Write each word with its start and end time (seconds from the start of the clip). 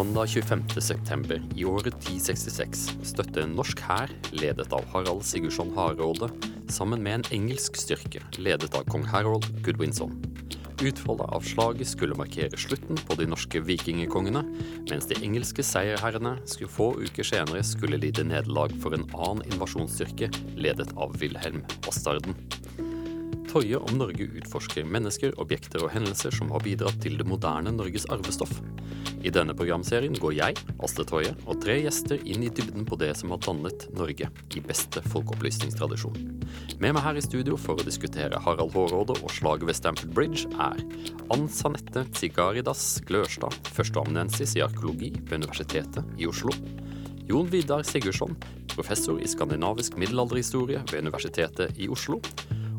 Mandag 0.00 0.26
25.9. 0.26 1.58
i 1.60 1.64
året 1.68 1.92
1066 1.98 2.86
støtte 3.04 3.42
en 3.42 3.50
norsk 3.52 3.82
hær, 3.84 4.08
ledet 4.32 4.72
av 4.72 4.86
Harald 4.94 5.20
Sigurdsson 5.28 5.74
Hardråde, 5.76 6.30
sammen 6.72 7.02
med 7.04 7.18
en 7.18 7.26
engelsk 7.36 7.76
styrke, 7.76 8.22
ledet 8.40 8.72
av 8.78 8.88
kong 8.88 9.04
Harold 9.04 9.44
Goodwinson. 9.60 10.14
Utfallet 10.80 11.36
av 11.36 11.44
slaget 11.44 11.90
skulle 11.92 12.16
markere 12.16 12.56
slutten 12.56 12.96
på 13.10 13.18
de 13.20 13.28
norske 13.28 13.60
vikingekongene, 13.60 14.40
mens 14.88 15.10
de 15.10 15.20
engelske 15.20 15.66
seierherrene 15.68 16.38
skulle 16.48 16.72
få 16.72 16.94
uker 17.02 17.34
senere 17.34 17.60
skulle 17.60 18.00
lide 18.00 18.24
nederlag 18.24 18.72
for 18.80 18.96
en 18.96 19.04
annen 19.12 19.44
invasjonsstyrke 19.52 20.32
ledet 20.56 20.96
av 20.96 21.12
Wilhelm 21.20 21.60
Bastarden. 21.84 22.40
Toje 23.50 23.76
om 23.76 23.96
Norge 23.98 24.28
utforsker 24.38 24.84
mennesker, 24.86 25.32
objekter 25.42 25.82
og 25.82 25.90
hendelser 25.90 26.30
som 26.30 26.52
har 26.54 26.62
bidratt 26.62 27.00
til 27.02 27.16
det 27.18 27.24
moderne 27.26 27.72
Norges 27.74 28.04
arvestoff. 28.14 28.52
I 29.26 29.32
denne 29.34 29.56
programserien 29.58 30.14
går 30.22 30.36
jeg, 30.36 30.60
Asle 30.86 31.02
Toje, 31.08 31.32
og 31.50 31.58
tre 31.64 31.80
gjester 31.82 32.22
inn 32.22 32.44
i 32.46 32.50
dybden 32.54 32.86
på 32.86 32.94
det 33.00 33.10
som 33.18 33.34
har 33.34 33.40
dannet 33.42 33.88
Norge 33.98 34.28
i 34.30 34.62
beste 34.62 35.02
folkeopplysningstradisjon. 35.10 36.20
Med 36.78 36.94
meg 36.94 37.02
her 37.02 37.18
i 37.18 37.24
studio 37.26 37.58
for 37.58 37.74
å 37.74 37.88
diskutere 37.88 38.38
Harald 38.44 38.70
Hårråde 38.76 39.18
og 39.18 39.34
slaget 39.34 39.66
ved 39.66 39.80
Stamford 39.80 40.14
Bridge 40.14 40.46
er 40.54 40.78
Ann 41.34 41.50
Sanette 41.50 42.06
Tsigaridas 42.14 42.84
Glørstad, 43.10 43.58
førsteamanuensis 43.74 44.54
i 44.60 44.64
arkeologi 44.68 45.10
ved 45.24 45.40
Universitetet 45.42 46.06
i 46.22 46.30
Oslo. 46.30 46.54
Jon 47.26 47.50
Vidar 47.50 47.82
Sigurdsson, 47.86 48.38
professor 48.76 49.18
i 49.18 49.26
skandinavisk 49.26 49.98
middelalderhistorie 49.98 50.86
ved 50.86 51.02
Universitetet 51.02 51.74
i 51.82 51.90
Oslo 51.90 52.22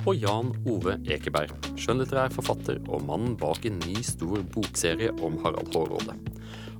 og 0.05 0.17
Jan 0.17 0.49
Ove 0.69 0.95
Ekeberg, 1.13 1.52
skjønnlitterær 1.77 2.33
forfatter 2.33 2.80
og 2.89 3.03
mannen 3.05 3.35
bak 3.38 3.66
en 3.69 3.77
ny 3.83 3.99
stor 4.05 4.41
bokserie 4.53 5.11
om 5.21 5.38
Harald 5.44 5.69
Hårråde. 5.75 6.16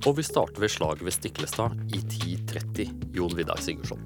Og 0.08 0.16
vi 0.18 0.24
starter 0.26 0.62
ved 0.64 0.72
slaget 0.74 1.04
ved 1.06 1.14
Stiklestad 1.14 1.76
i 1.94 2.00
1030. 2.00 2.90
Jon 3.14 3.36
Vidar 3.38 3.60
Sigurdsson. 3.62 4.02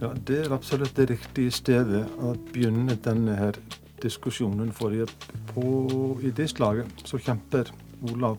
Ja, 0.00 0.10
Det 0.26 0.38
er 0.46 0.54
absolutt 0.54 0.96
det 0.96 1.10
riktige 1.10 1.50
stedet 1.50 2.04
å 2.18 2.34
begynne 2.52 2.98
denne 3.04 3.36
her 3.38 3.58
diskusjonen. 4.02 4.72
For 4.72 4.90
i 4.94 6.30
det 6.34 6.48
slaget 6.50 7.06
så 7.06 7.18
kjemper 7.18 7.70
Olav 8.10 8.38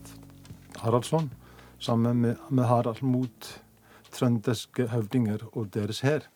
Haraldsson 0.80 1.32
sammen 1.80 2.22
med, 2.22 2.36
med 2.50 2.68
Harald 2.68 3.02
mot 3.02 3.54
trønderske 4.12 4.88
høvdinger 4.92 5.48
og 5.54 5.72
deres 5.74 6.04
hær. 6.04 6.28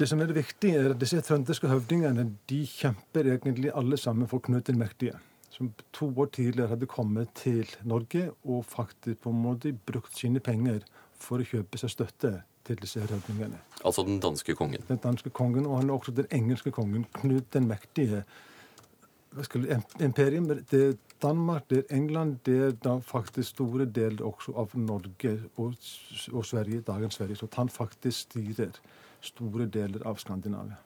Det 0.00 0.06
som 0.08 0.20
er 0.24 0.30
viktig, 0.32 0.70
er 0.72 0.94
at 0.94 1.00
disse 1.00 1.20
trønderske 1.20 1.68
høvdingene 1.68 2.22
de 2.48 2.58
kjemper 2.64 3.26
egentlig 3.34 3.68
alle 3.76 3.98
sammen 4.00 4.28
for 4.30 4.40
Knut 4.40 4.70
den 4.70 4.78
mektige. 4.80 5.18
Som 5.52 5.74
to 5.92 6.06
år 6.16 6.30
tidligere 6.32 6.70
hadde 6.70 6.86
kommet 6.88 7.28
til 7.36 7.68
Norge 7.84 8.30
og 8.48 8.64
faktisk 8.64 9.20
på 9.20 9.32
en 9.34 9.42
måte 9.42 9.74
brukt 9.74 10.16
sine 10.16 10.40
penger 10.40 10.86
for 11.20 11.42
å 11.42 11.48
kjøpe 11.50 11.76
seg 11.82 11.92
støtte 11.92 12.30
til 12.64 12.80
disse 12.80 13.02
høvdingene. 13.02 13.60
Altså 13.84 14.06
den 14.08 14.22
danske 14.24 14.54
kongen? 14.56 14.86
Den 14.88 15.02
danske 15.04 15.34
kongen, 15.36 15.66
Og 15.66 15.82
han 15.82 15.90
er 15.90 15.98
også 15.98 16.16
den 16.16 16.32
engelske 16.32 16.72
kongen. 16.72 17.04
Knut 17.20 17.52
den 17.52 17.68
mektige. 17.68 18.24
Imperium, 20.00 20.48
det 20.48 20.80
er 20.86 20.96
Danmark, 21.22 21.68
det 21.68 21.78
er 21.84 21.96
England, 21.96 22.38
det 22.46 22.56
er 22.62 22.72
da 22.72 22.96
faktisk 23.04 23.48
store 23.48 23.84
deler 23.84 24.24
også 24.24 24.56
av 24.56 24.72
Norge 24.74 25.42
og, 25.56 25.74
og 26.32 26.44
Sverige, 26.46 26.80
dagens 26.80 27.14
Sverige. 27.14 27.36
Så 27.36 27.52
han 27.56 27.68
faktisk 27.68 28.18
styrer 28.18 28.80
store 29.24 29.66
deler 29.70 30.06
av 30.08 30.20
Skandinavia. 30.22 30.78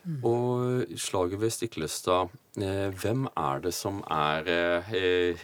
Mm. 0.00 0.20
Og 0.24 0.92
slaget 0.96 1.40
ved 1.42 1.52
Stiklestad, 1.52 2.30
eh, 2.56 2.88
hvem 3.02 3.26
er 3.36 3.60
det 3.66 3.72
som 3.76 3.98
er 4.08 4.48
eh, 4.48 4.92
eh, 4.96 5.42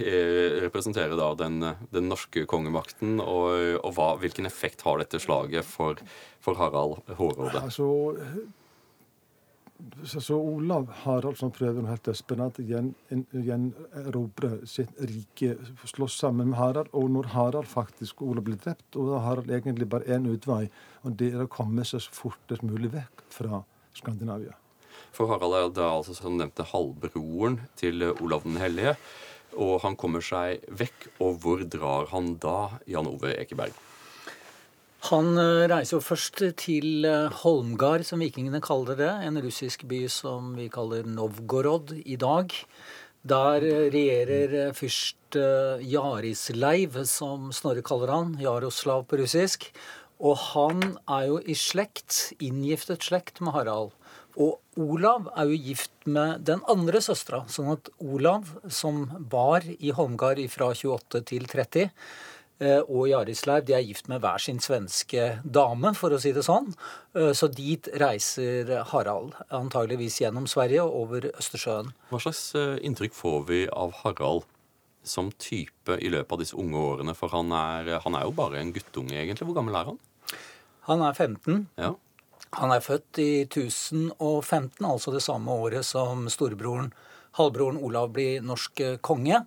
representerer 0.65 1.13
da 1.19 1.29
den, 1.37 1.61
den 1.93 2.09
norske 2.09 2.47
kongemakten, 2.49 3.21
og, 3.21 3.83
og 3.83 3.93
hva, 3.99 4.15
hvilken 4.23 4.49
effekt 4.49 4.87
har 4.89 5.03
dette 5.03 5.21
slaget 5.21 5.69
for, 5.69 6.01
for 6.41 6.57
Harald 6.57 7.03
Hårråde? 7.19 7.61
Altså, 7.61 7.91
så 10.05 10.37
Olav 10.39 10.89
Haraldsson 11.03 11.53
prøver 11.55 11.83
nå 11.83 11.91
helt 11.91 12.07
desperat 12.09 12.59
gjenerobre 12.61 14.51
sitt 14.69 14.93
rike, 15.01 15.57
slåss 15.85 16.17
sammen 16.23 16.51
med 16.53 16.59
Harald. 16.61 16.89
Og 16.97 17.11
når 17.13 17.31
Harald 17.35 17.69
faktisk 17.71 18.23
Olav 18.25 18.47
blir 18.47 18.61
drept, 18.63 18.89
og 18.97 19.11
da 19.11 19.19
har 19.19 19.27
Harald 19.29 19.53
egentlig 19.53 19.89
bare 19.93 20.09
én 20.17 20.29
utvei, 20.31 20.65
og 21.05 21.17
det 21.21 21.33
er 21.35 21.45
å 21.45 21.51
komme 21.53 21.85
seg 21.85 22.01
så 22.05 22.17
fortest 22.17 22.65
mulig 22.67 22.91
vekk 22.95 23.27
fra 23.35 23.63
Skandinavia. 23.97 24.55
For 25.13 25.29
Harald 25.31 25.57
er 25.59 25.73
da 25.77 25.91
altså 25.99 26.17
som 26.17 26.39
nevnte 26.41 26.67
halvbroren 26.73 27.61
til 27.77 28.09
Olav 28.15 28.47
den 28.49 28.61
hellige, 28.61 28.97
og 29.57 29.81
han 29.85 29.97
kommer 29.97 30.25
seg 30.25 30.65
vekk. 30.69 31.11
Og 31.25 31.41
hvor 31.43 31.65
drar 31.65 32.09
han 32.13 32.37
da, 32.43 32.81
Jan 32.89 33.09
Ove 33.11 33.37
Ekeberg? 33.37 33.86
Han 35.07 35.37
eh, 35.39 35.67
reiser 35.71 35.99
jo 35.99 36.03
først 36.03 36.41
til 36.59 37.07
eh, 37.07 37.35
Holmgard, 37.43 38.03
som 38.09 38.23
vikingene 38.23 38.63
kaller 38.65 38.97
det. 38.99 39.11
En 39.27 39.39
russisk 39.45 39.85
by 39.87 40.07
som 40.11 40.55
vi 40.57 40.67
kaller 40.73 41.07
Novgorod 41.07 41.93
i 42.01 42.17
dag. 42.19 42.55
Der 43.27 43.67
eh, 43.67 43.87
regjerer 43.95 44.75
fyrst 44.75 45.15
Jarisleiv, 45.37 46.97
som 47.11 47.51
Snorre 47.55 47.85
kaller 47.87 48.15
han. 48.15 48.35
Jaroslav 48.41 49.05
på 49.07 49.21
russisk. 49.21 49.69
Og 50.17 50.39
han 50.55 50.97
er 51.05 51.27
jo 51.29 51.41
i 51.45 51.55
slekt, 51.59 52.33
inngiftet 52.41 53.05
slekt 53.07 53.43
med 53.45 53.55
Harald. 53.55 53.93
Og 54.37 54.59
Olav 54.81 55.29
er 55.37 55.51
jo 55.53 55.65
gift 55.69 55.93
med 56.09 56.47
den 56.49 56.65
andre 56.73 57.03
søstera. 57.05 57.45
Sånn 57.53 57.75
at 57.77 57.93
Olav, 58.03 58.49
som 58.73 59.05
var 59.31 59.67
i 59.77 59.93
Holmgard 59.95 60.41
fra 60.53 60.73
28 60.73 61.23
til 61.31 61.47
30 61.53 61.93
Eh, 61.93 62.36
og 62.89 63.09
Jarisleiv 63.11 63.67
de 63.69 63.75
er 63.77 63.85
gift 63.85 64.09
med 64.09 64.23
hver 64.25 64.41
sin 64.41 64.61
svenske 64.65 65.27
dame, 65.45 65.93
for 65.99 66.15
å 66.15 66.21
si 66.21 66.33
det 66.33 66.45
sånn. 66.47 66.71
Eh, 67.17 67.33
så 67.37 67.51
dit 67.53 67.89
reiser 68.01 68.73
Harald, 68.93 69.37
antageligvis 69.53 70.23
gjennom 70.23 70.49
Sverige 70.49 70.85
og 70.87 70.97
over 71.03 71.29
Østersjøen. 71.35 71.93
Hva 72.13 72.21
slags 72.23 72.43
eh, 72.57 72.79
inntrykk 72.87 73.17
får 73.17 73.41
vi 73.51 73.61
av 73.69 73.93
Harald 74.03 74.47
som 75.07 75.29
type 75.39 75.99
i 76.01 76.11
løpet 76.11 76.33
av 76.33 76.43
disse 76.43 76.57
unge 76.59 76.81
årene? 76.81 77.17
For 77.19 77.35
han 77.37 77.53
er, 77.53 77.99
han 78.07 78.17
er 78.17 78.25
jo 78.25 78.35
bare 78.37 78.63
en 78.63 78.73
guttunge, 78.75 79.19
egentlig. 79.21 79.49
Hvor 79.51 79.61
gammel 79.61 79.77
er 79.77 79.93
han? 79.93 80.01
Han 80.89 81.05
er 81.05 81.13
15. 81.13 81.67
Ja. 81.77 81.93
Han 82.57 82.73
er 82.73 82.81
født 82.81 83.21
i 83.21 83.31
1015, 83.45 84.81
altså 84.87 85.13
det 85.13 85.21
samme 85.25 85.53
året 85.53 85.85
som 85.85 86.25
storebroren 86.33 86.93
halvbroren 87.37 87.79
Olav 87.85 88.13
blir 88.17 88.45
norsk 88.45 88.81
eh, 88.81 88.99
konge. 89.05 89.43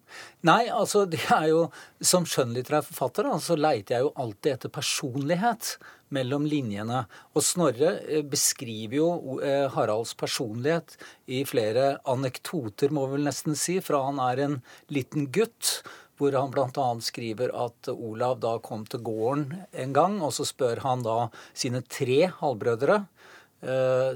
Nei, 0.47 0.63
altså 0.71 1.05
det 1.09 1.21
er 1.33 1.49
jo 1.51 1.63
Som 1.99 2.23
skjønnlitterær 2.29 2.85
forfatter 2.87 3.27
så 3.43 3.57
leiter 3.59 3.97
jeg 3.97 4.05
jo 4.05 4.13
alltid 4.23 4.53
etter 4.53 4.71
personlighet 4.71 5.73
mellom 6.15 6.45
linjene. 6.47 7.03
Og 7.35 7.43
Snorre 7.43 7.97
eh, 8.05 8.23
beskriver 8.25 8.95
jo 8.99 9.39
eh, 9.43 9.67
Haralds 9.73 10.15
personlighet 10.17 10.95
i 11.27 11.43
flere 11.47 11.97
anekdoter, 12.09 12.93
må 12.93 13.07
vi 13.07 13.17
vel 13.17 13.27
nesten 13.27 13.57
si, 13.59 13.79
fra 13.83 14.05
han 14.07 14.21
er 14.23 14.45
en 14.45 14.61
liten 14.93 15.27
gutt 15.33 15.81
hvor 16.19 16.35
han 16.35 16.51
bl.a. 16.51 16.87
skriver 17.03 17.53
at 17.55 17.87
Olav 17.93 18.41
da 18.43 18.57
kom 18.63 18.81
til 18.87 19.03
gården 19.07 19.53
en 19.71 19.93
gang, 19.95 20.17
og 20.19 20.33
så 20.35 20.43
spør 20.47 20.81
han 20.83 21.05
da 21.05 21.29
sine 21.55 21.79
tre 21.87 22.25
halvbrødre, 22.41 22.97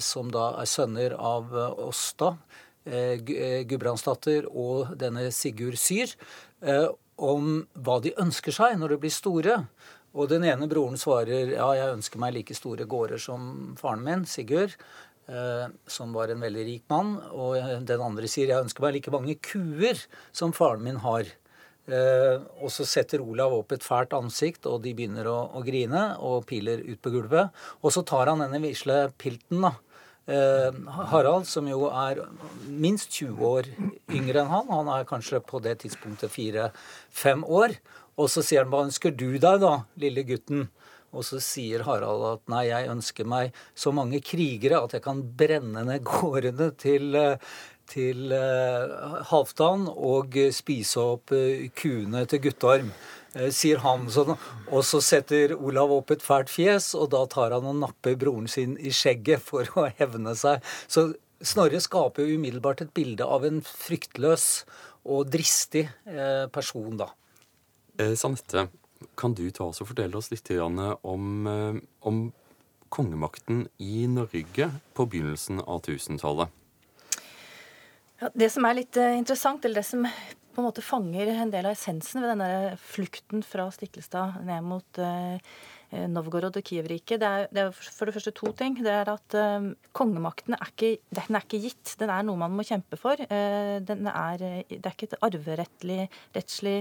som 0.03 0.27
da 0.31 0.49
er 0.59 0.67
sønner 0.67 1.15
av 1.15 1.55
Åsta, 1.87 2.33
Gudbrandsdatter 2.85 4.49
og 4.49 4.93
denne 4.99 5.29
Sigurd 5.31 5.79
Syr 5.79 6.11
eh, 6.61 6.89
om 7.15 7.63
hva 7.73 7.99
de 8.03 8.11
ønsker 8.19 8.55
seg 8.55 8.75
når 8.79 8.95
de 8.95 9.01
blir 9.05 9.13
store. 9.13 9.59
Og 10.13 10.29
den 10.29 10.45
ene 10.45 10.67
broren 10.69 10.99
svarer 10.99 11.55
ja, 11.55 11.69
jeg 11.77 11.95
ønsker 11.95 12.21
meg 12.21 12.35
like 12.35 12.57
store 12.57 12.85
gårder 12.89 13.21
som 13.21 13.73
faren 13.79 14.03
min, 14.05 14.25
Sigurd, 14.29 14.75
som 15.89 16.11
var 16.13 16.29
en 16.29 16.43
veldig 16.43 16.65
rik 16.67 16.83
mann. 16.91 17.15
Og 17.33 17.55
den 17.87 18.03
andre 18.03 18.29
sier 18.29 18.51
jeg 18.51 18.65
ønsker 18.67 18.85
meg 18.85 18.99
like 18.99 19.13
mange 19.13 19.39
kuer 19.41 19.97
som 20.35 20.53
faren 20.53 20.83
min 20.85 20.99
har. 21.01 21.31
og 22.61 22.69
så 22.71 22.85
setter 22.85 23.25
Olav 23.25 23.55
opp 23.57 23.73
et 23.73 23.83
fælt 23.83 24.13
ansikt, 24.13 24.67
og 24.69 24.83
de 24.83 24.93
begynner 24.93 25.25
å, 25.27 25.39
å 25.57 25.63
grine 25.65 26.03
og 26.21 26.45
piler 26.45 26.85
ut 26.85 27.01
på 27.01 27.15
gulvet. 27.15 27.49
Og 27.81 27.95
så 27.95 28.05
tar 28.05 28.29
han 28.29 28.45
denne 28.45 28.61
visle 28.61 29.07
pilten, 29.17 29.65
da 29.65 29.73
Eh, 29.73 29.92
Harald, 30.23 31.47
som 31.49 31.67
jo 31.67 31.89
er 31.91 32.21
minst 32.69 33.11
20 33.11 33.43
år 33.43 33.67
yngre 34.07 34.39
enn 34.39 34.51
han, 34.53 34.69
han 34.71 34.91
er 34.93 35.09
kanskje 35.09 35.41
på 35.43 35.59
det 35.63 35.81
tidspunktet 35.81 36.31
fire-fem 36.31 37.43
år, 37.43 37.75
og 38.15 38.29
så 38.31 38.43
sier 38.45 38.63
han 38.63 38.71
hva 38.71 38.85
ønsker 38.85 39.11
du 39.11 39.33
deg 39.35 39.59
da, 39.63 39.73
lille 39.99 40.23
gutten? 40.27 40.67
Og 41.13 41.25
så 41.27 41.39
sier 41.43 41.83
Harald 41.85 42.23
at 42.25 42.47
nei, 42.49 42.63
jeg 42.71 42.89
ønsker 42.89 43.27
meg 43.29 43.57
så 43.77 43.93
mange 43.93 44.21
krigere 44.25 44.81
at 44.81 44.95
jeg 44.95 45.03
kan 45.05 45.21
brenne 45.37 45.83
ned 45.85 46.05
gårdene 46.07 46.71
til, 46.81 47.13
eh, 47.19 47.51
til 47.91 48.33
uh, 48.33 49.19
Halvdan 49.29 49.85
og 49.91 50.39
spise 50.55 51.03
opp 51.03 51.35
kuene 51.77 52.23
til 52.31 52.41
Guttorm. 52.47 52.89
Eh, 53.33 53.49
sier 53.53 53.81
han. 53.81 54.05
Sånn, 54.13 54.35
og 54.69 54.85
så 54.85 55.01
setter 55.01 55.55
Olav 55.57 55.91
opp 55.95 56.13
et 56.13 56.23
fælt 56.23 56.51
fjes, 56.53 56.91
og 56.97 57.09
da 57.15 57.23
tar 57.31 57.55
han 57.55 57.65
og 57.69 57.79
napper 57.81 58.17
broren 58.19 58.49
sin 58.51 58.77
i 58.77 58.93
skjegget 58.93 59.41
for 59.41 59.69
å 59.79 59.89
hevne 59.97 60.35
seg. 60.37 60.63
Så 60.87 61.11
Snorre 61.43 61.81
skaper 61.83 62.23
jo 62.23 62.37
umiddelbart 62.37 62.85
et 62.85 62.93
bilde 62.95 63.25
av 63.27 63.43
en 63.43 63.57
fryktløs 63.67 64.63
og 65.03 65.27
dristig 65.33 65.89
eh, 66.07 66.45
person, 66.55 66.95
da. 67.01 67.09
Eh, 67.99 68.13
Sanette, 68.15 68.69
kan 69.19 69.35
du 69.35 69.43
ta 69.51 69.67
oss 69.67 69.81
og 69.83 69.89
fortelle 69.89 70.15
oss 70.15 70.31
litt 70.31 70.47
om, 70.55 71.47
eh, 71.51 71.81
om 72.07 72.21
kongemakten 72.93 73.65
i 73.83 74.05
Norge 74.07 74.69
på 74.95 75.07
begynnelsen 75.09 75.59
av 75.59 75.81
1000-tallet? 75.81 76.47
Ja, 78.21 78.31
det 78.31 78.49
som 78.53 78.63
er 78.63 78.79
litt 78.79 78.95
interessant, 78.95 79.65
eller 79.65 79.81
det 79.81 79.89
som 79.89 80.07
på 80.53 80.61
en 80.61 80.67
måte 80.67 80.83
fanger 80.85 81.31
en 81.33 81.51
del 81.53 81.67
av 81.67 81.75
essensen 81.75 82.23
ved 82.23 82.33
denne 82.33 82.75
flukten 82.81 83.43
fra 83.45 83.65
Stiklestad 83.73 84.41
ned 84.47 84.65
mot 84.65 84.99
eh, 85.01 85.37
Novgorod 86.09 86.57
og 86.57 86.65
Kiev-riket, 86.65 87.21
det, 87.21 87.31
det, 87.53 87.67
er 87.67 87.73
for 87.73 88.09
det 88.09 88.15
første 88.15 88.33
to 88.37 88.51
ting. 88.57 88.77
Det 88.81 88.93
er 88.93 89.11
at 89.13 89.37
eh, 89.37 89.67
kongemakten 89.95 90.57
er 90.57 90.71
ikke, 90.71 90.93
den 91.13 91.37
er 91.37 91.45
ikke 91.45 91.61
gitt. 91.65 91.95
Den 92.01 92.13
er 92.13 92.25
noe 92.25 92.39
man 92.41 92.53
må 92.53 92.65
kjempe 92.67 92.97
for. 92.99 93.19
Uh, 93.29 93.77
er, 93.81 94.45
det 94.69 94.79
er 94.79 94.93
ikke 94.93 95.11
et 95.11 95.19
arverettslig 95.25 95.99
rettslig, 96.33 96.77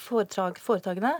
foretagende 0.00 1.14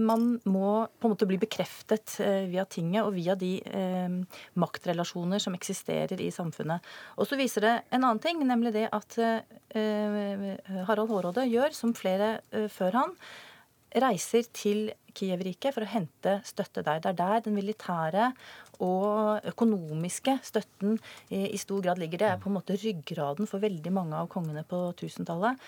man 0.00 0.38
må 0.48 0.86
på 0.98 1.08
en 1.08 1.12
måte 1.12 1.26
bli 1.28 1.38
bekreftet 1.40 2.16
eh, 2.24 2.46
via 2.48 2.64
tinget 2.64 3.04
og 3.04 3.14
via 3.16 3.36
de 3.38 3.58
eh, 3.60 4.14
maktrelasjoner 4.60 5.42
som 5.42 5.56
eksisterer 5.56 6.20
i 6.20 6.30
samfunnet. 6.32 6.84
Og 7.18 7.28
så 7.28 7.38
viser 7.40 7.66
det 7.66 7.74
en 7.90 8.02
annen 8.02 8.22
ting, 8.24 8.40
nemlig 8.48 8.74
det 8.76 8.86
at 8.94 9.18
eh, 9.20 9.42
Harald 10.88 11.12
Hårråde 11.12 11.44
gjør, 11.50 11.74
som 11.76 11.94
flere 11.96 12.38
eh, 12.54 12.70
før 12.72 13.00
han, 13.02 13.18
reiser 13.94 14.46
til 14.54 14.88
Kiev-riket 15.14 15.74
for 15.76 15.84
å 15.84 15.90
hente 15.92 16.38
støtte 16.46 16.82
der. 16.82 17.00
Det 17.02 17.12
er 17.12 17.18
der 17.18 17.42
den 17.44 17.54
militære 17.54 18.32
og 18.82 19.44
økonomiske 19.46 20.34
støtten 20.42 20.96
i, 21.28 21.44
i, 21.52 21.58
stor 21.60 21.82
grad 21.84 22.00
ligger. 22.02 22.18
Det 22.18 22.28
er 22.28 22.40
på 22.42 22.50
en 22.50 22.56
måte 22.56 22.74
ryggraden 22.80 23.46
for 23.46 23.62
veldig 23.62 23.92
mange 23.94 24.18
av 24.18 24.26
kongene 24.32 24.64
på 24.66 24.80
1000-tallet. 24.96 25.62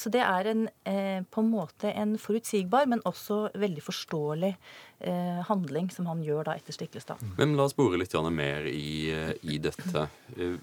Så 0.00 0.10
det 0.10 0.24
er 0.24 0.50
en, 0.50 0.66
eh, 0.88 1.22
på 1.22 1.44
en 1.44 1.52
måte 1.52 1.92
en 1.94 2.16
forutsigbar, 2.18 2.90
men 2.90 3.04
også 3.06 3.52
veldig 3.54 3.86
forståelig 3.86 4.50
eh, 4.50 5.40
handling 5.46 5.92
som 5.94 6.10
han 6.10 6.24
gjør 6.26 6.50
da 6.50 6.58
etter 6.58 6.74
Stiklestad. 6.74 7.22
Men 7.38 7.54
la 7.58 7.68
oss 7.68 7.78
bore 7.78 8.00
litt 8.00 8.18
mer 8.34 8.66
i, 8.66 9.14
i 9.46 9.62
dette. 9.62 10.08
Eh, 10.36 10.58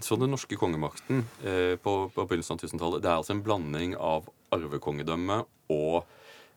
så 0.00 0.16
den 0.16 0.32
norske 0.32 0.56
kongemakten 0.56 1.24
eh, 1.44 1.76
på, 1.80 1.94
på 2.14 2.24
begynnelsen 2.28 2.56
av 2.56 2.64
1000-tallet, 2.64 3.02
det 3.02 3.10
er 3.10 3.18
altså 3.18 3.34
en 3.34 3.44
blanding 3.44 3.96
av 3.96 4.28
arvekongedømme 4.54 5.42
og 5.72 6.06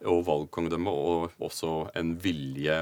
og 0.09 0.23
valgkongedømme, 0.27 0.91
og 0.91 1.43
også 1.43 1.73
en 1.99 2.15
vilje 2.23 2.77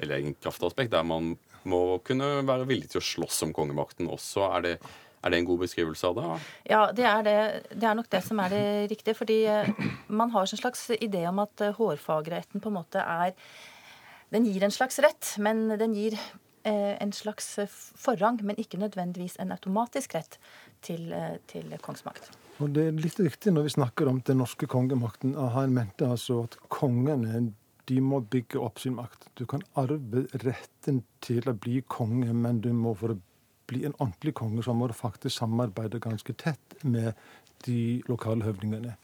eller 0.00 0.18
en 0.18 0.36
kraftaspekt 0.40 0.92
der 0.92 1.06
man 1.06 1.34
må 1.68 1.98
kunne 2.06 2.42
være 2.46 2.66
villig 2.68 2.92
til 2.92 3.02
å 3.02 3.06
slåss 3.06 3.44
om 3.46 3.54
kongemakten 3.54 4.10
også. 4.10 4.46
Er 4.56 4.64
det, 4.66 4.74
er 5.22 5.32
det 5.32 5.40
en 5.40 5.48
god 5.50 5.62
beskrivelse 5.62 6.10
av 6.10 6.18
det? 6.18 6.28
Ja, 6.72 6.82
det 6.96 7.06
er, 7.08 7.26
det. 7.26 7.36
det 7.70 7.88
er 7.88 7.98
nok 7.98 8.10
det 8.12 8.22
som 8.26 8.42
er 8.42 8.54
det 8.54 8.64
riktige. 8.92 9.16
Fordi 9.18 9.38
eh, 9.50 9.70
man 10.08 10.32
har 10.34 10.46
en 10.46 10.62
slags 10.62 10.88
idé 10.98 11.24
om 11.30 11.42
at 11.44 11.62
eh, 11.62 11.74
hårfagretten 11.78 12.62
på 12.62 12.72
en 12.72 12.80
måte 12.80 13.02
er 13.02 13.36
Den 14.32 14.46
gir 14.48 14.64
en 14.64 14.72
slags 14.72 14.96
rett, 15.04 15.34
men 15.44 15.66
den 15.76 15.92
gir 15.92 16.16
eh, 16.16 16.94
en 16.96 17.12
slags 17.12 17.58
forrang, 18.00 18.40
men 18.40 18.56
ikke 18.56 18.80
nødvendigvis 18.80 19.36
en 19.38 19.52
automatisk 19.52 20.16
rett 20.16 20.38
til, 20.80 21.12
til 21.52 21.76
kongsmakt. 21.84 22.32
Og 22.62 22.70
Det 22.70 22.82
er 22.86 22.94
litt 22.94 23.18
riktig 23.18 23.50
når 23.50 23.66
vi 23.66 23.74
snakker 23.74 24.06
om 24.06 24.20
den 24.22 24.38
norske 24.38 24.68
kongemakten. 24.70 25.34
Han 25.34 25.74
mente 25.74 26.06
altså 26.06 26.44
at 26.44 26.54
kongene 26.70 27.48
de 27.90 27.98
må 27.98 28.20
bygge 28.30 28.60
opp 28.62 28.78
sin 28.78 28.94
makt. 28.94 29.26
Du 29.34 29.42
kan 29.50 29.64
arve 29.74 30.28
retten 30.44 31.00
til 31.24 31.48
å 31.50 31.56
bli 31.58 31.80
konge, 31.90 32.30
men 32.30 32.60
du 32.62 32.70
må 32.76 32.94
for 32.94 33.16
å 33.16 33.18
bli 33.66 33.82
en 33.88 33.96
ordentlig 33.98 34.36
konge, 34.38 34.62
så 34.62 34.74
må 34.76 34.86
du 34.86 34.94
faktisk 34.94 35.40
samarbeide 35.40 35.98
ganske 36.02 36.34
tett 36.38 36.76
med 36.84 37.18
de 37.66 38.02
lokale 38.06 38.46
høvdingene. 38.46 38.94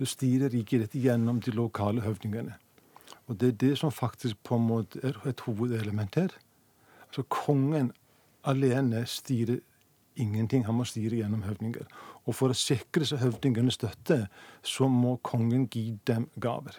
Du 0.00 0.06
styrer 0.08 0.52
riket 0.52 0.86
ditt 0.86 0.96
gjennom 1.04 1.42
de 1.44 1.52
lokale 1.52 2.04
høvdingene. 2.04 2.56
Og 3.28 3.36
det 3.40 3.52
er 3.52 3.58
det 3.60 3.74
som 3.82 3.92
faktisk 3.92 4.40
på 4.48 4.56
en 4.56 4.66
måte 4.70 5.02
er 5.04 5.18
et 5.28 5.44
hovedelement 5.44 6.16
her. 6.16 6.32
Altså 7.10 7.26
Kongen 7.28 7.92
alene 8.48 9.04
styrer 9.06 9.60
ingenting. 10.16 10.64
Han 10.66 10.80
må 10.80 10.88
styre 10.88 11.20
gjennom 11.20 11.44
høvdinger. 11.46 11.86
Og 12.28 12.36
for 12.38 12.52
å 12.52 12.56
sikre 12.56 13.06
seg 13.08 13.22
høvdingene 13.24 13.72
støtte, 13.74 14.26
så 14.62 14.86
må 14.90 15.16
kongen 15.26 15.66
gi 15.72 15.88
dem 16.06 16.28
gaver. 16.42 16.78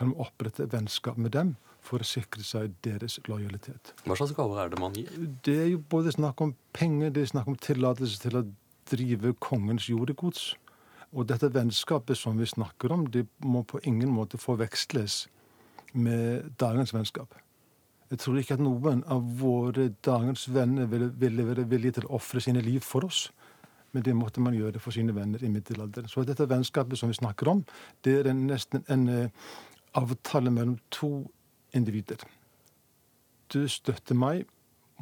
Han 0.00 0.10
må 0.10 0.24
opprette 0.24 0.66
vennskap 0.72 1.20
med 1.20 1.34
dem 1.36 1.54
for 1.82 2.02
å 2.02 2.06
sikre 2.06 2.42
seg 2.46 2.74
deres 2.86 3.18
lojalitet. 3.28 3.92
Hva 4.06 4.16
slags 4.18 4.34
gaver 4.36 4.62
er 4.62 4.72
det 4.72 4.80
man 4.82 4.96
gir? 4.96 5.10
Det 5.44 5.54
er 5.64 5.70
jo 5.74 5.82
både 5.92 6.14
snakk 6.14 6.42
om 6.44 6.54
penger, 6.74 7.10
det 7.14 7.24
er 7.24 7.32
snakk 7.34 7.50
om 7.50 7.58
tillatelse 7.58 8.22
til 8.22 8.38
å 8.38 8.44
drive 8.90 9.34
kongens 9.42 9.88
jordegods. 9.90 10.52
Og 11.12 11.28
dette 11.28 11.50
vennskapet 11.52 12.16
som 12.16 12.38
vi 12.40 12.48
snakker 12.48 12.94
om, 12.94 13.04
det 13.10 13.26
må 13.44 13.64
på 13.68 13.82
ingen 13.84 14.10
måte 14.14 14.40
forveksles 14.40 15.26
med 15.92 16.54
dagens 16.60 16.94
vennskap. 16.94 17.34
Jeg 18.12 18.20
tror 18.20 18.38
ikke 18.40 18.56
at 18.58 18.62
noen 18.64 19.02
av 19.08 19.24
våre 19.40 19.90
dagens 20.04 20.46
venner 20.52 20.88
ville, 20.88 21.08
ville 21.16 21.46
være 21.48 21.66
villige 21.68 21.98
til 21.98 22.08
å 22.08 22.18
ofre 22.18 22.42
sine 22.44 22.60
liv 22.64 22.84
for 22.84 23.06
oss. 23.08 23.26
Men 23.92 24.04
det 24.06 24.14
måtte 24.16 24.40
man 24.40 24.54
gjøre 24.56 24.80
for 24.80 24.94
sine 24.94 25.14
venner 25.14 25.42
i 25.44 25.50
middelalderen. 25.52 26.08
Så 26.08 26.24
dette 26.24 26.48
vennskapet 26.48 26.98
som 26.98 27.10
vi 27.12 27.18
snakker 27.18 27.48
om, 27.52 27.64
det 28.04 28.14
er 28.20 28.30
en, 28.30 28.46
nesten 28.48 28.84
en, 28.88 29.08
uh, 29.08 29.50
avtale 29.94 30.50
mellom 30.50 30.78
to 30.90 31.30
individer. 31.76 32.24
Du 33.52 33.68
støtter 33.68 34.16
meg 34.16 34.46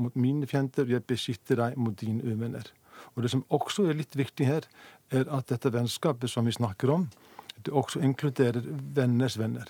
mot 0.01 0.17
mine 0.17 0.47
fiender, 0.47 0.83
og 0.83 0.91
jeg 0.91 1.07
beskytter 1.07 1.61
deg 1.61 1.77
mot 1.79 1.95
dine 2.01 2.25
uvenner. 2.25 2.67
Og 3.15 3.23
Det 3.23 3.31
som 3.31 3.45
også 3.49 3.89
er 3.89 3.99
litt 3.99 4.17
viktig 4.17 4.47
her, 4.47 4.67
er 5.11 5.29
at 5.31 5.49
dette 5.49 5.73
vennskapet 5.73 6.31
som 6.31 6.47
vi 6.47 6.53
snakker 6.53 6.91
om, 6.91 7.09
det 7.65 7.73
også 7.73 8.01
inkluderer 8.01 8.65
venners 8.97 9.39
venner. 9.39 9.69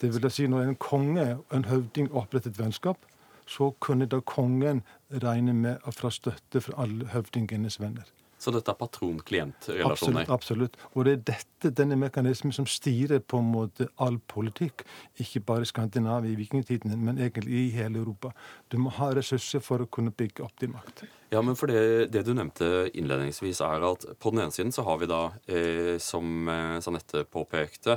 Det 0.00 0.10
vil 0.14 0.30
si 0.30 0.46
Når 0.46 0.62
en 0.62 0.76
konge 0.76 1.36
og 1.36 1.56
en 1.56 1.64
høvding 1.64 2.12
opprettet 2.12 2.58
vennskap, 2.58 2.98
så 3.46 3.72
kunne 3.80 4.08
da 4.10 4.20
kongen 4.20 4.82
regne 5.10 5.54
med 5.56 5.86
å 5.86 5.94
få 5.94 6.10
støtte 6.14 6.62
fra 6.64 6.84
alle 6.84 7.10
høvdingenes 7.12 7.80
venner. 7.80 8.10
Så 8.44 8.52
dette 8.52 8.72
er 8.74 8.76
patron-klient-relasjoner? 8.76 10.26
Absolutt, 10.26 10.32
absolutt. 10.34 10.74
Og 10.92 11.06
det 11.06 11.12
er 11.14 11.20
dette, 11.30 11.70
denne 11.78 11.96
mekanismen 11.96 12.52
som 12.52 12.66
styrer 12.68 13.22
på 13.24 13.38
en 13.40 13.48
måte 13.48 13.86
all 14.04 14.18
politikk. 14.28 14.84
Ikke 15.22 15.40
bare 15.48 15.64
i 15.64 15.70
Skandinavia 15.70 16.34
i 16.34 16.36
vikingtiden, 16.36 16.92
men 17.00 17.20
egentlig 17.22 17.54
i 17.62 17.70
hele 17.72 18.02
Europa. 18.02 18.34
Du 18.68 18.76
må 18.82 18.92
ha 18.98 19.08
ressurser 19.16 19.64
for 19.64 19.80
å 19.80 19.88
kunne 19.88 20.12
bygge 20.12 20.44
opp 20.44 20.60
din 20.60 20.74
makt. 20.74 21.06
Ja, 21.32 21.40
men 21.40 21.56
for 21.56 21.72
det, 21.72 22.10
det 22.12 22.26
du 22.26 22.34
nevnte 22.36 22.90
innledningsvis, 22.92 23.62
er 23.64 23.88
at 23.88 24.04
på 24.20 24.34
den 24.34 24.44
ene 24.44 24.54
siden 24.54 24.76
så 24.76 24.84
har 24.90 25.00
vi 25.00 25.08
da, 25.08 25.22
eh, 25.48 25.96
som 26.02 26.50
eh, 26.52 26.76
Sanette 26.84 27.24
påpekte, 27.24 27.96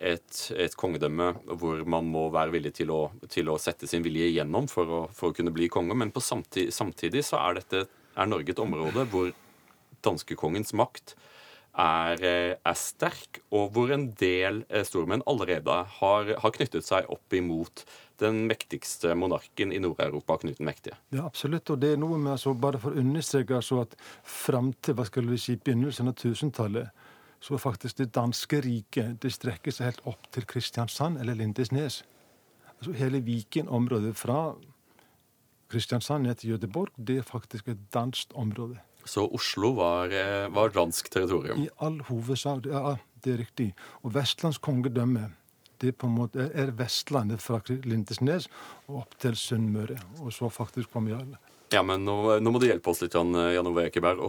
et, 0.00 0.40
et, 0.56 0.74
kongedømme 0.76 1.30
hvor 1.56 1.82
man 1.88 2.08
må 2.10 2.26
være 2.34 2.52
villig 2.56 2.74
til 2.80 2.92
å, 2.92 3.00
til 3.32 3.48
å 3.48 3.58
sette 3.60 3.88
sin 3.88 4.04
vilje 4.04 4.30
igjennom 4.32 4.68
for 4.68 4.92
å, 4.92 5.00
for 5.14 5.32
å 5.32 5.36
kunne 5.36 5.54
bli 5.54 5.70
konge. 5.72 5.96
Men 5.96 6.12
samtidig, 6.12 6.74
samtidig, 6.74 7.24
så 7.24 7.40
er, 7.40 7.60
dette, 7.60 7.86
er 8.16 8.28
Norge 8.28 8.52
et 8.52 8.62
område 8.62 9.06
hvor 9.12 9.32
danskekongens 10.06 10.74
makt 10.76 11.16
er, 11.76 12.22
eh, 12.24 12.54
er, 12.56 12.76
sterk, 12.78 13.40
og 13.52 13.72
hvor 13.74 13.92
en 13.92 14.08
del 14.16 14.62
eh, 14.68 14.84
stormenn 14.86 15.24
allerede 15.28 15.76
har, 15.98 16.32
har, 16.40 16.54
knyttet 16.56 16.86
seg 16.86 17.08
opp 17.12 17.36
imot 17.36 17.84
den 18.20 18.46
mektigste 18.48 19.12
monarken 19.18 19.74
i 19.76 19.80
Nord-Europa, 19.82 20.38
Knut 20.40 20.56
den 20.60 20.70
mektige. 20.70 20.96
Ja, 21.12 21.26
absolutt. 21.26 21.68
Og 21.72 21.80
det 21.82 21.92
er 21.92 22.00
noe 22.00 22.16
med, 22.16 22.32
altså, 22.32 22.54
bare 22.56 22.80
for 22.80 22.96
å 22.96 23.02
understreke 23.02 23.58
altså, 23.58 23.82
at 23.84 23.96
fram 24.24 24.72
til 24.80 24.96
hva 24.96 25.04
skal 25.08 25.28
vi 25.28 25.40
si, 25.40 25.58
begynnelsen 25.60 26.08
av 26.08 26.16
1000-tallet, 26.16 27.04
så 27.46 27.54
er 27.54 27.62
faktisk 27.62 28.00
det 28.00 28.08
danske 28.14 28.58
riket 28.64 29.20
det 29.22 29.30
strekker 29.30 29.74
seg 29.74 29.92
helt 29.92 30.06
opp 30.10 30.24
til 30.34 30.46
Kristiansand 30.50 31.20
eller 31.22 31.38
Lindesnes. 31.38 32.00
Altså 32.74 32.94
Hele 32.98 33.20
Viken-området 33.22 34.16
fra 34.18 34.56
Kristiansand 35.70 36.26
ned 36.26 36.40
til 36.40 36.56
Göteborg, 36.56 36.90
det 36.98 37.20
er 37.20 37.26
faktisk 37.26 37.68
et 37.68 37.86
dansk 37.94 38.34
område. 38.34 38.80
Så 39.06 39.28
Oslo 39.30 39.70
var, 39.78 40.10
eh, 40.10 40.54
var 40.54 40.74
dansk 40.74 41.10
territorium? 41.10 41.62
I 41.62 41.68
all 41.78 42.00
hovedsak, 42.02 42.66
ja, 42.66 42.96
det 43.24 43.32
er 43.32 43.38
riktig. 43.38 43.74
Og 44.02 44.14
Vestlands 44.14 44.58
kongedømme 44.58 45.30
det 45.80 45.96
på 45.98 46.06
en 46.06 46.16
måte 46.18 46.50
er 46.54 46.72
Vestlandet 46.72 47.42
fra 47.42 47.60
Lindesnes 47.68 48.48
og 48.88 49.02
opp 49.04 49.18
til 49.18 49.36
Sunnmøre. 49.36 49.98
Og 50.20 50.32
så 50.32 50.48
faktisk 50.48 50.90
på 50.90 51.04
Jarle. 51.08 51.38
Ja, 51.74 51.80
men 51.82 52.04
nå, 52.06 52.14
nå, 52.38 52.50
må 52.54 52.60
du 52.62 52.68
hjelpe 52.68 52.92
oss 52.92 53.00
litt, 53.02 53.16
Jan, 53.16 53.34
Jan 53.34 53.66
Ove 53.66 53.88
Ekeberg. 53.88 54.20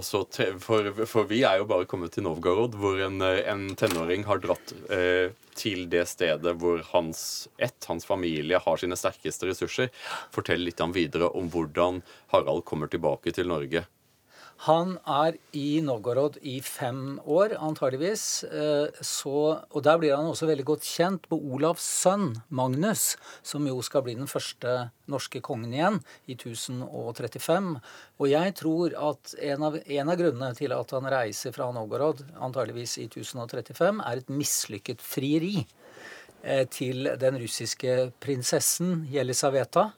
For, 0.64 0.88
for, 1.06 1.28
vi 1.30 1.44
er 1.46 1.60
jo 1.62 1.68
bare 1.70 1.86
kommet 1.90 2.16
til 2.16 2.26
Novgorod, 2.26 2.74
hvor 2.82 2.98
en, 3.06 3.22
en 3.22 3.68
tenåring 3.78 4.26
har 4.26 4.42
dratt 4.42 4.74
eh, 4.94 5.36
til 5.58 5.86
det 5.92 6.08
stedet 6.10 6.56
hvor 6.58 6.82
hans 6.94 7.22
ett, 7.62 7.78
hans 7.90 8.10
familie, 8.10 8.58
har 8.64 8.82
sine 8.82 8.98
sterkeste 8.98 9.52
ressurser. 9.52 9.94
Fortell 10.34 10.66
litt 10.66 10.82
videre 10.96 11.30
om 11.38 11.52
hvordan 11.54 12.02
Harald 12.34 12.66
kommer 12.66 12.90
tilbake 12.90 13.36
til 13.38 13.54
Norge 13.54 13.86
Han 14.66 14.96
er 15.06 15.36
i 15.54 15.80
Novgorod 15.86 16.40
i 16.42 16.56
fem 16.66 17.20
år, 17.30 17.54
antageligvis. 17.62 18.44
Eh, 18.50 19.02
så, 19.06 19.34
og 19.70 19.84
der 19.86 20.00
blir 20.02 20.16
han 20.18 20.26
også 20.26 20.50
veldig 20.50 20.66
godt 20.66 20.88
kjent 20.88 21.28
med 21.30 21.46
Olavs 21.54 21.86
sønn, 21.86 22.32
Magnus, 22.50 23.12
som 23.46 23.68
jo 23.70 23.78
skal 23.86 24.02
bli 24.08 24.16
den 24.18 24.30
første 24.32 24.90
norske 25.06 25.44
kongen 25.46 25.76
igjen 25.78 26.00
i 26.26 26.34
1035. 26.34 27.70
Og 28.18 28.32
jeg 28.34 28.56
tror 28.58 28.98
at 29.12 29.36
en 29.52 29.68
av, 29.70 29.78
en 29.78 30.14
av 30.14 30.18
grunnene 30.24 30.58
til 30.58 30.74
at 30.74 30.96
han 30.98 31.12
reiser 31.14 31.54
fra 31.54 31.70
Novgorod, 31.76 32.26
antageligvis 32.42 32.98
i 33.04 33.06
1035, 33.12 34.02
er 34.02 34.24
et 34.24 34.34
mislykket 34.34 35.06
frieri 35.06 35.68
til 36.72 37.10
den 37.20 37.38
russiske 37.42 38.12
prinsessen 38.24 39.06
Jelisaveta 39.12 39.90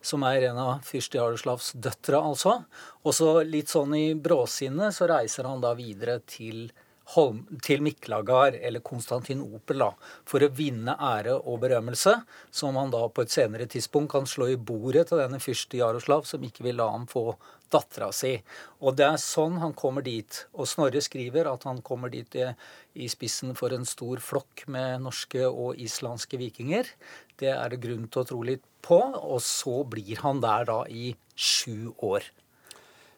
som 0.00 0.24
er 0.26 0.48
en 0.50 0.58
av 0.62 0.84
fyrst 0.86 1.14
Jaroslavs 1.18 1.72
døtre, 1.74 2.20
altså. 2.20 2.60
Og 3.04 3.14
så 3.14 3.38
litt 3.46 3.72
sånn 3.72 3.94
i 3.98 4.12
bråsinnet 4.14 4.94
så 4.96 5.08
reiser 5.10 5.48
han 5.48 5.64
da 5.64 5.74
videre 5.78 6.20
til 6.26 6.68
Holm, 7.14 7.46
til 7.64 7.80
Miklagard, 7.80 8.58
eller 8.60 8.84
Konstantinopel, 8.84 9.80
da, 9.80 9.94
for 10.28 10.44
å 10.44 10.50
vinne 10.52 10.92
ære 10.92 11.38
og 11.38 11.62
berømmelse, 11.62 12.12
som 12.52 12.76
han 12.76 12.92
da 12.92 13.00
på 13.08 13.24
et 13.24 13.32
senere 13.32 13.64
tidspunkt 13.70 14.12
kan 14.12 14.28
slå 14.28 14.50
i 14.52 14.58
bordet 14.60 15.06
til 15.08 15.22
denne 15.22 15.40
fyrste 15.40 15.80
Jaroslav, 15.80 16.26
som 16.28 16.44
ikke 16.44 16.66
vil 16.66 16.76
la 16.82 16.90
ham 16.92 17.08
få 17.08 17.30
dattera 17.72 18.10
si. 18.14 18.34
Og 18.82 18.96
det 18.98 19.06
er 19.06 19.20
sånn 19.22 19.58
han 19.62 19.74
kommer 19.76 20.04
dit. 20.06 20.42
Og 20.56 20.68
Snorre 20.70 21.02
skriver 21.04 21.50
at 21.50 21.66
han 21.68 21.82
kommer 21.86 22.12
dit 22.12 22.38
i, 22.38 23.08
spissen 23.10 23.54
for 23.58 23.74
en 23.74 23.86
stor 23.88 24.22
flokk 24.24 24.66
med 24.72 25.04
norske 25.04 25.44
og 25.48 25.78
islandske 25.80 26.40
vikinger. 26.40 26.90
Det 27.38 27.52
er 27.54 27.72
det 27.72 27.82
grunn 27.84 28.08
til 28.08 28.24
å 28.24 28.28
tro 28.32 28.42
litt 28.46 28.64
på. 28.84 28.98
Og 28.98 29.42
så 29.44 29.82
blir 29.88 30.24
han 30.24 30.42
der 30.44 30.68
da 30.68 30.82
i 30.88 31.12
sju 31.38 31.94
år. 32.04 32.26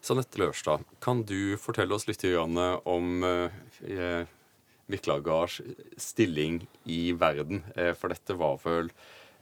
Sanette 0.01 0.41
Lørstad, 0.41 0.85
kan 1.05 1.25
du 1.29 1.57
fortelle 1.61 1.93
oss 1.93 2.07
litt 2.09 2.25
om 2.25 3.25
eh, 3.25 4.29
Miklagards 4.91 5.61
stilling 6.01 6.63
i 6.85 7.13
verden? 7.13 7.63
Eh, 7.77 7.93
for 7.93 8.09
dette 8.09 8.37
var 8.41 8.57
vel 8.65 8.89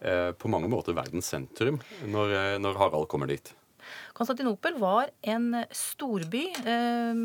eh, 0.01 0.33
på 0.35 0.51
mange 0.51 0.71
måter 0.71 0.99
verdens 0.99 1.31
sentrum 1.31 1.79
når, 2.05 2.35
eh, 2.35 2.57
når 2.59 2.79
Harald 2.83 3.09
kommer 3.09 3.31
dit? 3.31 3.55
Konstantinopel 4.19 4.75
var 4.83 5.13
en 5.31 5.53
storby 5.71 6.45
eh, 6.67 7.23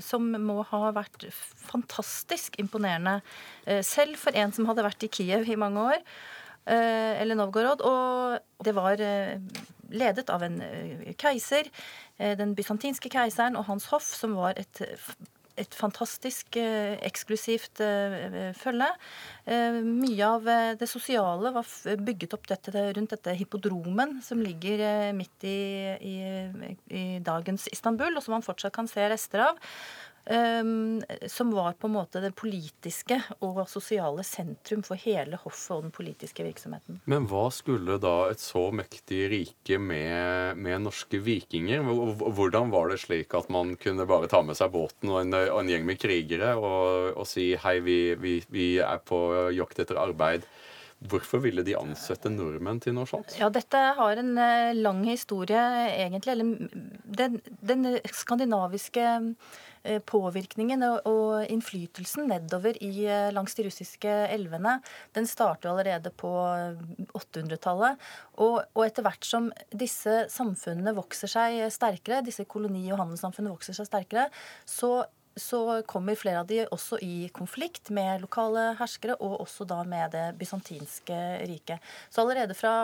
som 0.00 0.30
må 0.46 0.62
ha 0.70 0.82
vært 0.96 1.28
fantastisk 1.68 2.56
imponerende. 2.62 3.20
Eh, 3.68 3.82
selv 3.84 4.16
for 4.20 4.36
en 4.36 4.54
som 4.56 4.68
hadde 4.70 4.86
vært 4.86 5.04
i 5.04 5.12
Kiev 5.12 5.44
i 5.52 5.60
mange 5.60 5.84
år, 5.92 6.00
eh, 6.72 7.20
eller 7.20 7.36
Novgorod. 7.36 7.84
Og 7.84 8.64
det 8.64 8.74
var 8.76 9.04
ledet 9.86 10.32
av 10.32 10.42
en 10.42 10.56
keiser 11.20 11.68
Eh, 12.18 12.36
den 12.38 12.54
bysantinske 12.56 13.10
keiseren 13.12 13.58
og 13.60 13.66
hans 13.68 13.90
hoff, 13.92 14.06
som 14.16 14.36
var 14.38 14.56
et, 14.56 14.80
et 15.56 15.76
fantastisk 15.76 16.58
eh, 16.60 16.96
eksklusivt 17.06 17.82
eh, 17.84 18.52
følge. 18.56 18.88
Mye 19.46 20.26
av 20.26 20.48
det 20.80 20.88
sosiale 20.90 21.52
var 21.54 21.68
bygget 22.02 22.34
opp 22.34 22.48
dette, 22.50 22.72
rundt 22.96 23.12
dette 23.14 23.34
hippodromen 23.38 24.16
som 24.26 24.40
ligger 24.42 24.82
midt 25.14 25.46
i, 25.46 25.60
i, 26.02 26.16
i 26.90 27.04
dagens 27.22 27.68
Istanbul, 27.70 28.16
og 28.18 28.24
som 28.24 28.34
man 28.34 28.46
fortsatt 28.46 28.74
kan 28.74 28.90
se 28.90 29.06
rester 29.12 29.44
av. 29.46 29.62
Um, 30.26 31.04
som 31.26 31.52
var 31.54 31.76
på 31.78 31.86
en 31.86 31.92
måte 31.94 32.18
det 32.18 32.32
politiske 32.34 33.20
og 33.46 33.60
sosiale 33.70 34.24
sentrum 34.26 34.82
for 34.82 34.98
hele 34.98 35.38
hoffet 35.38 35.76
og 35.76 35.84
den 35.84 35.92
politiske 35.94 36.42
virksomheten. 36.42 36.98
Men 37.06 37.28
hva 37.30 37.44
skulle 37.54 38.00
da 38.02 38.32
et 38.32 38.42
så 38.42 38.64
mektig 38.74 39.20
rike 39.30 39.78
med, 39.78 40.58
med 40.58 40.82
norske 40.88 41.20
vikinger? 41.22 41.86
Hvordan 41.86 42.74
var 42.74 42.90
det 42.90 42.98
slik 43.04 43.38
at 43.38 43.52
man 43.54 43.76
kunne 43.78 44.08
bare 44.10 44.26
ta 44.32 44.42
med 44.42 44.58
seg 44.58 44.74
båten 44.74 45.14
og 45.14 45.22
en, 45.22 45.38
en 45.46 45.70
gjeng 45.70 45.86
med 45.86 46.02
krigere 46.02 46.56
og, 46.58 47.12
og 47.14 47.30
si 47.30 47.52
hei, 47.62 47.78
vi, 47.86 48.00
vi, 48.18 48.40
vi 48.50 48.70
er 48.82 48.98
på 49.06 49.20
jakt 49.54 49.84
etter 49.86 50.02
arbeid? 50.08 50.42
Hvorfor 50.96 51.42
ville 51.44 51.60
de 51.66 51.74
ansette 51.76 52.30
nordmenn 52.32 52.80
til 52.80 52.96
noe 52.96 53.08
sånt? 53.08 53.34
Ja, 53.36 53.50
Dette 53.52 53.82
har 53.98 54.20
en 54.22 54.32
eh, 54.40 54.72
lang 54.74 55.04
historie, 55.04 55.60
egentlig. 55.92 56.38
Den, 57.20 57.40
den 57.60 57.88
skandinaviske 58.16 59.04
Eh, 59.86 60.00
påvirkningen 60.02 60.82
og 61.06 61.46
innflytelsen 61.52 62.26
nedover 62.26 62.74
i, 62.82 63.06
eh, 63.06 63.30
langs 63.30 63.54
de 63.54 63.66
russiske 63.68 64.10
elvene, 64.34 64.80
den 65.14 65.26
starter 65.26 65.70
allerede 65.70 66.10
på 66.10 66.30
800-tallet. 67.14 67.94
Eh, 67.94 68.40
og, 68.42 68.64
og, 68.74 68.82
etter 68.86 69.06
hvert 69.06 69.24
som 69.24 69.52
disse 69.70 70.26
samfunnene 70.32 70.94
vokser 70.96 71.30
seg 71.30 71.60
sterkere, 71.70 72.24
disse 72.26 72.44
koloni- 72.44 72.90
og 72.90 72.98
handelssamfunnene 73.04 73.54
vokser 73.54 73.78
seg 73.78 73.86
sterkere, 73.86 74.26
så 74.66 75.04
så 75.36 75.82
kommer 75.88 76.16
flere 76.16 76.40
av 76.40 76.48
de 76.48 76.62
også 76.72 76.98
i 77.04 77.28
konflikt 77.36 77.90
med 77.94 78.22
lokale 78.24 78.70
herskere, 78.78 79.18
og 79.20 79.42
også 79.44 79.66
da 79.68 79.82
med 79.84 80.14
det 80.16 80.24
bysantinske 80.40 81.18
riket. 81.48 81.84
Så 82.10 82.22
allerede 82.22 82.56
fra 82.56 82.74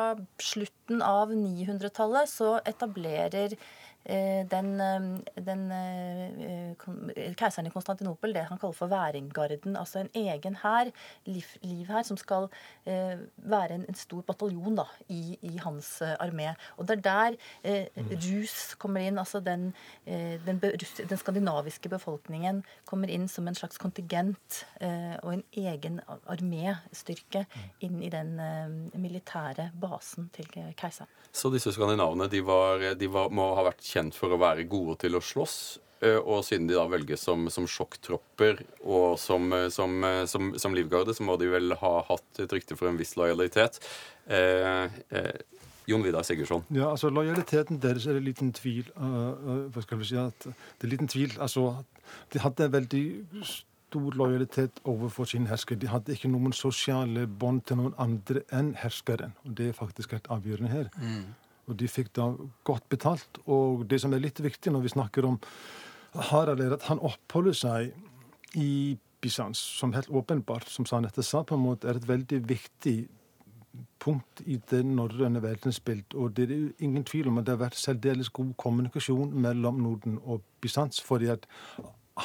slutten 0.41 1.01
av 1.05 1.33
900-tallet 1.33 2.31
så 2.31 2.59
etablerer 2.69 3.57
den, 4.05 4.81
eh, 4.81 5.43
den, 5.47 5.71
eh, 5.73 7.35
keiseren 7.39 7.67
i 7.67 7.71
Konstantinopel, 7.71 8.35
det 8.35 8.47
han 8.49 8.59
kaller 8.59 8.77
for 8.77 8.91
væringgarden, 8.91 9.77
altså 9.77 10.03
en 10.03 10.11
egen 10.15 10.57
hær, 10.63 10.91
liv, 11.27 11.45
liv, 11.63 11.87
her, 11.87 12.03
som 12.03 12.17
skal 12.17 12.49
være 12.85 13.75
en, 13.75 13.85
en 13.89 13.95
stor 13.95 14.23
bataljon 14.27 14.77
da, 14.77 14.85
i, 15.09 15.39
i, 15.43 15.57
hans 15.63 16.03
armé. 16.21 16.55
Og 16.77 16.89
det 16.89 16.99
er 16.99 17.03
der 17.03 17.37
eh, 17.65 17.87
mm. 17.97 18.11
rus 18.27 18.75
kommer 18.79 19.01
inn, 19.01 19.19
altså 19.19 19.41
den, 19.41 19.75
den, 20.07 20.61
den, 20.61 21.19
skandinaviske 21.19 21.89
befolkningen 21.89 22.63
kommer 22.89 23.11
inn 23.11 23.29
som 23.29 23.49
en 23.49 23.55
slags 23.55 23.79
kontingent 23.79 24.63
eh, 24.81 25.15
og 25.23 25.37
en 25.37 25.45
egen 25.53 26.01
arméstyrke 26.31 27.45
mm. 27.47 27.69
inn 27.87 28.03
i 28.03 28.11
den 28.13 28.35
eh, 28.43 28.99
militære 28.99 29.71
basen 29.81 30.31
til 30.35 30.49
keiseren. 30.51 31.11
Så 31.33 31.51
disse 31.53 31.73
skandinavene 31.73 32.29
de, 32.33 32.43
var, 32.45 32.83
de 32.99 33.09
var, 33.13 33.31
må 33.33 33.53
ha 33.57 33.67
vært 33.71 33.85
kjent 33.93 34.17
for 34.19 34.33
å 34.33 34.41
være 34.41 34.69
gode 34.71 34.99
til 35.05 35.19
å 35.19 35.23
slåss. 35.25 35.57
Eh, 36.03 36.19
og 36.19 36.43
siden 36.47 36.67
de 36.67 36.75
da 36.75 36.89
velges 36.91 37.23
som, 37.29 37.47
som 37.53 37.69
sjokktropper 37.71 38.65
og 38.83 39.19
som, 39.23 39.47
eh, 39.55 39.69
som, 39.71 40.01
eh, 40.05 40.25
som, 40.27 40.51
som, 40.59 40.75
livgarde, 40.75 41.15
så 41.15 41.27
må 41.27 41.37
de 41.39 41.51
vel 41.53 41.77
ha 41.79 41.93
hatt 42.09 42.43
et 42.43 42.53
rykte 42.53 42.79
for 42.79 42.91
en 42.91 42.99
viss 42.99 43.15
lojalitet. 43.19 43.79
Eh, 44.27 45.03
eh, 45.15 45.35
Jon 45.87 46.03
Vidar 46.03 46.23
Sigurdsson. 46.23 46.65
Ja, 46.71 46.91
altså 46.91 47.11
Lojaliteten 47.11 47.81
deres 47.83 48.07
er 48.07 48.15
det 48.15 48.23
liten 48.23 48.53
tvil 48.55 48.87
uh, 48.95 49.67
Hva 49.75 49.83
skal 49.83 49.99
vi 49.99 50.07
si 50.13 50.19
at 50.21 50.47
Det 50.47 50.87
er 50.87 50.93
liten 50.93 51.11
tvil. 51.11 51.35
altså 51.43 51.85
De 52.31 52.39
hadde 52.39 52.69
en 52.69 52.73
veldig 52.77 53.07
stor 53.43 54.15
lojalitet 54.17 54.79
overfor 54.85 55.25
sin 55.25 55.47
hersker. 55.51 55.77
De 55.77 55.91
hadde 55.91 56.15
ikke 56.15 56.31
noen 56.31 56.55
sosiale 56.55 57.27
bånd 57.27 57.65
til 57.67 57.83
noen 57.83 57.97
andre 57.99 58.45
enn 58.55 58.73
herskeren. 58.79 59.35
og 59.45 59.57
Det 59.59 59.69
er 59.69 59.77
faktisk 59.77 60.15
helt 60.15 60.31
avgjørende 60.31 60.71
her. 60.71 60.89
Mm. 60.97 61.35
Og 61.73 61.79
de 61.81 61.89
fikk 61.89 62.13
da 62.19 62.29
godt 62.69 62.89
betalt. 62.93 63.41
Og 63.49 63.87
det 63.89 64.03
som 64.03 64.13
er 64.13 64.23
litt 64.23 64.43
viktig 64.45 64.73
når 64.73 64.85
vi 64.85 64.93
snakker 64.93 65.29
om 65.29 65.41
Harald, 66.31 66.61
er 66.61 66.77
at 66.77 66.87
han 66.91 67.01
oppholder 67.01 67.57
seg 67.57 68.59
i 68.61 68.99
Bysants, 69.23 69.61
som 69.79 69.95
helt 69.95 70.11
åpenbart, 70.11 70.69
som 70.69 70.87
Sanette 70.89 71.23
sa, 71.25 71.45
på 71.47 71.57
en 71.57 71.63
måte 71.65 71.89
er 71.89 71.97
et 72.01 72.09
veldig 72.09 72.43
viktig 72.51 72.97
punkt 74.03 74.43
i 74.51 74.59
det 74.71 74.83
norrøne 74.85 75.41
verdensbildet. 75.43 76.17
Og 76.19 76.35
det 76.37 76.49
er 76.51 76.85
ingen 76.85 77.05
tvil 77.09 77.31
om 77.31 77.39
at 77.39 77.47
det 77.47 77.55
har 77.55 77.63
vært 77.63 77.79
særdeles 77.79 78.33
god 78.35 78.53
kommunikasjon 78.61 79.33
mellom 79.45 79.79
Norden 79.85 80.19
og 80.25 80.43
Bysants, 80.61 81.01
fordi 81.01 81.31
at 81.33 81.47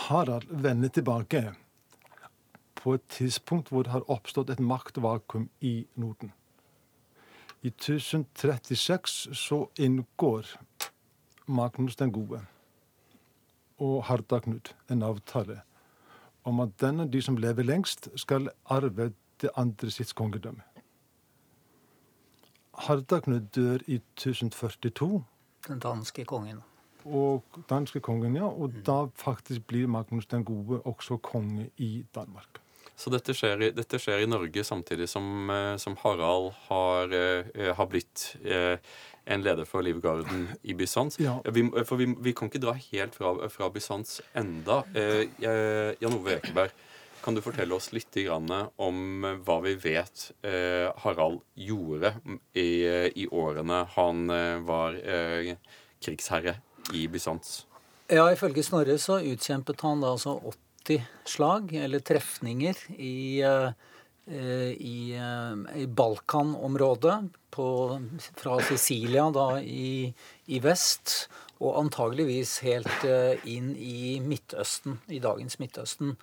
Harald 0.07 0.49
vender 0.49 0.89
tilbake 0.89 1.45
på 2.75 2.97
et 2.97 3.05
tidspunkt 3.13 3.71
hvor 3.71 3.85
det 3.85 3.93
har 3.93 4.09
oppstått 4.11 4.51
et 4.53 4.59
maktvakuum 4.59 5.47
i 5.61 5.85
Norden. 5.95 6.33
I 7.61 7.67
1036 7.67 9.27
så 9.33 9.67
inngår 9.79 10.45
Magnus 11.47 11.95
den 11.95 12.11
gode 12.11 12.41
og 13.77 14.03
Hardaknud 14.03 14.73
en 14.89 15.03
avtale 15.03 15.61
om 16.47 16.59
at 16.63 16.77
den 16.79 17.03
av 17.03 17.09
de 17.11 17.21
som 17.21 17.37
lever 17.37 17.67
lengst, 17.67 18.07
skal 18.15 18.49
arve 18.71 19.11
det 19.41 19.49
andre 19.59 19.91
sitt 19.91 20.13
kongedømme. 20.15 20.63
Hardaknud 22.87 23.49
dør 23.55 23.83
i 23.87 23.99
1042. 24.15 25.23
Den 25.67 25.79
danske 25.83 26.25
kongen. 26.25 26.61
Og 27.05 27.43
danske 27.69 27.99
kongen, 27.99 28.35
ja. 28.35 28.47
Og 28.47 28.69
mm. 28.69 28.83
da 28.87 28.97
faktisk 29.15 29.67
blir 29.67 29.87
Magnus 29.87 30.27
den 30.27 30.45
gode 30.45 30.81
også 30.81 31.17
konge 31.17 31.69
i 31.77 32.05
Danmark. 32.15 32.61
Så 32.97 33.11
dette 33.13 33.33
skjer, 33.37 33.61
i, 33.61 33.69
dette 33.77 33.99
skjer 34.01 34.23
i 34.23 34.29
Norge 34.29 34.63
samtidig 34.65 35.05
som, 35.11 35.49
eh, 35.53 35.75
som 35.77 35.93
Harald 36.01 36.49
har, 36.65 37.13
eh, 37.13 37.69
har 37.77 37.89
blitt 37.91 38.31
eh, 38.41 38.79
en 39.29 39.43
leder 39.45 39.69
for 39.69 39.85
Livgarden 39.85 40.47
i 40.63 40.73
Bysants. 40.73 41.19
Ja. 41.21 41.35
Vi, 41.45 41.67
for 41.85 42.01
vi, 42.01 42.09
vi, 42.25 42.33
kan 42.33 42.49
ikke 42.49 42.63
dra 42.63 42.73
helt 42.73 43.13
fra, 43.13 43.35
fra 43.53 43.69
Bysants 43.69 44.21
enda. 44.33 44.81
Jan 44.95 46.15
Ove 46.15 46.37
Ekeberg, 46.39 46.71
kan 47.21 47.35
du 47.35 47.43
fortelle 47.43 47.75
oss 47.75 47.91
litt 47.91 48.15
om 48.31 49.27
hva 49.43 49.57
vi 49.65 49.73
vet 49.83 50.29
Harald 51.03 51.41
gjorde 51.59 52.13
i, 52.55 52.87
i 53.19 53.27
årene 53.27 53.81
han 53.97 54.31
var 54.63 54.95
krigsherre 55.99 56.55
i 56.95 57.03
Bysants? 57.11 57.65
Ja, 58.07 58.29
ifølge 58.31 58.63
Snorre 58.63 58.95
så 58.97 59.19
utkjempet 59.19 59.83
han 59.83 59.99
da 59.99 60.15
altså 60.15 60.37
80 60.39 60.66
slag, 61.27 61.73
eller 61.75 62.03
trefninger, 62.05 62.79
i, 62.97 63.41
i, 64.31 64.99
i, 65.75 65.85
Balkan-området. 65.87 67.17
Fra 68.37 68.57
Sicilia 68.61 69.29
da 69.33 69.47
i, 69.61 70.13
i, 70.45 70.59
vest, 70.61 71.29
og 71.57 71.79
antageligvis 71.79 72.59
helt 72.67 73.07
eh, 73.07 73.47
inn 73.49 73.71
i 73.73 74.19
Midtøsten, 74.21 74.99
i 75.09 75.17
dagens 75.23 75.57
Midtøsten. 75.57 76.13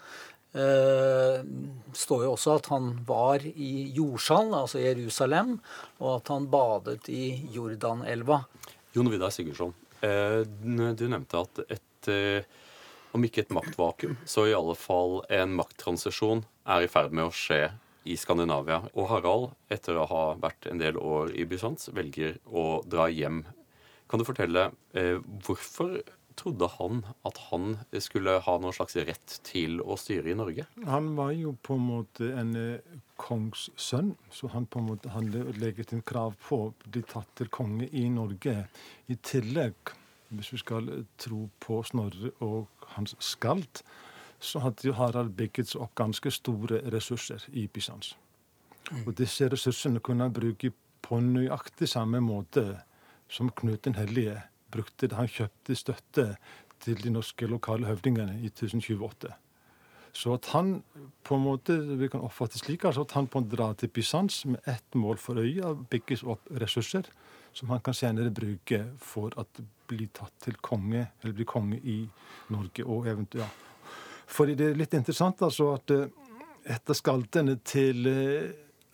Det 0.54 1.97
står 1.99 2.21
jo 2.23 2.35
også 2.37 2.52
at 2.61 2.68
han 2.71 2.92
var 3.09 3.42
i 3.42 3.73
Jordsal, 3.97 4.52
altså 4.54 4.78
Jerusalem, 4.78 5.56
og 5.99 6.21
at 6.21 6.30
han 6.30 6.47
badet 6.52 7.09
i 7.11 7.25
Jordanelva. 7.50 8.44
Jon 8.94 9.11
Vidar 9.11 9.35
Sigurdsson, 9.35 9.75
du 9.99 11.04
nevnte 11.11 11.42
at 11.42 11.64
et, 11.66 12.11
om 13.14 13.25
ikke 13.26 13.44
et 13.44 13.54
maktvakuum, 13.54 14.16
så 14.26 14.49
i 14.49 14.56
alle 14.56 14.75
fall 14.78 15.21
en 15.33 15.54
makttransisjon 15.59 16.44
er 16.75 16.85
i 16.85 16.90
ferd 16.90 17.14
med 17.14 17.28
å 17.28 17.35
skje 17.35 17.62
i 18.04 18.16
Skandinavia. 18.21 18.83
Og 18.92 19.09
Harald, 19.12 19.52
etter 19.73 19.97
å 19.97 20.09
ha 20.11 20.25
vært 20.40 20.68
en 20.71 20.83
del 20.83 20.99
år 21.00 21.33
i 21.38 21.47
Bysants, 21.49 21.88
velger 21.94 22.37
å 22.44 22.83
dra 22.88 23.09
hjem. 23.09 23.44
Kan 24.11 24.21
du 24.21 24.26
fortelle 24.28 24.68
eh, 24.92 25.16
hvorfor 25.47 26.02
trodde 26.38 26.68
han 26.76 27.02
at 27.26 27.38
han 27.50 27.76
skulle 28.02 28.37
ha 28.42 28.54
noen 28.61 28.75
slags 28.75 28.97
rett 29.06 29.38
til 29.47 29.80
å 29.80 29.97
styre 30.00 30.33
i 30.33 30.37
Norge? 30.38 30.66
Han 30.88 31.12
var 31.18 31.33
jo 31.37 31.54
på 31.62 31.78
en 31.78 31.87
måte 31.87 32.30
en 32.35 32.54
eh, 32.59 33.00
kongssønn, 33.21 34.14
så 34.35 34.50
han 34.54 34.66
på 34.66 34.83
en 34.83 34.90
måte 34.90 35.12
hadde 35.14 35.47
legget 35.61 35.94
en 35.94 36.04
krav 36.06 36.37
på 36.49 36.61
å 36.66 36.73
bli 36.87 37.04
tatt 37.09 37.30
til 37.38 37.52
konge 37.54 37.88
i 37.92 38.09
Norge. 38.12 38.56
I 39.06 39.18
tillegg, 39.23 39.94
hvis 40.35 40.52
vi 40.56 40.61
skal 40.61 40.90
tro 41.21 41.47
på 41.62 41.80
Snorre 41.87 42.35
og 42.44 42.73
hans 42.96 43.16
skald, 43.18 43.82
så 44.40 44.60
hadde 44.60 44.88
jo 44.88 44.94
Harald 44.98 45.32
bygget 45.36 45.76
opp 45.76 45.94
ganske 45.94 46.30
store 46.30 46.82
ressurser 46.92 47.44
i 47.52 47.66
Bysants. 47.66 48.16
Mm. 48.90 49.06
Og 49.06 49.14
disse 49.18 49.48
ressursene 49.48 50.02
kunne 50.04 50.26
han 50.26 50.34
bruke 50.34 50.72
på 51.04 51.20
nøyaktig 51.20 51.88
samme 51.88 52.20
måte 52.20 52.64
som 53.28 53.50
Knut 53.50 53.84
den 53.84 53.96
hellige 53.96 54.42
brukte 54.72 55.08
da 55.08 55.22
han 55.22 55.30
kjøpte 55.30 55.76
støtte 55.78 56.26
til 56.84 57.00
de 57.00 57.12
norske 57.14 57.48
lokale 57.48 57.88
høvdingene 57.88 58.36
i 58.42 58.50
1028. 58.52 59.32
Så 60.14 60.34
at 60.36 60.46
han 60.52 60.76
på 61.26 61.34
en 61.34 61.42
måte, 61.42 61.74
vi 61.98 62.08
kan 62.08 62.22
oppfatte 62.22 62.60
slik 62.60 62.84
altså 62.86 63.02
at 63.02 63.14
han 63.16 63.26
på 63.26 63.40
en 63.42 63.48
drar 63.50 63.74
til 63.78 63.90
Bysants 63.90 64.44
med 64.46 64.68
ett 64.70 64.94
mål 64.94 65.18
for 65.18 65.40
øye, 65.40 65.74
bygges 65.90 66.22
opp 66.22 66.46
ressurser 66.60 67.08
som 67.54 67.70
han 67.70 67.82
kan 67.82 67.96
senere 67.96 68.30
bruke 68.34 68.84
for 69.02 69.34
å 69.38 69.46
bli 69.88 70.08
tatt 70.14 70.34
til 70.46 70.56
konge, 70.64 71.06
eller 71.22 71.36
bli 71.36 71.46
konge 71.48 71.78
i 71.82 72.00
Norge 72.54 72.84
og 72.84 73.08
eventuelt 73.10 73.62
fordi 74.30 74.56
det 74.58 74.70
er 74.70 74.78
litt 74.78 74.94
interessant 74.96 75.42
altså 75.44 75.74
at 75.76 75.92
eh, 75.94 76.06
etter 76.74 76.96
skaldene 76.96 77.58
til 77.66 78.08
eh, 78.08 78.52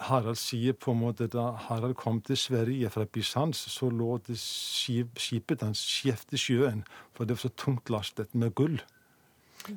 Harald 0.09 0.39
sier 0.41 0.77
på 0.81 0.95
en 0.95 1.03
måte 1.03 1.29
da 1.31 1.51
Harald 1.69 1.95
kom 2.01 2.23
til 2.25 2.39
Sverige 2.41 2.89
fra 2.93 3.05
Bysants, 3.05 3.67
så 3.69 3.91
lå 3.93 4.17
det 4.27 4.39
skip, 4.41 5.21
skipet 5.21 5.65
hans 5.67 5.83
skjevt 5.85 6.33
i 6.33 6.41
sjøen, 6.41 6.81
for 7.13 7.29
det 7.29 7.37
var 7.37 7.45
så 7.45 7.53
tungt 7.53 7.93
lastet 7.93 8.33
med 8.33 8.55
gull. 8.57 8.79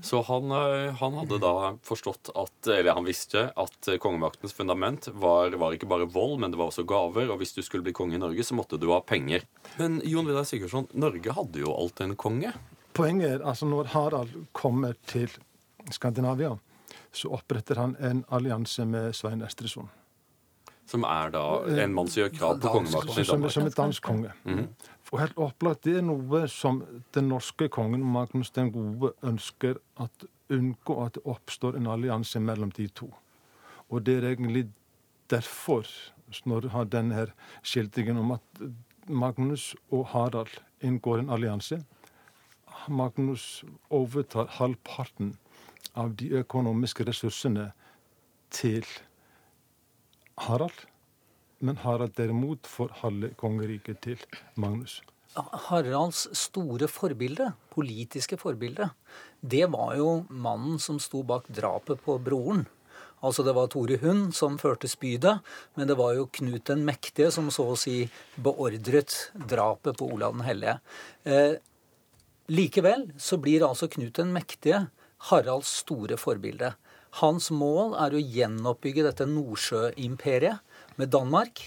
Så 0.02 0.22
han, 0.28 0.52
eh, 0.52 0.94
han, 1.00 1.18
hadde 1.20 1.40
da 1.44 1.54
forstått 1.84 2.32
at, 2.40 2.56
eller 2.68 2.98
han 2.98 3.08
visste 3.08 3.46
at 3.60 3.90
kongemaktens 4.00 4.56
fundament 4.56 5.10
var, 5.14 5.56
var, 5.60 5.76
ikke 5.76 5.90
bare 5.92 6.08
vold, 6.10 6.40
men 6.42 6.54
det 6.54 6.60
var 6.62 6.72
også 6.72 6.86
gaver. 6.88 7.32
Og 7.34 7.42
hvis 7.42 7.56
du 7.58 7.62
skulle 7.66 7.86
bli 7.86 7.96
konge 7.96 8.18
i 8.18 8.22
Norge, 8.22 8.46
så 8.48 8.58
måtte 8.58 8.80
du 8.82 8.90
ha 8.94 9.02
penger. 9.06 9.46
Men 9.78 10.00
Jon 10.08 10.30
Vidar 10.30 10.48
Sigurdsson, 10.48 10.88
Norge 10.94 11.36
hadde 11.36 11.64
jo 11.66 11.74
alltid 11.76 12.10
en 12.10 12.20
konge. 12.20 12.54
Poenget 12.94 13.40
er 13.40 13.48
altså 13.50 13.66
når 13.66 13.90
Harald 13.96 14.38
kommer 14.54 14.96
til 15.10 15.32
Skandinavia, 15.92 16.54
så 17.12 17.34
oppretter 17.34 17.82
han 17.82 17.96
en 18.00 18.24
allianse 18.30 18.86
med 18.86 19.16
Svein 19.18 19.42
Estresson. 19.46 19.90
Som 20.86 21.04
er 21.08 21.30
da 21.32 21.44
en 21.84 21.94
mann 21.96 22.10
som 22.12 22.24
gjør 22.24 22.34
krav 22.36 22.58
på 22.60 22.74
kongemakten 22.74 23.22
i 23.22 23.26
Danmark? 23.28 23.52
Som, 23.52 23.66
er 23.66 23.70
dansk 23.78 24.04
konge. 24.04 24.32
Mm 24.44 24.60
-hmm. 24.60 24.68
Og 25.14 25.20
helt 25.20 25.38
opplagt, 25.38 25.84
Det 25.84 25.98
er 25.98 26.02
noe 26.02 26.48
som 26.48 26.84
den 27.14 27.28
norske 27.30 27.68
kongen 27.70 28.04
Magnus 28.04 28.50
den 28.52 28.72
gode 28.72 29.12
ønsker 29.24 29.76
at 30.00 30.26
unngå 30.50 31.06
at 31.06 31.14
det 31.14 31.22
oppstår 31.26 31.76
en 31.78 31.88
allianse 31.88 32.40
mellom 32.40 32.72
de 32.72 32.88
to. 32.88 33.14
Og 33.90 34.06
det 34.06 34.18
er 34.18 34.30
egentlig 34.32 34.70
derfor 35.30 35.86
Snorre 36.32 36.70
har 36.70 36.84
denne 36.84 37.14
her 37.14 37.28
skildringen 37.62 38.18
om 38.18 38.32
at 38.32 38.42
Magnus 39.08 39.76
og 39.92 40.08
Harald 40.08 40.58
inngår 40.82 41.20
en 41.20 41.30
allianse. 41.30 41.84
Magnus 42.90 43.64
overtar 43.90 44.48
halvparten 44.50 45.38
av 45.96 46.16
de 46.16 46.30
økonomiske 46.30 47.04
ressursene 47.04 47.72
til 48.50 48.82
Harald. 48.82 49.13
Men 51.64 51.78
Harald 51.84 52.16
derimot 52.18 52.68
får 52.68 52.92
halve 53.04 53.34
kongeriket 53.40 54.02
til 54.04 54.24
Magnus. 54.60 55.02
Haralds 55.34 56.28
store 56.38 56.88
forbilde, 56.92 57.54
politiske 57.74 58.38
forbilde, 58.38 58.90
det 59.42 59.66
var 59.74 59.96
jo 59.98 60.24
mannen 60.30 60.78
som 60.80 61.00
sto 61.02 61.24
bak 61.26 61.48
drapet 61.50 62.02
på 62.06 62.20
broren. 62.22 62.66
Altså 63.24 63.44
Det 63.44 63.54
var 63.56 63.70
Tore 63.72 63.98
Hund 64.02 64.34
som 64.36 64.58
førte 64.60 64.90
spydet, 64.92 65.40
men 65.76 65.88
det 65.88 65.96
var 65.98 66.14
jo 66.18 66.28
Knut 66.28 66.66
den 66.68 66.84
mektige 66.86 67.32
som 67.32 67.48
så 67.56 67.70
å 67.72 67.78
si 67.80 68.04
beordret 68.36 69.16
drapet 69.34 69.98
på 69.98 70.10
Olav 70.12 70.36
den 70.36 70.44
hellige. 70.44 70.76
Eh, 71.24 71.56
likevel 72.52 73.08
så 73.18 73.40
blir 73.40 73.64
altså 73.64 73.88
Knut 73.88 74.20
den 74.20 74.36
mektige 74.36 74.90
Haralds 75.30 75.72
store 75.86 76.20
forbilde. 76.20 76.74
Hans 77.20 77.52
mål 77.54 77.94
er 78.02 78.16
å 78.16 78.22
gjenoppbygge 78.22 79.06
dette 79.06 79.28
Nordsjøimperiet 79.30 80.98
med 80.98 81.12
Danmark 81.14 81.62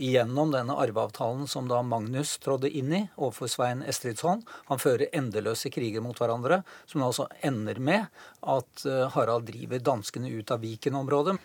gjennom 0.00 0.50
denne 0.50 0.74
arveavtalen 0.80 1.46
som 1.50 1.68
da 1.70 1.82
Magnus 1.86 2.32
trådde 2.42 2.70
inn 2.74 2.92
i 2.96 3.02
overfor 3.14 3.50
Svein 3.52 3.84
Estridsson. 3.86 4.42
Han 4.70 4.80
fører 4.82 5.12
endeløse 5.16 5.70
kriger 5.70 6.02
mot 6.02 6.18
hverandre, 6.18 6.62
som 6.90 7.04
altså 7.06 7.28
ender 7.46 7.78
med 7.78 8.08
at 8.40 8.86
eh, 8.88 9.06
Harald 9.14 9.46
driver 9.50 9.82
danskene 9.92 10.32
ut 10.32 10.50
av 10.50 10.64
Viken-området. 10.64 11.36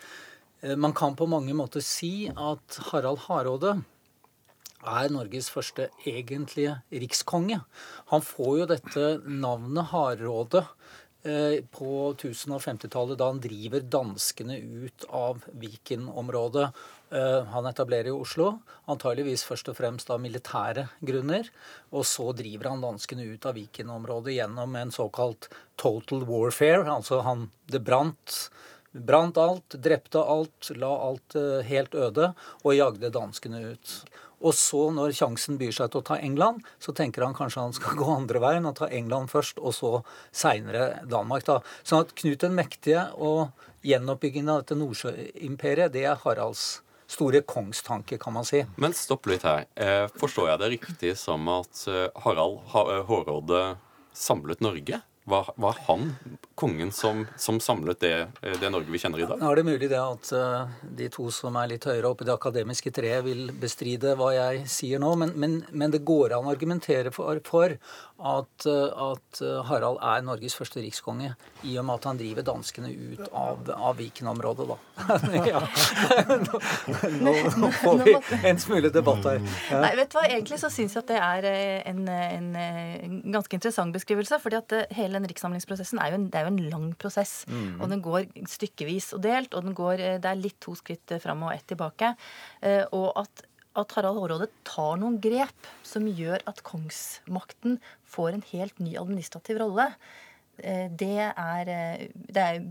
Eh, 0.62 0.74
man 0.74 0.96
kan 0.96 1.14
på 1.18 1.28
mange 1.30 1.54
måter 1.54 1.84
si 1.84 2.30
at 2.32 2.80
Harald 2.90 3.26
Hardråde 3.28 3.76
er 4.86 5.10
Norges 5.10 5.48
første 5.50 5.88
egentlige 6.06 6.80
rikskonge. 6.90 7.60
Han 8.12 8.22
får 8.22 8.52
jo 8.60 8.70
dette 8.70 9.08
navnet 9.26 9.90
Hardråde 9.92 10.64
på 11.74 11.90
1050-tallet, 12.14 13.18
da 13.18 13.30
han 13.32 13.40
driver 13.42 13.82
danskene 13.96 14.58
ut 14.58 15.06
av 15.10 15.42
Viken-området. 15.58 16.68
Eh, 17.10 17.44
han 17.44 17.66
etablerer 17.66 18.10
jo 18.10 18.22
Oslo, 18.24 18.46
antageligvis 18.90 19.44
først 19.46 19.70
og 19.70 19.78
fremst 19.78 20.10
av 20.10 20.20
militære 20.22 20.88
grunner. 21.06 21.50
Og 21.94 22.06
så 22.08 22.32
driver 22.36 22.72
han 22.72 22.82
danskene 22.82 23.28
ut 23.30 23.46
av 23.46 23.54
Viken-området 23.58 24.34
gjennom 24.36 24.74
en 24.78 24.94
såkalt 24.94 25.48
total 25.78 26.26
warfare. 26.26 26.86
Altså 26.90 27.22
han 27.26 27.50
Det 27.66 27.82
brant. 27.82 28.50
Brant 28.92 29.36
alt, 29.36 29.74
drepte 29.82 30.18
alt, 30.18 30.70
la 30.74 30.90
alt 31.08 31.34
eh, 31.36 31.62
helt 31.66 31.94
øde 31.94 32.32
og 32.64 32.74
jagde 32.74 33.10
danskene 33.12 33.60
ut. 33.74 33.96
Og 34.46 34.54
så, 34.54 34.86
når 34.94 35.14
sjansen 35.18 35.58
byr 35.58 35.74
seg 35.74 35.90
til 35.90 36.02
å 36.02 36.06
ta 36.06 36.18
England, 36.22 36.62
så 36.82 36.94
tenker 36.94 37.26
han 37.26 37.34
kanskje 37.36 37.64
han 37.64 37.76
skal 37.76 37.98
gå 38.00 38.08
andre 38.14 38.42
veien 38.42 38.68
og 38.70 38.76
ta 38.78 38.90
England 38.90 39.32
først, 39.32 39.58
og 39.58 39.74
så 39.74 39.92
seinere 40.30 41.02
Danmark. 41.10 41.46
da. 41.48 41.60
Sånn 41.82 42.06
at 42.06 42.14
Knut 42.16 42.42
den 42.44 42.56
mektige 42.56 43.08
og 43.16 43.48
gjenoppbyggingen 43.86 44.52
av 44.52 44.62
dette 44.62 44.78
Nordsjøimperiet, 44.78 45.94
det 45.94 46.06
er 46.06 46.20
Haralds 46.22 46.80
store 47.06 47.42
kongstanke, 47.46 48.18
kan 48.18 48.34
man 48.34 48.46
si. 48.46 48.64
Men 48.82 48.94
stopp 48.96 49.28
litt 49.30 49.44
her. 49.46 49.66
Eh, 49.78 50.06
forstår 50.18 50.50
jeg 50.50 50.62
det 50.62 50.70
riktig 50.74 51.12
som 51.20 51.46
at 51.52 51.84
eh, 51.90 52.08
Harald 52.24 52.64
Hårråde 52.72 53.66
samlet 54.16 54.64
Norge? 54.64 55.02
Var, 55.28 55.48
var 55.58 55.76
han 55.88 56.12
kongen 56.54 56.92
som, 56.92 57.24
som 57.36 57.60
samlet 57.60 57.98
det, 58.00 58.26
det, 58.60 58.68
Norge 58.70 58.92
vi 58.94 58.98
kjenner 59.02 59.18
i 59.18 59.26
dag? 59.26 59.40
Nå 59.40 59.48
er 59.50 59.58
det 59.58 59.64
mulig 59.66 59.88
det 59.90 59.98
at 59.98 60.28
uh, 60.38 60.76
de 61.00 61.08
to 61.10 61.26
som 61.34 61.58
er 61.58 61.72
litt 61.72 61.86
høyere 61.88 62.12
oppe 62.12 62.22
i 62.22 62.28
det 62.28 62.36
akademiske 62.36 62.92
treet, 62.94 63.24
vil 63.26 63.50
bestride 63.58 64.14
hva 64.14 64.28
jeg 64.36 64.68
sier 64.70 65.02
nå, 65.02 65.10
men, 65.18 65.32
men, 65.34 65.56
men 65.74 65.90
det 65.90 66.04
går 66.06 66.36
an 66.36 66.46
å 66.46 66.52
argumentere 66.54 67.10
for, 67.10 67.42
for 67.42 67.74
at, 68.16 68.66
uh, 68.68 69.12
at, 69.12 69.40
Harald 69.68 70.00
er 70.00 70.24
Norges 70.24 70.56
første 70.56 70.80
rikskonge, 70.80 71.34
i 71.68 71.76
og 71.76 71.86
med 71.88 71.98
at 71.98 72.08
han 72.10 72.20
driver 72.20 72.46
danskene 72.46 72.90
ut 72.92 73.26
av, 73.30 73.68
av 73.74 73.98
Viken-området, 73.98 74.68
da. 74.70 74.78
ja. 75.52 75.62
nå, 76.30 76.54
nå, 77.20 77.34
nå, 77.60 77.70
får 77.82 78.02
vi 78.04 78.16
en 78.48 78.60
smule 78.62 78.92
debatt 78.94 79.28
her. 79.28 79.42
Ja. 79.70 79.82
Nei, 79.84 79.92
vet 79.98 80.12
du 80.12 80.18
hva, 80.18 80.26
Egentlig 80.26 80.60
så 80.60 80.70
syns 80.72 80.96
jeg 80.96 81.04
at 81.04 81.10
det 81.12 81.20
er 81.22 81.46
en, 81.92 82.02
en, 82.08 82.48
en 82.56 83.18
ganske 83.34 83.56
interessant 83.58 83.94
beskrivelse. 83.94 84.40
fordi 84.42 84.58
at 84.58 84.74
hele 84.96 85.18
den 85.20 85.28
rikssamlingsprosessen 85.30 86.00
er 86.02 86.12
jo 86.12 86.20
en, 86.20 86.28
det 86.32 86.40
er 86.40 86.46
jo 86.46 86.54
en 86.54 86.62
lang 86.72 86.88
prosess. 86.98 87.44
Mm. 87.48 87.80
Og 87.80 87.90
den 87.92 88.02
går 88.04 88.30
stykkevis 88.50 89.12
og 89.16 89.22
delt, 89.26 89.54
og 89.54 89.66
den 89.66 89.76
går, 89.76 90.00
eh, 90.00 90.16
det 90.22 90.30
er 90.30 90.40
litt 90.40 90.58
to 90.62 90.74
skritt 90.78 91.16
fram 91.22 91.46
og 91.46 91.54
ett 91.54 91.66
tilbake. 91.72 92.14
Eh, 92.60 92.84
og 92.96 93.12
at 93.22 93.46
at 93.76 93.96
Harald 93.96 94.20
Hårråde 94.22 94.48
tar 94.66 95.00
noen 95.00 95.18
grep 95.22 95.70
som 95.86 96.06
gjør 96.08 96.44
at 96.50 96.62
kongsmakten 96.66 97.80
får 98.08 98.36
en 98.36 98.46
helt 98.52 98.80
ny 98.82 98.96
administrativ 99.00 99.60
rolle. 99.62 99.90
Eh, 100.58 100.88
det 100.88 101.20
er, 101.20 101.68
eh, 101.68 102.06
det 102.32 102.42
er 102.42 102.62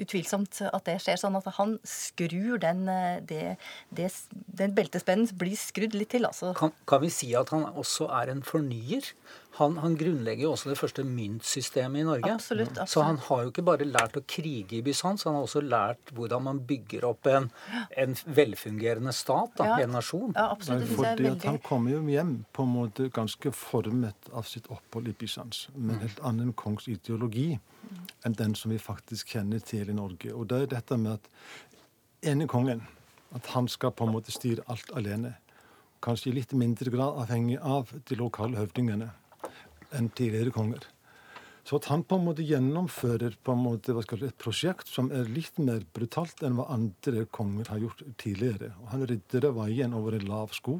utvilsomt 0.00 0.62
at 0.70 0.86
det 0.88 0.96
skjer. 1.04 1.18
Sånn 1.20 1.36
at 1.36 1.48
han 1.58 1.76
skrur 1.84 2.56
den, 2.62 2.86
eh, 2.88 3.20
det, 3.20 3.56
det, 3.92 4.08
den 4.32 4.74
beltespennen 4.76 5.28
blir 5.36 5.56
skrudd 5.60 5.96
litt 5.96 6.14
til. 6.14 6.28
Altså. 6.28 6.54
Kan, 6.56 6.72
kan, 6.88 7.02
vi 7.04 7.12
si 7.12 7.34
at 7.36 7.52
han 7.52 7.68
også 7.76 8.08
er 8.22 8.32
en 8.32 8.42
fornyer? 8.46 9.12
Han, 9.56 9.78
han, 9.80 9.94
grunnlegger 9.96 10.44
jo 10.44 10.50
også 10.52 10.68
det 10.68 10.76
første 10.76 11.02
myntsystemet 11.08 12.02
i 12.02 12.04
Norge. 12.04 12.32
Absolutt, 12.34 12.74
absolutt. 12.74 12.92
Så 12.92 13.04
han 13.06 13.20
har 13.24 13.44
jo 13.44 13.52
ikke 13.52 13.64
bare 13.64 13.86
lært 13.88 14.18
å 14.20 14.22
krige 14.28 14.76
i 14.76 14.82
Bysants, 14.84 15.24
han 15.24 15.38
har 15.38 15.46
også 15.46 15.62
lært 15.64 16.12
hvordan 16.16 16.44
man 16.44 16.60
bygger 16.68 17.06
opp 17.08 17.30
en, 17.32 17.48
en 17.96 18.16
velfungerende 18.36 19.14
stat, 19.16 19.54
da, 19.56 19.70
ja. 19.70 19.78
en 19.86 19.96
nasjon. 19.96 20.34
Ja, 20.36 20.50
absolutt. 20.52 20.92
Fordi 20.92 21.08
veldig... 21.08 21.32
at 21.32 21.48
Han 21.48 21.62
kommer 21.64 21.96
jo 21.96 22.02
hjem 22.12 22.34
på 22.52 22.68
en 22.68 22.74
måte 22.74 23.08
ganske 23.16 23.54
formet 23.56 24.30
av 24.36 24.44
sitt 24.50 24.68
opphold 24.68 25.08
i 25.08 25.16
Bysants, 25.16 25.70
med 25.74 25.96
en 25.96 26.04
helt 26.04 26.22
annen 26.26 26.52
kongs 26.52 26.90
ideologi 26.92 27.54
enn 28.26 28.36
den 28.36 28.56
som 28.58 28.72
vi 28.74 28.82
faktisk 28.82 29.36
kjenner 29.36 29.62
til 29.64 29.88
i 29.88 29.96
Norge. 29.96 30.32
Og 30.34 30.48
det 30.50 30.62
er 30.66 30.72
dette 30.76 31.00
med 31.00 31.16
at 31.16 32.28
ene 32.28 32.48
kongen, 32.50 32.84
at 33.32 33.54
han 33.54 33.68
skal 33.72 33.94
på 33.96 34.04
en 34.04 34.12
måte 34.12 34.34
styre 34.34 34.64
alt 34.72 34.90
alene. 34.96 35.36
Kanskje 36.04 36.30
i 36.30 36.40
litt 36.42 36.52
mindre 36.52 36.92
grad 36.92 37.22
avhengig 37.22 37.56
av 37.62 37.92
de 38.08 38.18
lokale 38.18 38.58
høvdingene 38.60 39.14
enn 39.96 40.12
tidligere 40.14 40.54
konger. 40.54 40.84
Så 41.66 41.80
at 41.80 41.88
han 41.90 42.04
på 42.06 42.14
en 42.14 42.28
måte 42.28 42.44
gjennomfører 42.46 43.34
på 43.42 43.54
en 43.56 43.62
måte, 43.64 43.90
jeg, 43.90 44.20
et 44.22 44.38
prosjekt 44.38 44.86
som 44.86 45.08
er 45.10 45.26
litt 45.26 45.56
mer 45.58 45.82
brutalt 45.96 46.44
enn 46.46 46.54
hva 46.54 46.68
andre 46.70 47.24
konger 47.34 47.72
har 47.72 47.80
gjort 47.82 48.04
tidligere. 48.22 48.70
Og 48.84 48.92
Han 48.92 49.02
rydder 49.10 49.48
veien 49.56 49.96
over 49.98 50.14
en 50.14 50.28
lav 50.30 50.54
sko, 50.54 50.76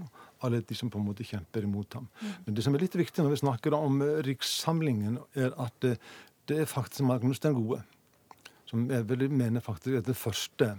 alle 0.46 0.62
de 0.62 0.78
som 0.78 0.92
på 0.92 1.00
en 1.00 1.08
måte 1.08 1.26
kjemper 1.26 1.66
imot 1.66 1.98
ham. 1.98 2.06
Mm. 2.20 2.30
Men 2.44 2.54
det 2.54 2.66
som 2.66 2.78
er 2.78 2.84
litt 2.84 2.94
viktig 2.94 3.24
når 3.24 3.34
vi 3.34 3.40
snakker 3.42 3.74
om 3.74 3.98
eh, 4.06 4.22
rikssamlingen, 4.28 5.18
er 5.34 5.58
at 5.58 5.74
det, 5.82 5.96
det 6.46 6.62
er 6.62 6.70
faktisk 6.70 7.08
Magnus 7.08 7.42
den 7.42 7.58
gode, 7.58 7.82
som 8.70 8.86
jeg 8.86 9.08
vil 9.10 9.26
mene 9.34 9.64
faktisk 9.64 9.98
er 9.98 10.06
den 10.06 10.18
første 10.18 10.76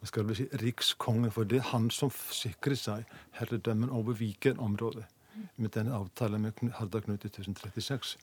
hva 0.00 0.08
skal 0.08 0.24
vi 0.24 0.38
si, 0.38 0.48
rikskongen. 0.64 1.28
For 1.36 1.44
det 1.44 1.60
er 1.60 1.72
han 1.74 1.92
som 1.92 2.08
sikrer 2.32 2.80
seg 2.80 3.16
herredømmen 3.36 3.92
over 3.92 4.16
Viken-området 4.16 5.04
med 5.56 5.72
denne 5.74 5.94
avtalen 5.96 6.42
med 6.42 6.74
Harda 6.78 7.00
Knut 7.04 7.24
i 7.24 7.30
1036. 7.30 8.16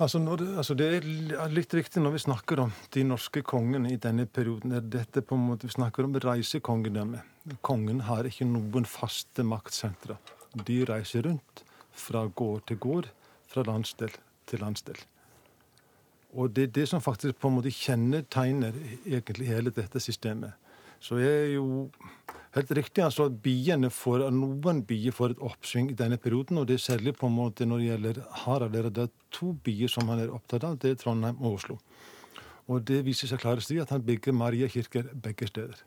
Altså, 0.00 0.18
det, 0.18 0.46
altså 0.56 0.74
det 0.74 0.86
er 0.88 1.52
litt 1.52 1.74
viktig 1.76 2.00
når 2.00 2.14
vi 2.14 2.22
snakker 2.24 2.62
om 2.62 2.72
de 2.94 3.04
norske 3.04 3.42
kongene 3.44 3.92
i 3.92 4.00
denne 4.00 4.24
perioden. 4.26 4.72
er 4.72 4.80
dette 4.80 5.20
på 5.20 5.36
en 5.36 5.44
måte 5.50 5.68
Vi 5.68 5.76
snakker 5.76 6.04
om 6.04 6.16
reisekongedømme. 6.16 7.20
Kongen 7.60 8.00
har 8.08 8.24
ikke 8.24 8.48
noen 8.48 8.88
faste 8.88 9.44
maktsentre. 9.44 10.16
De 10.54 10.84
reiser 10.88 11.22
rundt 11.28 11.64
fra 11.92 12.24
gård 12.26 12.66
til 12.66 12.78
gård, 12.78 13.08
fra 13.46 13.62
landsdel 13.68 14.12
til 14.48 14.64
landsdel. 14.64 14.96
Og 16.32 16.50
det 16.56 16.62
er 16.62 16.74
det 16.80 16.88
som 16.88 17.00
faktisk 17.04 17.36
på 17.36 17.50
en 17.50 17.58
måte 17.58 17.70
kjennetegner 17.70 18.72
egentlig 19.04 19.48
hele 19.48 19.70
dette 19.70 20.00
systemet. 20.00 20.56
Så 21.02 21.18
er 21.18 21.52
jo 21.56 21.88
helt 22.54 22.72
riktig 22.78 23.02
altså 23.02 23.26
at 23.26 23.38
biene 23.42 23.90
får, 23.90 24.28
Noen 24.34 24.82
bier 24.86 25.14
får 25.14 25.34
et 25.34 25.44
oppsving 25.48 25.90
i 25.90 25.98
denne 25.98 26.18
perioden, 26.20 26.60
og 26.60 26.68
det 26.68 26.78
er 26.78 26.84
særlig 26.84 27.16
på 27.18 27.26
en 27.26 27.36
måte 27.36 27.66
når 27.66 27.82
det 27.82 27.88
gjelder 27.88 28.20
Harald. 28.44 28.76
Det 28.94 29.06
er 29.06 29.14
to 29.34 29.52
bier 29.64 29.90
som 29.90 30.10
han 30.12 30.22
er 30.22 30.34
opptatt 30.34 30.66
av, 30.68 30.76
det 30.78 30.92
er 30.92 31.00
Trondheim 31.00 31.40
og 31.40 31.58
Oslo. 31.58 31.78
Og 32.70 32.84
det 32.86 33.00
viser 33.06 33.30
seg 33.30 33.42
klarest 33.42 33.72
i 33.74 33.80
at 33.82 33.90
han 33.90 34.04
bygger 34.06 34.36
Mariakirker 34.36 35.10
begge 35.24 35.48
steder. 35.50 35.80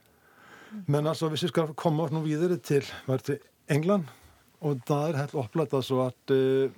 Men 0.92 1.08
altså, 1.08 1.30
hvis 1.32 1.46
vi 1.46 1.54
skal 1.54 1.72
komme 1.80 2.04
oss 2.04 2.12
noe 2.12 2.26
videre 2.26 2.58
til, 2.60 2.84
til 3.24 3.40
England, 3.72 4.10
og 4.66 4.82
da 4.88 5.06
er 5.06 5.14
det 5.14 5.22
helt 5.22 5.38
opplagt 5.40 5.76
altså 5.78 6.02
at 6.08 6.34
eh, 6.34 6.74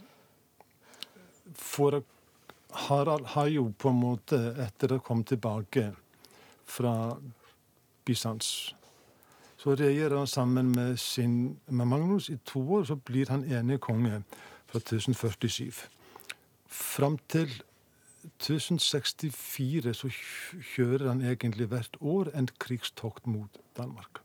for 1.57 2.01
Harald 2.87 3.25
har 3.33 3.47
jo 3.49 3.71
på 3.79 3.89
en 3.89 3.99
måte, 4.01 4.37
etter 4.61 4.97
å 4.97 5.01
komme 5.01 5.25
tilbake 5.25 5.89
fra 6.67 6.93
Bysants. 8.07 8.75
Så 9.57 9.75
regjerer 9.75 10.17
han 10.17 10.27
sammen 10.27 10.71
med, 10.71 10.97
sin, 11.01 11.57
med 11.67 11.85
Magnus 11.85 12.29
i 12.29 12.37
to 12.45 12.61
år, 12.77 12.83
så 12.87 12.95
blir 12.95 13.29
han 13.29 13.43
enig 13.43 13.79
konge 13.83 14.21
fra 14.67 14.79
1047. 14.79 15.71
Fram 16.67 17.17
til 17.29 17.51
1064 18.39 19.93
så 19.95 20.09
kjører 20.75 21.07
han 21.07 21.23
egentlig 21.25 21.67
hvert 21.71 21.97
år 22.01 22.31
en 22.35 22.49
krigstokt 22.59 23.27
mot 23.27 23.59
Danmark. 23.77 24.21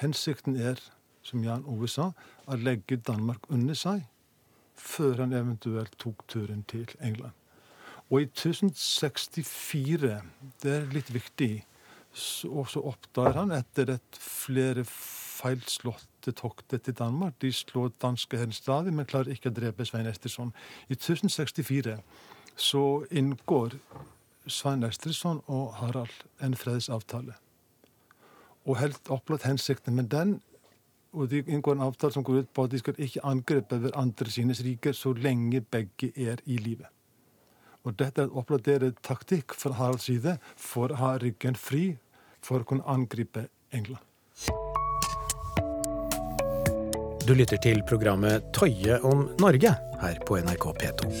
Hensikten 0.00 0.56
er, 0.56 0.80
som 1.22 1.44
Jan 1.44 1.64
Ove 1.66 1.88
sa, 1.88 2.10
å 2.46 2.58
legge 2.58 2.96
Danmark 2.96 3.46
under 3.48 3.74
seg 3.78 4.04
før 4.74 5.22
han 5.22 5.32
eventuelt 5.32 5.94
tok 6.02 6.24
turen 6.28 6.64
til 6.70 6.88
England. 7.00 7.32
Og 8.10 8.20
i 8.20 8.26
1064, 8.28 10.20
det 10.62 10.72
er 10.72 10.90
litt 10.92 11.12
viktig, 11.14 11.64
og 12.46 12.68
så 12.70 12.82
oppdager 12.86 13.40
han 13.40 13.52
etter 13.56 13.96
et 13.96 14.18
flere 14.20 14.84
feilslåtte 14.86 16.32
tokter 16.38 16.78
til 16.78 16.94
Danmark. 16.94 17.34
De 17.42 17.50
slår 17.52 17.90
danske 18.02 18.38
herren 18.38 18.54
stadig, 18.54 18.94
men 18.94 19.08
klarer 19.08 19.34
ikke 19.34 19.50
å 19.50 19.56
drepe 19.56 19.86
Svein 19.86 20.06
Estersson. 20.06 20.54
I 20.88 20.94
1064 20.94 21.98
så 22.54 22.84
inngår 23.10 23.74
Svein 24.46 24.86
Estersson 24.86 25.42
og 25.46 25.74
Harald 25.80 26.24
en 26.44 26.54
fredsavtale. 26.54 27.34
Og 28.64 28.78
helt 28.80 29.10
opplagt 29.12 29.48
hensikten 29.48 29.96
med 29.98 30.12
den 30.14 30.38
og 31.14 31.30
de 31.30 31.44
inngår 31.46 31.76
en 31.76 31.86
avtale 31.86 32.12
som 32.12 32.24
går 32.26 32.42
ut 32.42 32.48
på 32.54 32.64
at 32.66 32.72
de 32.72 32.78
skal 32.78 32.98
ikke 32.98 33.22
angripe 33.26 33.78
hverandre 33.78 34.30
sines 34.30 34.62
riker 34.66 34.92
så 34.92 35.12
lenge 35.14 35.60
begge 35.60 36.10
er 36.16 36.42
i 36.44 36.56
livet. 36.58 36.88
Og 37.84 37.94
dette 37.98 38.22
er 38.22 38.32
opplagt 38.34 38.70
taktikk 39.02 39.54
fra 39.54 39.76
Haralds 39.78 40.08
side 40.08 40.38
for 40.56 40.90
å 40.90 40.98
ha 40.98 41.12
ryggen 41.22 41.54
fri 41.54 41.98
for 42.44 42.60
å 42.62 42.68
kunne 42.68 42.84
angripe 42.86 43.48
England. 43.72 44.04
Du 47.24 47.32
lytter 47.32 47.56
til 47.56 47.80
programmet 47.88 48.50
Tøye 48.52 48.98
om 49.08 49.30
Norge 49.40 49.70
her 50.02 50.18
på 50.28 50.36
NRK 50.44 50.66
P2. 50.82 51.12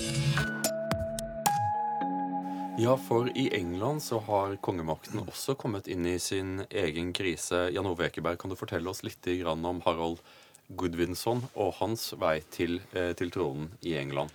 Ja, 2.76 2.96
for 2.98 3.30
i 3.38 3.46
England 3.56 4.02
så 4.02 4.18
har 4.26 4.56
kongemakten 4.60 5.22
også 5.22 5.54
kommet 5.56 5.88
inn 5.88 6.04
i 6.10 6.18
sin 6.20 6.58
egen 6.68 7.12
krise. 7.16 7.68
Jan 7.72 7.86
Ove 7.86 8.10
Ekeberg, 8.10 8.36
kan 8.42 8.52
du 8.52 8.58
fortelle 8.58 8.90
oss 8.90 9.04
litt 9.06 9.24
om 9.46 9.80
Harald 9.86 10.20
Goodwinson 10.68 11.44
og 11.54 11.76
hans 11.78 12.12
vei 12.18 12.40
til, 12.50 12.80
eh, 12.92 13.12
til 13.14 13.30
tronen 13.30 13.70
i 13.80 13.94
England? 13.96 14.30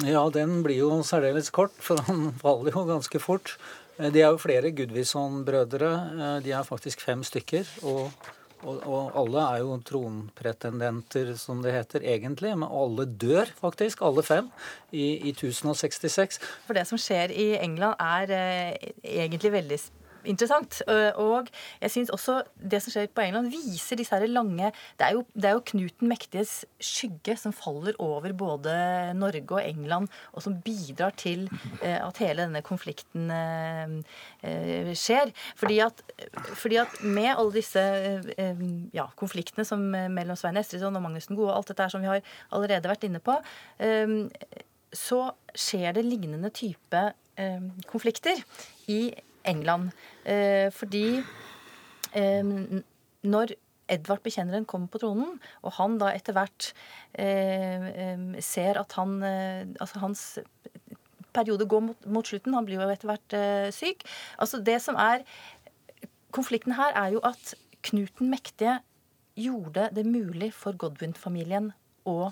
Ja, 0.00 0.24
den 0.30 0.62
blir 0.64 0.78
jo 0.78 1.02
særdeles 1.04 1.50
kort, 1.52 1.74
for 1.76 2.00
han 2.08 2.32
faller 2.40 2.72
jo 2.72 2.86
ganske 2.88 3.20
fort. 3.20 3.58
Eh, 4.02 4.10
de 4.10 4.22
er 4.22 4.30
jo 4.32 4.40
flere 4.42 4.72
Gudvison-brødre. 4.74 5.90
Eh, 6.12 6.38
de 6.44 6.54
er 6.54 6.66
faktisk 6.66 7.00
fem 7.04 7.22
stykker. 7.26 7.68
Og, 7.82 8.10
og, 8.62 8.82
og, 8.86 9.12
alle 9.22 9.46
er 9.46 9.62
jo 9.62 9.78
tronpretendenter, 9.86 11.34
som 11.38 11.62
det 11.62 11.74
heter 11.76 12.06
egentlig. 12.14 12.54
Men 12.58 12.68
alle 12.68 13.06
dør 13.06 13.50
faktisk, 13.60 14.02
alle 14.02 14.24
fem, 14.26 14.50
i, 14.90 15.30
i 15.30 15.34
1066. 15.34 16.40
For 16.66 16.78
det 16.78 16.86
som 16.90 17.00
skjer 17.00 17.34
i 17.34 17.52
England, 17.62 17.98
er 18.00 18.36
eh, 18.36 18.92
egentlig 19.22 19.54
veldig 19.58 19.82
interessant. 20.28 20.80
Og 21.20 21.48
jeg 21.82 21.92
syns 21.94 22.12
også 22.14 22.40
det 22.56 22.82
som 22.82 22.94
skjer 22.94 23.10
på 23.12 23.24
England, 23.24 23.50
viser 23.52 23.98
disse 23.98 24.14
her 24.14 24.26
lange 24.30 24.70
det 24.72 25.06
er, 25.06 25.16
jo, 25.16 25.24
det 25.34 25.48
er 25.48 25.56
jo 25.56 25.64
Knuten 25.72 26.10
mektiges 26.10 26.52
skygge 26.82 27.36
som 27.40 27.54
faller 27.56 27.96
over 28.02 28.32
både 28.36 28.72
Norge 29.18 29.56
og 29.56 29.62
England, 29.62 30.10
og 30.32 30.44
som 30.44 30.58
bidrar 30.64 31.14
til 31.18 31.48
at 31.82 32.20
hele 32.22 32.46
denne 32.46 32.62
konflikten 32.66 33.30
skjer. 34.42 35.32
Fordi 35.58 35.78
at, 35.84 36.02
fordi 36.58 36.80
at 36.82 37.00
med 37.02 37.32
alle 37.32 37.54
disse 37.56 37.82
ja, 38.94 39.06
konfliktene 39.18 39.66
som 39.68 39.82
mellom 39.90 40.38
Svein 40.38 40.60
Estrisson 40.60 40.96
og 40.98 41.04
Magnus 41.04 41.30
den 41.30 41.38
gode, 41.38 41.52
og 41.52 41.62
alt 41.62 41.72
dette 41.72 41.86
her 41.86 41.94
som 41.94 42.04
vi 42.04 42.10
har 42.10 42.22
allerede 42.52 42.90
vært 42.92 43.08
inne 43.08 43.22
på, 43.24 43.38
så 44.92 45.20
skjer 45.56 45.96
det 45.96 46.04
lignende 46.06 46.52
type 46.54 47.04
konflikter 47.88 48.36
i 48.92 49.06
England. 49.48 49.92
Eh, 50.24 50.68
fordi 50.74 51.22
eh, 52.14 52.52
når 53.22 53.54
Edvard 53.92 54.22
bekjenneren 54.24 54.66
kommer 54.68 54.88
på 54.88 55.02
tronen, 55.02 55.38
og 55.62 55.74
han 55.76 55.98
da 56.00 56.12
etter 56.16 56.36
hvert 56.36 56.70
eh, 57.18 58.38
ser 58.40 58.78
at 58.80 58.94
han 58.96 59.18
Altså 59.22 59.98
hans 60.00 60.22
periode 61.34 61.66
går 61.66 61.80
mot, 61.80 62.06
mot, 62.06 62.28
slutten, 62.28 62.54
han 62.54 62.64
blir 62.68 62.80
jo 62.80 62.88
etter 62.92 63.10
hvert 63.10 63.36
syk. 63.74 64.04
Altså 64.38 64.62
det 64.64 64.78
som 64.84 64.98
er 65.00 65.26
Konflikten 66.32 66.72
her 66.78 66.94
er 66.96 67.12
jo 67.12 67.20
at 67.28 67.54
Knut 67.84 68.14
den 68.18 68.30
mektige 68.30 68.78
gjorde 69.36 69.90
det 69.92 70.06
mulig 70.06 70.52
for 70.54 70.76
Godwin-familien 70.78 71.72
å 72.08 72.30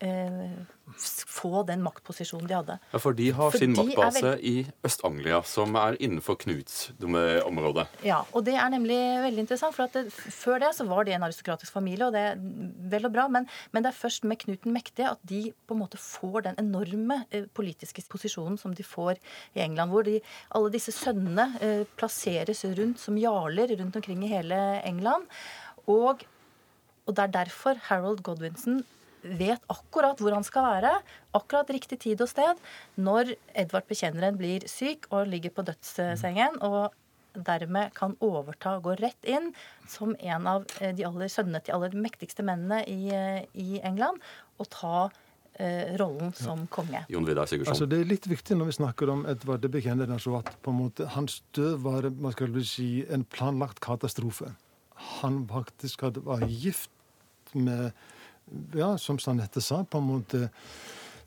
få 0.00 1.62
den 1.68 1.82
maktposisjonen 1.84 2.48
de 2.48 2.56
hadde. 2.56 2.76
Ja, 2.92 2.98
For 2.98 3.16
de 3.16 3.30
har 3.36 3.50
For 3.52 3.58
sin 3.58 3.74
de 3.74 3.82
maktbase 3.82 4.22
veld- 4.24 4.44
i 4.44 4.66
Øst-Anglia, 4.84 5.42
som 5.44 5.74
er 5.76 5.96
innenfor 6.00 6.36
Knuts 6.40 6.92
område. 7.44 7.86
Ja, 8.04 8.22
og 8.32 8.44
det 8.44 8.54
er 8.54 8.68
nemlig 8.68 8.96
veldig 9.22 9.44
interessant. 9.44 9.74
For 9.74 9.84
at 9.84 9.92
det, 9.92 10.12
før 10.12 10.58
det 10.58 10.74
så 10.74 10.86
var 10.88 11.04
de 11.04 11.12
en 11.12 11.22
aristokratisk 11.22 11.72
familie, 11.72 12.06
og 12.06 12.12
det 12.12 12.20
er 12.20 12.36
vel 12.90 13.06
og 13.06 13.12
bra. 13.12 13.28
Men, 13.28 13.48
men 13.72 13.82
det 13.82 13.92
er 13.92 13.98
først 14.00 14.24
med 14.24 14.40
Knut 14.40 14.64
den 14.64 14.72
mektige 14.72 15.10
at 15.10 15.18
de 15.22 15.52
på 15.66 15.74
en 15.74 15.82
måte 15.82 16.00
får 16.00 16.48
den 16.48 16.58
enorme 16.58 17.24
eh, 17.30 17.44
politiske 17.54 18.02
posisjonen 18.08 18.58
som 18.58 18.74
de 18.74 18.82
får 18.82 19.20
i 19.54 19.60
England. 19.60 19.90
Hvor 19.90 20.02
de, 20.02 20.20
alle 20.54 20.72
disse 20.72 20.92
sønnene 20.92 21.50
eh, 21.60 21.84
plasseres 21.96 22.64
rundt 22.64 23.00
som 23.00 23.18
jarler 23.18 23.76
rundt 23.78 23.96
omkring 23.96 24.24
i 24.24 24.32
hele 24.32 24.80
England. 24.84 25.28
Og, 25.86 26.24
og 27.06 27.14
det 27.14 27.22
er 27.22 27.36
derfor 27.44 27.78
Harold 27.88 28.22
Godwinson 28.22 28.82
vet 29.22 29.64
akkurat 29.72 30.20
hvor 30.20 30.34
han 30.36 30.46
skal 30.46 30.66
være, 30.66 30.94
akkurat 31.36 31.70
riktig 31.74 32.00
tid 32.06 32.22
og 32.24 32.30
sted, 32.30 32.60
når 32.96 33.34
Edvard 33.58 33.88
Bekjenneren 33.90 34.38
blir 34.40 34.66
syk 34.70 35.10
og 35.10 35.28
ligger 35.30 35.54
på 35.54 35.66
dødssengen. 35.68 36.60
og 36.62 36.94
dermed 37.34 37.92
kan 37.94 38.16
overta 38.24 38.76
og 38.78 38.88
gå 38.88 38.96
rett 39.00 39.26
inn 39.28 39.50
som 39.88 40.14
en 40.18 40.46
av 40.50 40.66
eh, 40.80 40.94
de 40.96 41.06
aller 41.06 41.30
sønnene 41.30 41.62
til 41.64 41.76
aller 41.76 41.94
mektigste 41.94 42.44
mennene 42.46 42.82
i, 42.90 43.10
eh, 43.14 43.42
i 43.54 43.80
England, 43.86 44.20
og 44.58 44.68
ta 44.72 44.94
eh, 45.54 45.96
rollen 46.00 46.32
som 46.36 46.66
konge. 46.72 47.04
Jon 47.12 47.26
Vidar 47.28 47.50
Sigurdsson. 47.50 47.74
Altså, 47.74 47.88
det 47.90 48.00
er 48.00 48.10
litt 48.10 48.28
viktig 48.30 48.58
når 48.58 48.72
vi 48.72 48.78
snakker 48.80 49.12
om 49.12 49.26
Edvard 49.30 49.62
det 49.64 49.72
bekjente, 49.74 50.08
altså 50.10 50.40
at 50.40 50.52
på 50.64 50.74
en 50.74 50.80
måte 50.82 51.08
hans 51.14 51.40
død 51.56 51.78
var 51.84 52.10
man 52.10 52.36
skal 52.36 52.62
si, 52.66 52.90
en 53.10 53.24
planlagt 53.24 53.82
katastrofe. 53.84 54.52
Han 55.20 55.44
faktisk 55.50 56.02
hadde, 56.06 56.24
var 56.26 56.44
gift 56.44 56.90
med, 57.54 57.90
ja, 58.76 58.94
som 58.98 59.18
Sanette 59.18 59.62
sa, 59.64 59.82
på 59.84 60.00
en 60.00 60.08
måte 60.08 60.48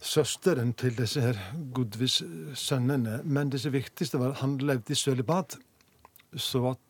søsteren 0.04 0.74
til 0.76 0.96
disse 0.98 1.22
her 1.24 1.40
Godvis-sønnene. 1.76 3.22
Men 3.24 3.52
det 3.54 3.64
viktigste 3.72 4.20
var 4.20 4.34
at 4.34 4.44
han 4.44 4.58
levde 4.60 4.94
i 4.94 5.00
sølibat. 5.00 5.58
Så 6.36 6.66
at 6.74 6.82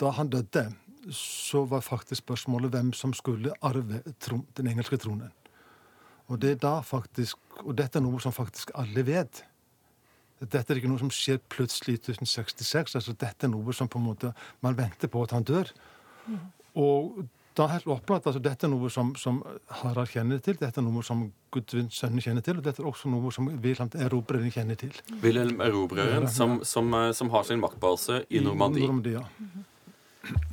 da 0.00 0.10
han 0.16 0.30
døde, 0.32 0.70
så 1.12 1.64
var 1.64 1.80
faktisk 1.80 2.22
spørsmålet 2.22 2.70
hvem 2.70 2.92
som 2.92 3.12
skulle 3.14 3.52
arve 3.62 4.02
tron, 4.20 4.46
den 4.56 4.70
engelske 4.70 4.96
tronen. 4.96 5.32
Og 6.30 6.40
det 6.40 6.50
er 6.50 6.60
da 6.62 6.80
faktisk, 6.80 7.36
og 7.60 7.74
dette 7.76 7.98
er 7.98 8.04
noe 8.04 8.20
som 8.22 8.32
faktisk 8.32 8.70
alle 8.78 9.04
vet. 9.06 9.42
Dette 10.40 10.72
er 10.72 10.78
ikke 10.80 10.90
noe 10.90 11.02
som 11.02 11.10
skjer 11.12 11.42
plutselig 11.52 11.98
i 11.98 12.00
1066. 12.00 12.96
altså 12.96 13.12
Dette 13.12 13.46
er 13.46 13.52
noe 13.52 13.74
som 13.76 13.90
på 13.90 14.00
en 14.00 14.08
måte 14.08 14.32
man 14.62 14.78
venter 14.78 15.10
på 15.10 15.22
at 15.22 15.34
han 15.36 15.46
dør. 15.46 15.70
Og 16.78 17.22
da 17.56 17.66
er 17.66 17.74
helt 17.76 17.88
opplagt, 17.92 18.26
altså 18.26 18.40
Dette 18.42 18.66
er 18.66 18.72
noe 18.72 18.88
som, 18.92 19.12
som 19.18 19.42
Harald 19.82 20.08
kjenner 20.12 20.40
til, 20.44 20.56
dette 20.60 20.80
er 20.80 20.86
noe 20.86 21.02
som 21.04 21.26
Gudvins 21.52 21.98
sønner 22.00 22.24
kjenner 22.24 22.44
til, 22.44 22.60
og 22.60 22.64
dette 22.64 22.80
er 22.80 22.88
også 22.88 23.10
noe 23.12 23.32
som 23.34 23.50
Wilhelm 23.52 23.92
erobreren 24.06 24.52
kjenner 24.54 24.78
til. 24.80 24.94
Wilhelm 25.24 25.60
Erobreren, 25.64 26.28
som, 26.32 26.60
som, 26.64 26.88
eh, 26.96 27.10
som 27.16 27.32
har 27.34 27.44
sin 27.48 27.60
maktbase 27.60 28.22
i 28.32 28.40
Normandie. 28.44 28.86
Normandia. 28.88 29.26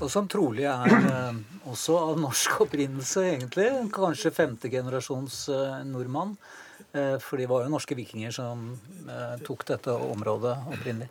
Og 0.01 0.09
som 0.11 0.27
trolig 0.31 0.65
er 0.67 0.95
eh, 0.97 1.39
også 1.69 1.97
av 2.01 2.19
norsk 2.19 2.65
opprinnelse, 2.65 3.27
egentlig. 3.35 3.69
Kanskje 3.95 4.33
femtegenerasjons 4.35 5.43
eh, 5.55 5.77
nordmann. 5.87 6.35
Eh, 6.89 7.17
for 7.21 7.37
det 7.37 7.45
var 7.49 7.61
jo 7.61 7.69
norske 7.69 7.93
vikinger 7.93 8.33
som 8.33 8.71
eh, 9.05 9.35
tok 9.45 9.65
dette 9.69 9.93
området 9.93 10.55
opprinnelig. 10.73 11.09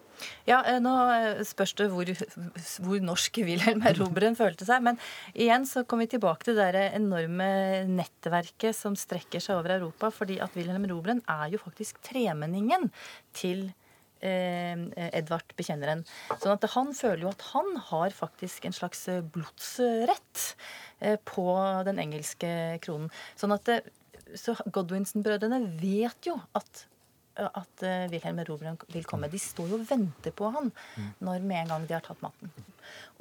Ja, 0.49 0.59
eh, 0.67 0.81
Nå 0.83 0.93
spørs 1.47 1.77
det 1.79 1.87
hvor, 1.93 2.11
hvor 2.83 3.05
norsk 3.05 3.39
Wilhelm 3.47 3.85
Erobreren 3.87 4.39
følte 4.39 4.67
seg. 4.67 4.83
Men 4.83 4.99
igjen 5.39 5.69
så 5.71 5.85
kommer 5.87 6.09
vi 6.09 6.17
tilbake 6.17 6.49
til 6.49 6.59
det 6.59 6.89
enorme 6.99 7.51
nettverket 7.93 8.75
som 8.77 8.99
strekker 8.99 9.43
seg 9.45 9.61
over 9.61 9.77
Europa. 9.79 10.11
fordi 10.11 10.41
at 10.43 10.57
Wilhelm 10.59 10.89
Erobreren 10.89 11.23
er 11.31 11.55
jo 11.55 11.63
faktisk 11.63 12.03
tremenningen 12.11 12.91
til 13.37 13.71
Edvard 14.19 15.53
Bekjenneren. 15.55 16.01
Sånn 16.43 16.57
at 16.57 16.65
han 16.73 16.89
føler 16.91 17.21
jo 17.23 17.29
at 17.31 17.45
han 17.53 17.69
har 17.87 18.11
faktisk 18.11 18.65
en 18.67 18.75
slags 18.75 19.05
blodsrett 19.31 20.43
på 21.23 21.45
den 21.87 22.03
engelske 22.03 22.51
kronen. 22.83 23.13
Sånn 23.39 23.55
at 23.55 23.71
så 24.37 24.57
Godwinson-brødrene 24.67 25.63
vet 25.81 26.31
jo 26.31 26.37
at 26.59 26.87
at 27.39 27.85
uh, 27.87 28.09
Wilhelm 28.11 28.41
Erobreren 28.43 28.79
vil 28.93 29.07
komme. 29.07 29.31
De 29.31 29.39
står 29.39 29.71
jo 29.71 29.79
og 29.79 29.87
venter 29.89 30.35
på 30.35 30.51
han 30.55 30.73
når 31.23 31.45
med 31.45 31.63
en 31.63 31.73
gang 31.75 31.87
de 31.87 31.97
har 31.97 32.05
tatt 32.05 32.21
maten. 32.25 32.51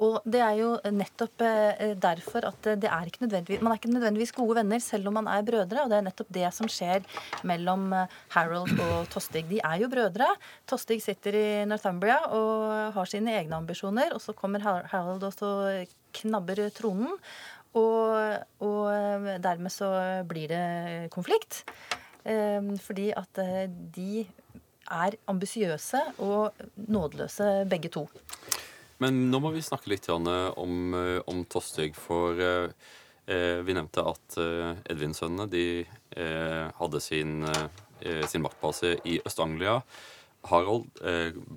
Og 0.02 0.22
det 0.24 0.40
er 0.40 0.56
jo 0.58 0.70
nettopp 0.94 1.44
uh, 1.44 1.92
derfor 2.00 2.48
at 2.48 2.70
det 2.82 2.88
er 2.90 3.10
ikke 3.10 3.24
nødvendigvis, 3.26 3.62
man 3.62 3.74
er 3.74 3.80
ikke 3.80 3.92
nødvendigvis 3.92 4.34
gode 4.36 4.56
venner 4.60 4.82
selv 4.82 5.10
om 5.10 5.18
man 5.20 5.30
er 5.30 5.44
brødre. 5.46 5.84
Og 5.84 5.92
det 5.92 5.98
er 5.98 6.06
nettopp 6.08 6.32
det 6.34 6.48
som 6.56 6.70
skjer 6.72 7.06
mellom 7.48 7.92
uh, 7.94 8.18
Harold 8.34 8.74
og 8.74 9.12
Tostig. 9.12 9.44
De 9.50 9.60
er 9.62 9.84
jo 9.84 9.92
brødre. 9.92 10.30
Tostig 10.68 11.00
sitter 11.04 11.38
i 11.38 11.46
Northumbria 11.68 12.20
og 12.34 12.96
har 12.96 13.10
sine 13.10 13.36
egne 13.38 13.60
ambisjoner. 13.60 14.16
Og 14.16 14.24
så 14.24 14.34
kommer 14.36 14.64
Harold 14.64 15.30
og 15.30 15.36
så 15.36 15.52
knabber 16.18 16.64
tronen. 16.74 17.12
Og, 17.76 18.44
og 18.64 19.28
dermed 19.44 19.72
så 19.72 19.90
blir 20.28 20.48
det 20.48 21.10
konflikt. 21.14 21.64
Eh, 22.24 22.62
Fordi 22.80 23.10
at 23.16 23.40
eh, 23.42 23.66
de 23.68 24.26
er 24.88 25.18
ambisiøse 25.28 26.00
og 26.24 26.56
nådeløse 26.88 27.66
begge 27.68 27.90
to. 27.92 28.06
Men 28.98 29.28
nå 29.30 29.38
må 29.38 29.52
vi 29.54 29.62
snakke 29.62 29.92
litt 29.92 30.08
eh, 30.08 30.48
om, 30.58 30.94
eh, 30.96 31.20
om 31.28 31.44
Tostig, 31.44 31.92
for 31.94 32.40
eh, 32.40 33.60
vi 33.62 33.76
nevnte 33.76 34.02
at 34.08 34.38
Edvin-sønnene 34.88 35.46
de 35.52 35.84
eh, 35.84 36.64
hadde 36.80 37.00
sin, 37.04 37.44
eh, 37.44 38.24
sin 38.26 38.42
maktbase 38.42 38.96
i 39.04 39.20
Øst-Anglia. 39.20 39.82
Harald 40.48 40.86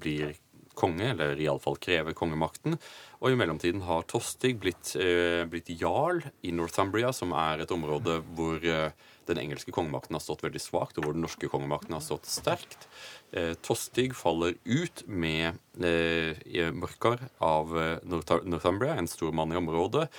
blir 0.02 0.34
konge, 0.82 1.14
eller 1.14 1.40
iallfall 1.40 1.78
krever 1.82 2.18
kongemakten. 2.18 2.78
Og 3.22 3.32
i 3.32 3.38
mellomtiden 3.38 3.84
har 3.86 4.08
Tostig 4.10 4.56
blitt, 4.64 4.96
eh, 4.98 5.46
blitt 5.46 5.70
jarl 5.78 6.24
i 6.42 6.52
Northumbria, 6.56 7.14
som 7.14 7.36
er 7.38 7.62
et 7.62 7.74
område 7.74 8.20
hvor 8.34 8.58
eh, 8.66 8.90
den 9.30 9.38
engelske 9.38 9.72
kongemakten 9.74 10.18
har 10.18 10.24
stått 10.24 10.44
veldig 10.46 10.62
svakt, 10.62 10.98
og 10.98 11.06
hvor 11.06 11.16
den 11.16 11.24
norske 11.26 11.50
kongemakten 11.52 11.96
har 11.96 12.04
stått 12.04 12.30
sterkt. 12.30 12.88
Eh, 13.32 13.54
Tostig 13.64 14.12
faller 14.18 14.58
ut 14.66 15.04
med 15.08 15.60
eh, 15.80 16.72
Mørkar 16.74 17.28
av 17.40 17.76
eh, 17.78 17.98
Northumbria, 18.04 18.98
en 18.98 19.12
stor 19.12 19.32
mann 19.36 19.54
i 19.54 19.60
området. 19.62 20.10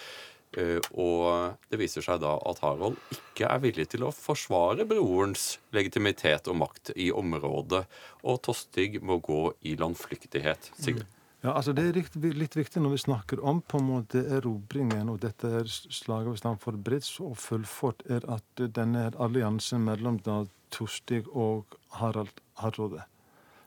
Eh, 0.59 0.79
og 1.01 1.57
det 1.73 1.81
viser 1.81 2.05
seg 2.05 2.21
da 2.21 2.35
at 2.49 2.61
Harald 2.65 2.99
ikke 3.17 3.49
er 3.49 3.62
villig 3.62 3.87
til 3.95 4.05
å 4.05 4.12
forsvare 4.12 4.85
brorens 4.88 5.57
legitimitet 5.73 6.51
og 6.53 6.59
makt 6.61 6.93
i 7.01 7.09
området, 7.15 7.87
og 8.29 8.41
Tostig 8.45 9.01
må 9.01 9.17
gå 9.25 9.47
i 9.69 9.77
landflyktighet. 9.81 10.73
Sigurd? 10.77 11.09
Ja, 11.43 11.57
altså 11.57 11.73
Det 11.75 11.88
er 11.88 11.97
litt, 12.38 12.55
viktig 12.55 12.79
når 12.79 12.93
vi 12.95 12.99
snakker 13.03 13.41
om 13.43 13.65
på 13.67 13.81
en 13.81 13.88
måte 13.88 14.21
erobringen, 14.37 15.09
og 15.11 15.25
dette 15.25 15.49
er 15.62 15.67
slaget 15.67 16.29
ved 16.31 16.38
Stamford 16.38 16.79
Bridge 16.87 17.25
og 17.25 17.35
fullført, 17.43 18.05
er 18.07 18.23
at 18.31 18.62
denne 18.77 19.09
alliansen 19.19 19.83
mellom 19.83 20.21
da 20.23 20.45
Tostig 20.71 21.25
og 21.35 21.75
Harald 21.99 22.38
Hardråde 22.62 23.03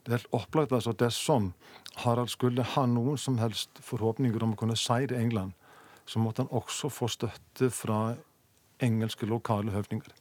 Det 0.06 0.13
er 0.13 0.17
helt 0.17 0.32
opplagt 0.38 0.71
altså, 0.71 0.93
dersom 0.93 1.52
Harald 2.06 2.32
skulle 2.32 2.63
ha 2.63 2.86
noen 2.88 3.19
som 3.19 3.38
helst 3.43 3.82
forhåpninger 3.84 4.43
om 4.43 4.56
å 4.56 4.60
kunne 4.62 4.80
seire 4.80 5.19
England, 5.19 5.52
så 6.05 6.21
måtte 6.21 6.43
han 6.43 6.53
også 6.53 6.89
få 6.93 7.09
støtte 7.09 7.71
fra 7.73 8.15
engelske 8.83 9.25
lokale 9.25 9.71
høvdinger. 9.71 10.13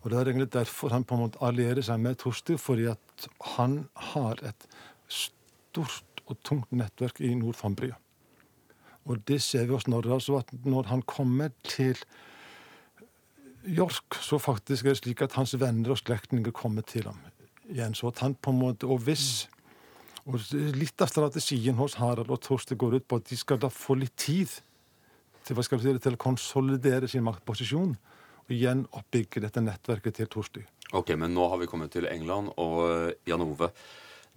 Og 0.00 0.10
Det 0.10 0.18
er 0.18 0.28
egentlig 0.28 0.52
derfor 0.52 0.88
han 0.88 1.04
på 1.04 1.14
en 1.14 1.20
måte 1.20 1.42
allierer 1.44 1.82
seg 1.84 2.00
med 2.00 2.18
Tosti, 2.18 2.56
fordi 2.56 2.86
at 2.88 3.28
han 3.56 3.88
har 3.94 4.40
et 4.42 4.66
stort 5.08 6.22
og 6.26 6.38
tungt 6.44 6.72
nettverk 6.72 7.20
i 7.20 7.34
Nord-Fambria. 7.34 7.98
Og 9.04 9.20
det 9.28 9.42
ser 9.42 9.66
vi 9.66 9.74
også 9.74 9.90
når, 9.90 10.12
altså 10.12 10.38
at 10.38 10.52
når 10.64 10.88
han 10.88 11.02
kommer 11.02 11.50
til 11.64 11.96
York, 13.66 14.14
så 14.20 14.38
faktisk 14.38 14.84
er 14.84 14.94
det 14.94 15.02
slik 15.02 15.22
at 15.22 15.36
hans 15.36 15.60
venner 15.60 15.90
og 15.90 15.98
slektninger 15.98 16.50
kommer 16.50 16.82
til 16.82 17.04
ham 17.04 17.18
igjen. 17.68 17.94
Så 17.94 18.08
at 18.08 18.18
han 18.18 18.34
på 18.34 18.50
en 18.50 18.58
måte, 18.58 18.86
og 18.86 18.98
hvis 19.04 19.48
og 20.28 20.36
Litt 20.52 21.00
av 21.00 21.08
strategien 21.08 21.78
hos 21.78 21.96
Harald 21.96 22.30
og 22.30 22.42
Torste 22.44 22.76
går 22.78 22.98
ut 22.98 23.06
på 23.08 23.18
at 23.20 23.30
de 23.30 23.38
skal 23.40 23.58
da 23.58 23.70
få 23.72 23.96
litt 23.98 24.14
tid 24.20 24.52
til, 25.44 25.56
hva 25.56 25.64
skal 25.66 25.80
vi 25.80 25.88
si, 25.88 26.02
til 26.04 26.16
å 26.16 26.20
konsolidere 26.20 27.08
sin 27.10 27.24
maktposisjon 27.26 27.96
og 28.44 28.52
igjen 28.54 28.84
oppbygge 28.98 29.42
dette 29.44 29.62
nettverket 29.62 30.20
til 30.20 30.30
Torstein. 30.30 30.68
Ok, 30.96 31.14
men 31.18 31.34
nå 31.36 31.46
har 31.52 31.60
vi 31.60 31.68
kommet 31.70 31.92
til 31.94 32.08
England, 32.10 32.50
og 32.58 32.78
eh, 32.88 33.16
Jan 33.30 33.44
Ove, 33.46 33.70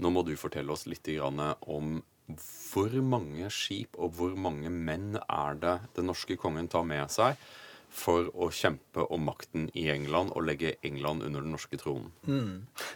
nå 0.03 0.11
må 0.13 0.21
du 0.25 0.35
fortelle 0.37 0.73
oss 0.73 0.85
litt 0.89 1.07
grann 1.09 1.41
om 1.69 1.99
hvor 2.73 2.93
mange 3.03 3.49
skip 3.51 3.97
og 3.99 4.15
hvor 4.17 4.37
mange 4.39 4.71
menn 4.71 5.17
er 5.21 5.59
det 5.59 5.75
den 5.97 6.07
norske 6.09 6.37
kongen 6.39 6.69
tar 6.71 6.85
med 6.87 7.11
seg 7.11 7.37
for 7.93 8.29
å 8.33 8.47
kjempe 8.49 9.03
om 9.13 9.27
makten 9.27 9.67
i 9.77 9.85
England 9.93 10.31
og 10.33 10.47
legge 10.47 10.77
England 10.87 11.25
under 11.27 11.43
den 11.45 11.53
norske 11.53 11.77
tronen? 11.77 12.09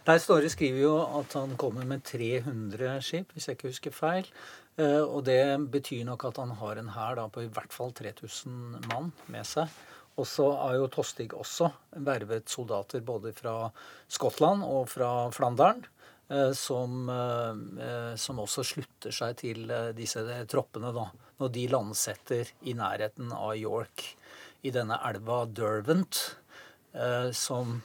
Der 0.07 0.21
Ståre 0.23 0.49
skriver 0.49 0.81
jo 0.81 0.95
at 1.19 1.35
han 1.37 1.53
kommer 1.59 1.85
med 1.85 2.05
300 2.07 2.97
skip, 3.05 3.35
hvis 3.35 3.49
jeg 3.49 3.59
ikke 3.59 3.73
husker 3.73 3.93
feil. 3.93 4.31
Eh, 4.77 5.01
Og 5.01 5.23
det 5.25 5.41
betyr 5.73 6.05
nok 6.05 6.27
at 6.29 6.37
han 6.41 6.53
har 6.59 6.77
en 6.77 6.93
hær 6.93 7.21
på 7.33 7.45
i 7.45 7.51
hvert 7.51 7.73
fall 7.73 7.93
3000 7.97 8.87
mann 8.91 9.11
med 9.27 9.45
seg. 9.45 9.69
Og 10.17 10.25
så 10.25 10.47
har 10.57 10.77
jo 10.77 10.89
Tostig 10.89 11.29
også 11.33 11.69
vervet 12.05 12.49
soldater 12.49 13.01
både 13.05 13.33
fra 13.37 13.69
Skottland 14.09 14.65
og 14.65 14.87
fra 14.89 15.29
Flandern. 15.33 15.83
Eh, 16.29 16.51
som, 16.51 17.09
eh, 17.09 18.15
som, 18.19 18.39
også 18.43 18.65
slutter 18.65 19.13
seg 19.15 19.37
til 19.41 19.71
disse 19.95 20.21
troppene 20.51 20.91
da, 20.93 21.07
når 21.39 21.53
de 21.55 21.67
landsetter 21.71 22.51
i 22.67 22.73
nærheten 22.75 23.31
av 23.31 23.55
York 23.55 24.03
i 24.65 24.73
denne 24.73 24.97
elva 25.05 25.45
Dervent, 25.45 26.35
som 27.31 27.75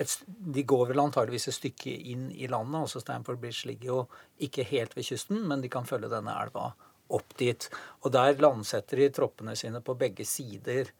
et, 0.00 0.14
De 0.26 0.62
går 0.62 0.86
vel 0.92 1.02
antageligvis 1.02 1.48
et 1.48 1.58
stykke 1.58 1.92
inn 2.12 2.30
i 2.32 2.46
landet. 2.46 2.80
altså 2.80 3.00
Stanford 3.00 3.40
Bridge 3.40 3.68
ligger 3.68 3.88
jo 3.88 3.98
ikke 4.40 4.64
helt 4.64 4.96
ved 4.96 5.04
kysten, 5.04 5.42
men 5.48 5.60
de 5.60 5.68
kan 5.68 5.84
følge 5.88 6.10
denne 6.12 6.34
elva 6.42 6.72
opp 7.12 7.36
dit. 7.38 7.68
Og 8.02 8.12
der 8.12 8.40
landsetter 8.40 8.96
de 8.96 9.10
troppene 9.12 9.56
sine 9.56 9.82
på 9.84 9.96
begge 9.98 10.24
sider 10.24 10.92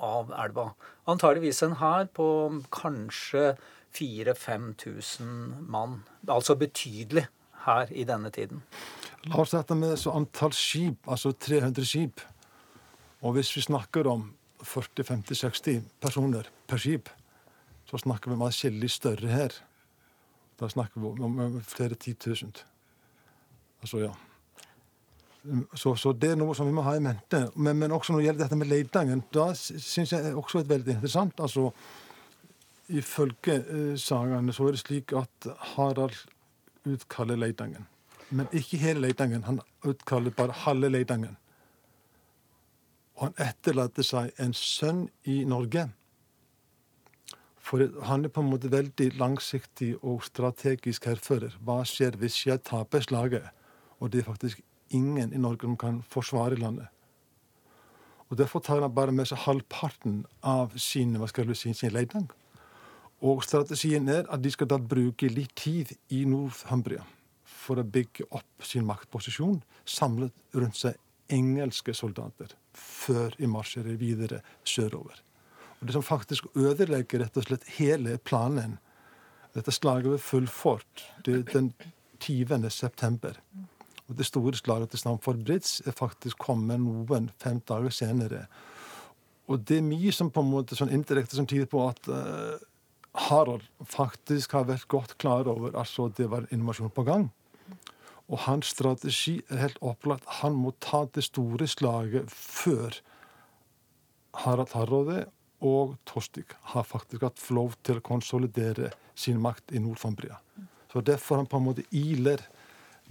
av 0.00 0.32
elva. 0.44 0.72
Antageligvis 1.10 1.62
en 1.62 1.76
hær 1.80 2.08
på 2.16 2.26
kanskje 2.74 3.54
4000-5000 3.94 5.68
mann. 5.70 6.02
Altså 6.28 6.56
betydelig 6.58 7.26
her 7.66 7.92
i 7.92 8.04
denne 8.08 8.30
tiden. 8.30 8.62
La 9.28 9.42
oss 9.42 9.52
sette 9.52 9.76
med 9.76 9.98
så 10.00 10.14
antall 10.16 10.54
skip, 10.56 11.08
altså 11.10 11.34
300 11.36 11.84
skip. 11.86 12.22
Og 13.20 13.34
hvis 13.36 13.52
vi 13.56 13.66
snakker 13.66 14.08
om 14.08 14.30
40-50-60 14.64 15.82
personer 16.00 16.48
per 16.68 16.80
skip, 16.80 17.10
så 17.90 17.98
snakker 17.98 18.30
vi 18.30 18.36
om 18.38 18.42
atskillig 18.46 18.90
større 18.90 19.28
her. 19.28 19.54
Da 20.60 20.68
snakker 20.68 21.00
vi 21.00 21.24
om 21.26 21.62
flere 21.66 21.94
titusen. 21.94 22.52
Altså, 23.80 23.98
ja. 23.98 24.12
Så, 25.74 25.96
så, 25.96 26.12
det 26.12 26.34
er 26.34 26.38
noe 26.38 26.54
som 26.54 26.68
vi 26.68 26.74
må 26.76 26.84
ha 26.86 26.94
i 26.96 27.02
mente. 27.02 27.46
Men, 27.56 27.78
men 27.80 27.94
også 27.96 28.12
når 28.12 28.20
det 28.20 28.26
gjelder 28.28 28.44
dette 28.44 28.58
med 28.60 28.70
Leidangen, 28.70 29.24
da 29.34 29.48
syns 29.56 30.12
jeg 30.12 30.34
også 30.36 30.60
er 30.60 30.70
veldig 30.70 30.96
interessant. 30.98 31.40
Altså, 31.40 31.70
Ifølge 32.90 33.54
uh, 33.70 33.94
sagaene 33.98 34.52
så 34.52 34.66
er 34.66 34.74
det 34.74 34.80
slik 34.82 35.12
at 35.14 35.46
Harald 35.74 36.16
utkaller 36.90 37.38
Leidangen. 37.38 37.86
Men 38.30 38.50
ikke 38.52 38.80
hele 38.82 39.04
Leidangen. 39.04 39.44
Han 39.46 39.60
utkaller 39.86 40.34
bare 40.34 40.56
halve 40.66 40.90
Leidangen. 40.90 41.36
Og 43.14 43.28
han 43.28 43.48
etterlater 43.48 44.06
seg 44.06 44.34
en 44.42 44.54
sønn 44.56 45.06
i 45.30 45.42
Norge 45.46 45.86
for 47.60 47.84
han 48.08 48.24
er 48.24 48.32
på 48.32 48.42
en 48.42 48.50
måte 48.50 48.70
veldig 48.72 49.10
langsiktig 49.20 49.92
og 50.00 50.24
strategisk 50.24 51.06
hærfører. 51.10 51.58
Hva 51.60 51.82
skjer 51.84 52.16
hvis 52.20 52.38
jeg 52.46 52.64
taper 52.66 53.04
slaget, 53.04 53.50
og 54.00 54.12
det 54.12 54.22
er 54.22 54.30
faktisk 54.30 54.62
ingen 54.96 55.34
i 55.34 55.40
Norge 55.40 55.68
som 55.68 55.76
kan 55.76 56.00
forsvare 56.08 56.58
landet? 56.58 56.88
Og 58.30 58.38
Derfor 58.38 58.60
tar 58.60 58.80
han 58.80 58.94
bare 58.94 59.12
med 59.12 59.26
seg 59.26 59.42
halvparten 59.42 60.24
av 60.46 60.76
sin, 60.78 61.16
hva 61.18 61.26
skal 61.28 61.48
du 61.48 61.54
si, 61.54 61.72
sin 61.74 61.92
leidning. 61.92 62.28
Og 63.20 63.42
strategien 63.44 64.08
er 64.08 64.28
at 64.30 64.42
de 64.42 64.52
skal 64.54 64.70
da 64.70 64.78
bruke 64.78 65.28
litt 65.28 65.52
tid 65.58 65.90
i 66.08 66.22
Nord-Humbria 66.24 67.02
for 67.44 67.80
å 67.80 67.84
bygge 67.84 68.24
opp 68.30 68.64
sin 68.64 68.86
maktposisjon, 68.88 69.60
samlet 69.84 70.32
rundt 70.56 70.78
seg 70.78 70.96
engelske 71.30 71.92
soldater, 71.94 72.54
før 72.72 73.34
de 73.36 73.50
marsjerer 73.50 73.98
videre 74.00 74.40
sørover. 74.64 75.18
Og 75.80 75.86
Det 75.86 75.92
som 75.96 76.04
faktisk 76.04 76.46
ødelegger 76.54 77.24
rett 77.24 77.36
og 77.36 77.46
slett 77.46 77.68
hele 77.78 78.18
planen, 78.18 78.78
dette 79.54 79.72
slaget 79.72 80.12
ved 80.12 80.22
full 80.22 80.46
fort, 80.46 81.04
det 81.24 81.34
er 81.34 81.42
den 81.52 81.72
20. 82.20 82.70
september. 82.70 83.40
Og 84.08 84.16
Det 84.16 84.26
store 84.26 84.54
slaget 84.54 84.90
til 84.90 84.98
Stamford 84.98 85.44
Bridge 85.44 85.82
er 85.86 85.96
faktisk 85.96 86.38
kommet 86.38 86.80
noen 86.80 87.30
fem 87.38 87.60
dager 87.60 87.90
senere. 87.90 88.46
Og 89.48 89.64
det 89.66 89.78
er 89.78 89.86
mye 89.86 90.12
som 90.12 90.30
på 90.30 90.42
en 90.44 90.50
måte 90.50 90.76
sånn 90.76 90.92
indirekte 90.94 91.36
som 91.36 91.46
tyder 91.46 91.66
på 91.66 91.82
at 91.88 92.08
uh, 92.08 92.58
Harald 93.14 93.64
faktisk 93.82 94.52
har 94.52 94.68
vært 94.68 94.86
godt 94.88 95.16
klar 95.18 95.48
over 95.50 95.72
at 95.72 95.80
altså, 95.82 96.08
det 96.08 96.28
var 96.30 96.46
invasjon 96.54 96.92
på 96.94 97.02
gang. 97.02 97.30
Og 98.30 98.38
hans 98.46 98.70
strategi 98.70 99.40
er 99.50 99.64
helt 99.64 99.80
opplagt. 99.82 100.28
Han 100.38 100.54
må 100.54 100.70
ta 100.78 101.06
det 101.14 101.24
store 101.26 101.66
slaget 101.66 102.30
før 102.30 103.00
Harald 104.44 104.70
Hardråde 104.76 105.24
og 105.60 105.96
Tostik 106.08 106.54
har 106.72 106.86
faktisk 106.88 107.26
hatt 107.26 107.42
lov 107.52 107.76
til 107.86 108.00
å 108.00 108.04
konsolidere 108.04 108.92
sin 109.14 109.40
makt 109.42 109.74
i 109.76 109.82
Nord-Fambria. 109.82 110.40
Så 110.92 111.02
derfor 111.04 111.40
han 111.40 111.48
på 111.50 111.60
en 111.60 111.68
måte 111.68 111.86
iler 111.94 112.42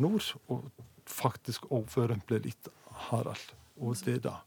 nord, 0.01 0.25
og 0.49 0.67
faktisk 1.09 1.69
overrømpler 1.71 2.43
litt 2.43 2.69
Harald. 3.09 3.53
Og 3.79 3.95
det 4.05 4.19
da. 4.25 4.39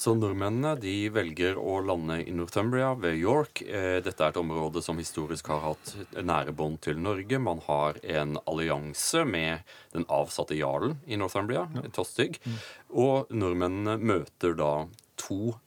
Så 0.00 0.14
nordmennene 0.16 0.78
de 0.80 0.94
velger 1.12 1.58
å 1.60 1.74
lande 1.84 2.20
i 2.22 2.32
Northumbria 2.32 2.94
ved 2.96 3.18
York. 3.20 3.60
Eh, 3.62 3.98
dette 4.00 4.24
er 4.24 4.32
et 4.32 4.38
område 4.40 4.80
som 4.82 4.98
historisk 4.98 5.50
har 5.52 5.60
hatt 5.64 5.92
nære 6.16 6.54
bånd 6.56 6.80
til 6.86 6.96
Norge. 7.02 7.40
Man 7.42 7.60
har 7.66 7.98
en 8.00 8.38
allianse 8.48 9.26
med 9.28 9.66
den 9.92 10.06
avsatte 10.08 10.56
jarlen 10.56 10.96
i 11.04 11.18
Northumbria, 11.20 11.66
ja. 11.76 11.84
Tostig. 11.92 12.38
Mm. 12.46 12.56
Og 13.04 13.34
nordmennene 13.34 13.98
møter 14.00 14.56
da 14.56 14.72
to 15.20 15.58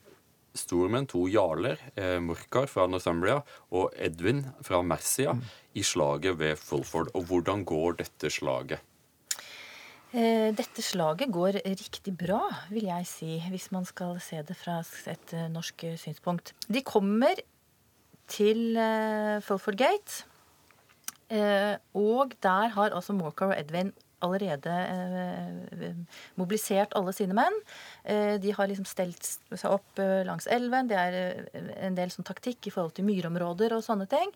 stormenn, 0.57 1.07
to 1.09 1.25
jarler, 1.31 1.81
eh, 1.95 2.19
Murkar 2.21 2.69
fra 2.69 2.87
Northumbria 2.87 3.41
og 3.71 3.93
Edwin 3.97 4.45
fra 4.61 4.81
Mercia, 4.85 5.33
mm. 5.33 5.43
i 5.75 5.83
slaget 5.83 6.39
ved 6.39 6.57
Fulford. 6.61 7.11
Og 7.13 7.25
hvordan 7.29 7.65
går 7.65 8.01
dette 8.03 8.29
slaget? 8.29 8.81
Eh, 10.13 10.51
dette 10.53 10.83
slaget 10.85 11.31
går 11.33 11.57
riktig 11.65 12.13
bra, 12.13 12.43
vil 12.69 12.85
jeg 12.85 13.07
si, 13.09 13.39
hvis 13.49 13.71
man 13.73 13.85
skal 13.85 14.19
se 14.21 14.43
det 14.45 14.55
fra 14.59 14.83
et 15.09 15.33
eh, 15.33 15.49
norsk 15.49 15.87
synspunkt. 15.97 16.53
De 16.69 16.83
kommer 16.85 17.41
til 18.29 18.77
eh, 18.77 19.41
Fulford 19.41 19.79
Gate, 19.81 20.29
og 21.97 22.35
der 22.43 22.67
har 22.75 22.93
altså 22.93 23.13
Morcar 23.13 23.55
og 23.55 23.55
Edwin 23.57 23.89
allerede 24.23 24.73
eh, 24.73 25.89
mobilisert 26.39 26.95
alle 26.97 27.13
sine 27.15 27.35
menn. 27.37 27.59
Eh, 28.03 28.35
de 28.41 28.53
har 28.55 28.69
liksom 28.69 28.87
stelt 28.89 29.27
seg 29.51 29.69
opp 29.69 30.01
eh, 30.01 30.21
langs 30.27 30.47
elven. 30.51 30.89
Det 30.89 30.99
er 30.99 31.19
en 31.87 31.97
del 31.97 32.13
sånn 32.13 32.27
taktikk 32.27 32.69
i 32.69 32.73
forhold 32.73 32.95
til 32.97 33.07
myrområder 33.07 33.75
og 33.77 33.85
sånne 33.85 34.07
ting. 34.11 34.33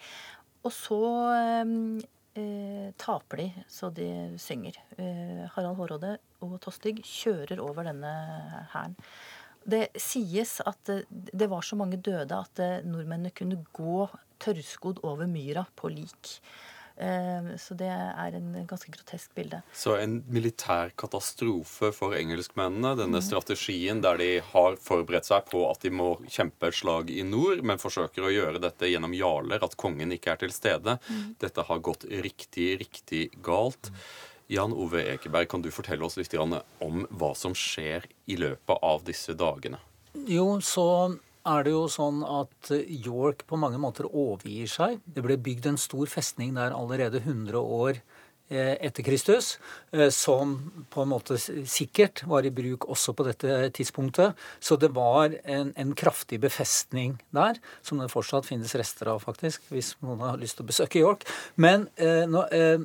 Og 0.67 0.73
så 0.76 1.02
eh, 1.34 2.91
taper 3.02 3.41
de 3.41 3.47
så 3.71 3.89
de 3.89 4.12
synger. 4.41 4.78
Harald 5.56 5.80
Hårråde 5.80 6.17
og 6.45 6.60
Tostig 6.62 7.00
kjører 7.02 7.63
over 7.63 7.88
denne 7.89 8.13
hæren. 8.76 8.93
Det 9.67 9.88
sies 10.00 10.60
at 10.63 10.93
det 11.10 11.47
var 11.52 11.65
så 11.65 11.76
mange 11.76 11.97
døde 12.00 12.38
at 12.38 12.62
nordmennene 12.86 13.34
kunne 13.36 13.58
gå 13.76 14.06
tørrskodd 14.39 15.02
over 15.04 15.28
myra 15.28 15.65
på 15.76 15.89
lik. 15.91 16.38
Eh, 16.98 17.50
så 17.62 17.76
det 17.78 17.90
er 17.94 18.38
en 18.38 18.54
ganske 18.68 18.92
grotesk 18.94 19.36
bilde. 19.38 19.60
Så 19.74 19.96
en 20.02 20.20
militær 20.34 20.94
katastrofe 20.98 21.92
for 21.94 22.16
engelskmennene, 22.18 22.96
denne 22.98 23.22
mm. 23.22 23.26
strategien 23.28 24.02
der 24.02 24.18
de 24.22 24.30
har 24.52 24.80
forberedt 24.82 25.30
seg 25.30 25.46
på 25.52 25.62
at 25.70 25.86
de 25.86 25.94
må 25.94 26.16
kjempe 26.26 26.72
et 26.72 26.80
slag 26.80 27.12
i 27.14 27.22
nord, 27.28 27.62
men 27.62 27.82
forsøker 27.82 28.26
å 28.26 28.34
gjøre 28.34 28.64
dette 28.64 28.90
gjennom 28.90 29.14
jarler, 29.18 29.62
at 29.62 29.78
kongen 29.78 30.16
ikke 30.16 30.34
er 30.34 30.42
til 30.42 30.56
stede. 30.56 30.98
Mm. 31.10 31.36
Dette 31.44 31.68
har 31.70 31.86
gått 31.86 32.08
riktig, 32.10 32.72
riktig 32.82 33.28
galt. 33.46 33.92
Jan 34.50 34.74
Ove 34.74 35.04
Ekeberg, 35.12 35.50
kan 35.52 35.62
du 35.62 35.70
fortelle 35.76 36.06
oss 36.08 36.16
litt 36.18 36.34
om 36.40 37.04
hva 37.12 37.34
som 37.36 37.54
skjer 37.58 38.08
i 38.32 38.38
løpet 38.40 38.84
av 38.84 39.04
disse 39.06 39.36
dagene? 39.38 39.82
Jo, 40.26 40.58
så 40.64 41.18
er 41.48 41.66
det 41.66 41.74
jo 41.74 41.88
sånn 41.92 42.22
at 42.26 42.72
York 42.88 43.46
på 43.48 43.60
mange 43.60 43.80
måter 43.82 44.08
overgir 44.10 44.70
seg. 44.72 45.02
Det 45.06 45.24
ble 45.26 45.40
bygd 45.40 45.72
en 45.72 45.82
stor 45.82 46.10
festning 46.12 46.56
der 46.58 46.76
allerede 46.76 47.22
100 47.24 47.60
år 47.62 48.02
eh, 48.50 48.76
etter 48.86 49.04
Kristus, 49.04 49.58
eh, 49.92 50.10
som 50.14 50.56
på 50.94 51.04
en 51.04 51.12
måte 51.12 51.38
sikkert 51.40 52.24
var 52.28 52.46
i 52.46 52.52
bruk 52.54 52.88
også 52.90 53.14
på 53.18 53.26
dette 53.28 53.70
tidspunktet. 53.76 54.38
Så 54.60 54.78
det 54.80 54.92
var 54.96 55.36
en, 55.44 55.74
en, 55.76 55.96
kraftig 55.98 56.40
befestning 56.44 57.18
der, 57.36 57.60
som 57.82 58.02
det 58.02 58.12
fortsatt 58.14 58.48
finnes 58.48 58.76
rester 58.80 59.12
av, 59.14 59.24
faktisk, 59.26 59.66
hvis 59.74 59.96
noen 60.06 60.24
har 60.26 60.40
lyst 60.42 60.60
til 60.60 60.68
å 60.68 60.72
besøke 60.72 61.02
York. 61.02 61.28
Men, 61.56 61.88
eh, 61.96 62.28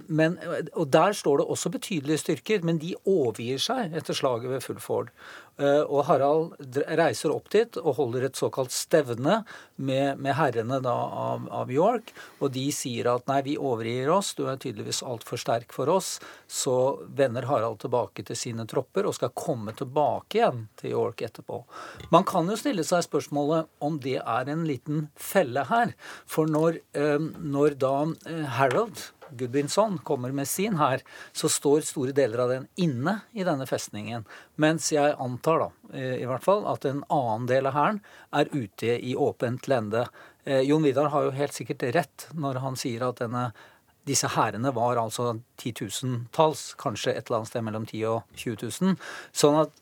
men, 0.07 0.39
og 0.73 0.91
der 0.93 1.17
står 1.19 1.43
det 1.43 1.49
også 1.55 1.75
betydelige 1.75 2.25
styrker, 2.25 2.67
men 2.67 2.81
de 2.83 2.95
overgir 3.03 3.63
seg 3.63 3.95
etter 3.99 4.17
slaget 4.17 4.55
ved 4.55 4.67
Fulford. 4.67 5.15
Eh, 5.63 5.83
og 5.87 6.07
Harald 6.09 6.79
reiser 6.99 7.33
opp 7.35 7.51
dit 7.53 7.79
og 7.81 7.97
holder 7.99 8.27
et 8.27 8.39
såkalt 8.39 8.75
stevne 8.75 9.43
med, 9.77 10.19
med 10.23 10.37
herrene 10.39 10.81
da, 10.83 10.95
av, 10.95 11.47
av, 11.53 11.73
York. 11.73 12.13
Og 12.41 12.53
de 12.55 12.67
sier 12.75 13.09
at 13.13 13.29
nei, 13.31 13.41
vi 13.47 13.57
overgir 13.59 14.11
oss, 14.15 14.33
du 14.39 14.45
er 14.51 14.61
tydeligvis 14.61 15.03
altfor 15.07 15.41
sterk 15.41 15.75
for 15.75 15.93
oss. 15.93 16.17
Så 16.51 16.77
vender 17.15 17.47
Harald 17.51 17.81
tilbake 17.85 18.27
til 18.27 18.39
sine 18.39 18.67
tropper 18.69 19.09
og 19.09 19.17
skal 19.19 19.35
komme 19.37 19.77
tilbake 19.79 20.41
igjen 20.41 20.67
til 20.81 20.97
York 20.97 21.25
etterpå. 21.29 21.63
Man 22.15 22.27
kan 22.29 22.51
jo 22.51 22.59
stille 22.59 22.85
seg 22.87 23.07
spørsmålet 23.07 23.71
om 23.85 23.99
det 24.03 24.19
er 24.21 24.53
en 24.53 24.67
liten 24.69 25.09
felle 25.17 25.67
her. 25.71 25.97
For 26.27 26.51
når, 26.51 26.83
eh, 26.99 27.19
når 27.39 27.79
da 27.83 27.97
Harald... 28.59 28.73
Harold 28.73 29.22
Gudbrandsson 29.39 29.99
kommer 30.07 30.33
med 30.35 30.49
sin 30.49 30.77
hær, 30.81 31.03
så 31.33 31.51
står 31.51 31.87
store 31.89 32.15
deler 32.17 32.45
av 32.45 32.53
den 32.53 32.69
inne 32.81 33.19
i 33.33 33.47
denne 33.47 33.67
festningen. 33.69 34.27
Mens 34.63 34.91
jeg 34.93 35.17
antar, 35.19 35.67
da, 35.67 35.71
eh, 35.97 36.23
i 36.23 36.29
hvert 36.29 36.45
fall, 36.45 36.67
at 36.71 36.85
en 36.89 37.05
annen 37.09 37.49
del 37.51 37.67
av 37.67 37.77
hæren 37.77 38.01
er 38.33 38.53
ute 38.53 38.99
i 38.99 39.15
åpent 39.17 39.69
lende. 39.69 40.07
Eh, 40.45 40.63
Jon 40.67 40.83
Vidar 40.83 41.11
har 41.11 41.25
jo 41.25 41.37
helt 41.37 41.53
sikkert 41.53 41.83
rett 41.95 42.29
når 42.35 42.61
han 42.61 42.77
sier 42.77 43.09
at 43.09 43.23
denne 43.23 43.53
disse 44.09 44.27
hærene 44.35 44.73
var 44.75 44.99
altså 44.99 45.37
titusentalls, 45.61 46.73
kanskje 46.81 47.15
et 47.15 47.29
eller 47.29 47.43
annet 47.43 47.53
sted 47.53 47.63
mellom 47.63 47.87
10 47.87 48.05
og 48.11 48.23
20 48.35 48.57
000. 48.83 48.97
Sånn 49.31 49.61
at 49.61 49.79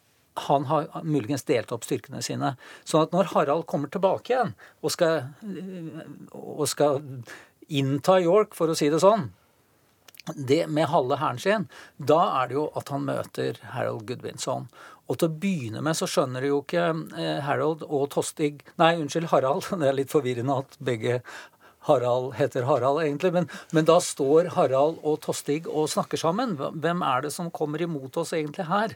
han 0.47 0.67
har 0.71 0.89
muligens 1.05 1.45
delt 1.49 1.73
opp 1.75 1.85
styrkene 1.87 2.23
sine. 2.25 2.55
Sånn 2.85 3.07
at 3.07 3.15
når 3.15 3.33
Harald 3.35 3.67
kommer 3.71 3.91
tilbake 3.93 4.33
igjen 4.33 4.55
og 4.81 4.95
skal, 4.95 5.31
og 6.33 6.67
skal 6.71 7.01
innta 7.71 8.19
York, 8.23 8.55
for 8.59 8.71
å 8.71 8.77
si 8.79 8.91
det 8.93 9.03
sånn, 9.03 9.29
det 10.37 10.67
med 10.69 10.91
halve 10.93 11.17
hæren 11.21 11.39
sin, 11.41 11.69
da 11.97 12.21
er 12.41 12.51
det 12.51 12.59
jo 12.59 12.67
at 12.77 12.91
han 12.93 13.07
møter 13.07 13.61
Harold 13.75 14.07
Goodwinson. 14.09 14.69
Og 15.11 15.19
til 15.19 15.27
å 15.31 15.39
begynne 15.43 15.83
med 15.83 15.99
så 15.99 16.07
skjønner 16.07 16.45
jo 16.47 16.61
ikke 16.63 16.85
eh, 17.19 17.41
Harold 17.43 17.83
og 17.89 18.11
Tostig 18.15 18.61
Nei, 18.79 18.95
unnskyld, 19.01 19.31
Harald. 19.33 19.67
Det 19.81 19.89
er 19.89 19.97
litt 19.97 20.13
forvirrende 20.13 20.61
at 20.63 20.77
begge 20.79 21.21
Harald 21.89 22.35
heter 22.37 22.69
Harald, 22.69 23.01
egentlig. 23.03 23.33
Men, 23.35 23.49
men, 23.73 23.89
da 23.89 23.99
står 24.05 24.53
Harald 24.55 25.01
og 25.03 25.19
Tostig 25.25 25.65
og 25.67 25.89
snakker 25.91 26.21
sammen. 26.21 26.55
Hvem 26.59 27.03
er 27.07 27.27
det 27.27 27.35
som 27.35 27.51
kommer 27.51 27.83
imot 27.83 28.21
oss 28.21 28.35
egentlig 28.37 28.69
her? 28.69 28.95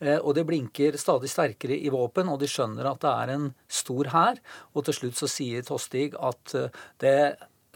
Eh, 0.00 0.16
og 0.16 0.32
det 0.38 0.46
blinker 0.48 0.96
stadig 1.00 1.28
sterkere 1.32 1.76
i 1.76 1.92
våpen, 1.92 2.30
og 2.32 2.40
de 2.40 2.48
skjønner 2.48 2.88
at 2.88 3.02
det 3.04 3.12
er 3.12 3.34
en 3.34 3.50
stor 3.68 4.12
hær. 4.14 4.40
Og 4.72 4.86
til 4.86 4.96
slutt 4.96 5.20
så 5.20 5.28
sier 5.28 5.66
Tostig 5.66 6.14
at 6.16 6.56
eh, 6.56 6.82
det 7.02 7.20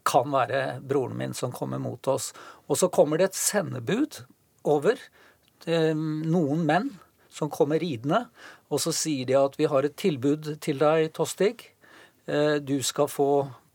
kan 0.05 0.29
være 0.29 0.81
broren 0.85 1.17
min 1.17 1.35
som 1.35 1.53
kommer 1.53 1.81
mot 1.81 2.09
oss. 2.13 2.31
Og 2.69 2.81
så 2.81 2.91
kommer 2.93 3.21
det 3.21 3.31
et 3.31 3.39
sendebud 3.39 4.23
over 4.65 4.97
eh, 5.67 5.93
noen 5.95 6.65
menn 6.69 6.93
som 7.35 7.53
kommer 7.53 7.83
ridende. 7.83 8.25
Og 8.71 8.81
så 8.85 8.95
sier 8.95 9.29
de 9.29 9.37
at 9.39 9.59
vi 9.61 9.69
har 9.71 9.87
et 9.87 9.97
tilbud 10.01 10.55
til 10.65 10.81
deg, 10.83 11.11
Tostig. 11.17 11.71
Du 12.65 12.79
skal 12.81 13.11
få 13.13 13.27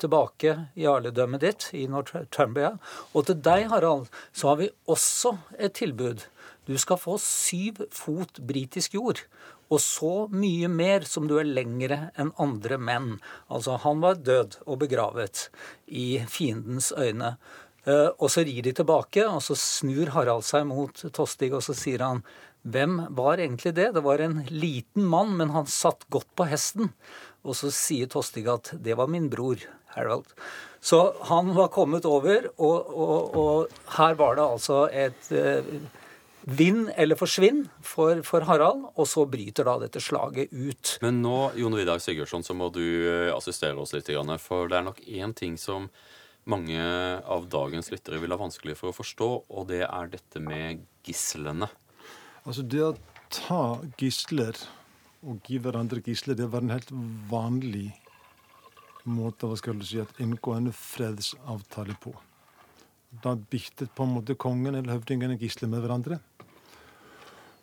tilbake 0.01 0.55
jarledømmet 0.79 1.43
ditt 1.43 1.67
i 1.77 1.83
Northumbria. 1.91 2.73
Og 3.13 3.27
til 3.27 3.37
deg, 3.45 3.67
Harald, 3.69 4.07
så 4.33 4.51
har 4.51 4.59
vi 4.61 4.71
også 4.89 5.35
et 5.59 5.75
tilbud. 5.79 6.25
Du 6.69 6.77
skal 6.77 6.99
få 7.01 7.17
syv 7.21 7.83
fot 7.95 8.41
britisk 8.45 8.95
jord. 8.97 9.23
Og 9.69 9.81
så 9.83 10.13
mye 10.33 10.69
mer 10.71 11.05
som 11.05 11.27
du 11.29 11.35
er 11.37 11.49
lengre 11.49 12.09
enn 12.17 12.31
andre 12.41 12.79
menn. 12.81 13.09
Altså, 13.53 13.77
han 13.83 14.01
var 14.01 14.21
død 14.25 14.59
og 14.65 14.79
begravet 14.81 15.47
i 15.85 16.23
fiendens 16.29 16.91
øyne. 16.97 17.35
Eh, 17.87 18.09
og 18.17 18.27
så 18.31 18.43
rir 18.47 18.65
de 18.65 18.73
tilbake, 18.75 19.23
og 19.27 19.41
så 19.45 19.57
snur 19.59 20.11
Harald 20.15 20.45
seg 20.47 20.67
mot 20.69 21.03
Tostig, 21.15 21.53
og 21.55 21.63
så 21.65 21.75
sier 21.77 22.03
han 22.05 22.23
hvem 22.67 23.05
var 23.15 23.39
egentlig 23.39 23.71
det? 23.77 23.93
Det 23.95 24.03
var 24.03 24.19
en 24.19 24.41
liten 24.51 25.05
mann, 25.07 25.37
men 25.39 25.53
han 25.55 25.69
satt 25.69 26.03
godt 26.11 26.27
på 26.35 26.47
hesten. 26.49 26.91
Og 27.47 27.55
så 27.55 27.71
sier 27.71 28.09
Tostig 28.11 28.43
at 28.51 28.73
det 28.83 28.97
var 28.99 29.07
min 29.11 29.29
bror, 29.31 29.63
Harold. 29.95 30.27
Så 30.83 30.99
han 31.27 31.53
var 31.55 31.71
kommet 31.71 32.05
over, 32.07 32.51
og, 32.57 32.91
og, 32.91 33.39
og 33.39 33.95
her 33.95 34.19
var 34.19 34.35
det 34.35 34.43
altså 34.43 34.83
et 34.91 35.31
eh, 35.35 35.71
Vinn 36.49 36.87
eller 36.97 37.19
forsvinn 37.19 37.65
for, 37.85 38.21
for, 38.25 38.45
Harald, 38.47 38.85
og 38.95 39.07
så 39.07 39.25
bryter 39.29 39.67
da 39.67 39.75
dette 39.81 40.01
slaget 40.01 40.53
ut. 40.55 40.95
Men 41.03 41.19
nå 41.23 41.51
Jon 41.59 41.75
Vidar 41.77 41.99
Sigurdsson, 42.01 42.45
så 42.47 42.55
må 42.57 42.71
du 42.73 42.83
eh, 42.83 43.31
assistere 43.35 43.75
oss 43.79 43.93
litt. 43.95 44.09
For 44.43 44.71
det 44.71 44.79
er 44.79 44.87
nok 44.87 45.03
én 45.03 45.35
ting 45.35 45.59
som 45.59 45.89
mange 46.49 46.79
av 47.25 47.47
dagens 47.51 47.91
lyttere 47.91 48.19
vil 48.21 48.33
ha 48.33 48.39
vanskelig 48.39 48.77
for 48.79 48.91
å 48.91 48.95
forstå, 48.95 49.29
og 49.49 49.69
det 49.71 49.83
er 49.87 50.11
dette 50.11 50.41
med 50.43 50.85
gislene. 51.05 51.69
Altså 52.45 52.63
det 52.63 52.83
å 52.85 52.93
ta 53.33 53.79
gisler 53.99 54.57
og 55.27 55.43
gi 55.45 55.59
hverandre 55.59 56.01
gisler, 56.05 56.37
det 56.39 56.47
var 56.49 56.63
en 56.63 56.73
helt 56.73 56.91
vanlig 57.29 57.89
måte 59.09 59.49
hva 59.49 59.57
skal 59.59 59.79
du 59.79 59.85
si, 59.87 59.99
at 60.01 60.19
inngå 60.21 60.55
en 60.55 60.71
fredsavtale 60.75 61.95
på. 62.01 62.13
Da 63.23 63.33
byttet 63.35 63.93
på 63.95 64.05
en 64.05 64.15
måte 64.19 64.37
kongen 64.39 64.75
eller 64.75 64.97
høvdingen 64.97 65.37
gisler 65.41 65.71
med 65.71 65.83
hverandre. 65.83 66.19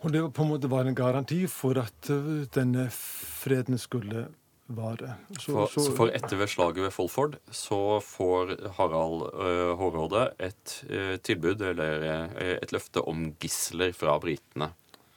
Og 0.05 0.12
det 0.12 0.22
var 0.22 0.33
på 0.35 0.45
en 0.45 0.51
måte 0.53 0.70
var 0.70 0.87
en 0.87 0.97
garanti 0.97 1.45
for 1.51 1.79
at 1.81 2.11
uh, 2.12 2.45
denne 2.53 2.89
freden 2.93 3.79
skulle 3.81 4.27
vare. 4.66 5.14
Så 5.38 5.52
for, 5.52 5.70
så, 5.70 5.92
for 5.96 6.12
etter 6.14 6.38
ved 6.40 6.50
slaget 6.50 6.86
ved 6.86 6.94
Folford 6.94 7.36
så 7.54 7.98
får 8.02 8.56
Harald 8.78 9.28
uh, 9.30 9.74
Hårråde 9.78 10.24
et 10.42 10.74
uh, 10.90 11.14
tilbud, 11.22 11.62
eller 11.70 12.06
uh, 12.06 12.50
et 12.56 12.74
løfte 12.74 13.04
om 13.06 13.28
gisler 13.42 13.94
fra 13.96 14.18
britene. 14.22 14.72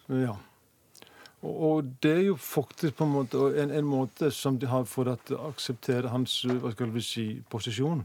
Ja. 0.09 0.35
Og, 1.41 1.53
og, 1.69 1.91
det 2.03 2.11
er 2.11 2.25
jo 2.27 2.35
faktisk 2.35 2.97
på 2.99 3.07
en 3.07 3.15
måte 3.15 3.45
en, 3.61 3.71
en, 3.71 3.87
måte 3.87 4.31
som 4.35 4.59
de 4.59 4.67
har 4.69 4.85
for 4.89 5.07
å 5.07 5.17
akseptere 5.49 6.11
hans 6.11 6.41
hva 6.45 6.73
skal 6.75 6.91
vi 6.93 7.05
si, 7.05 7.27
posisjon. 7.49 8.03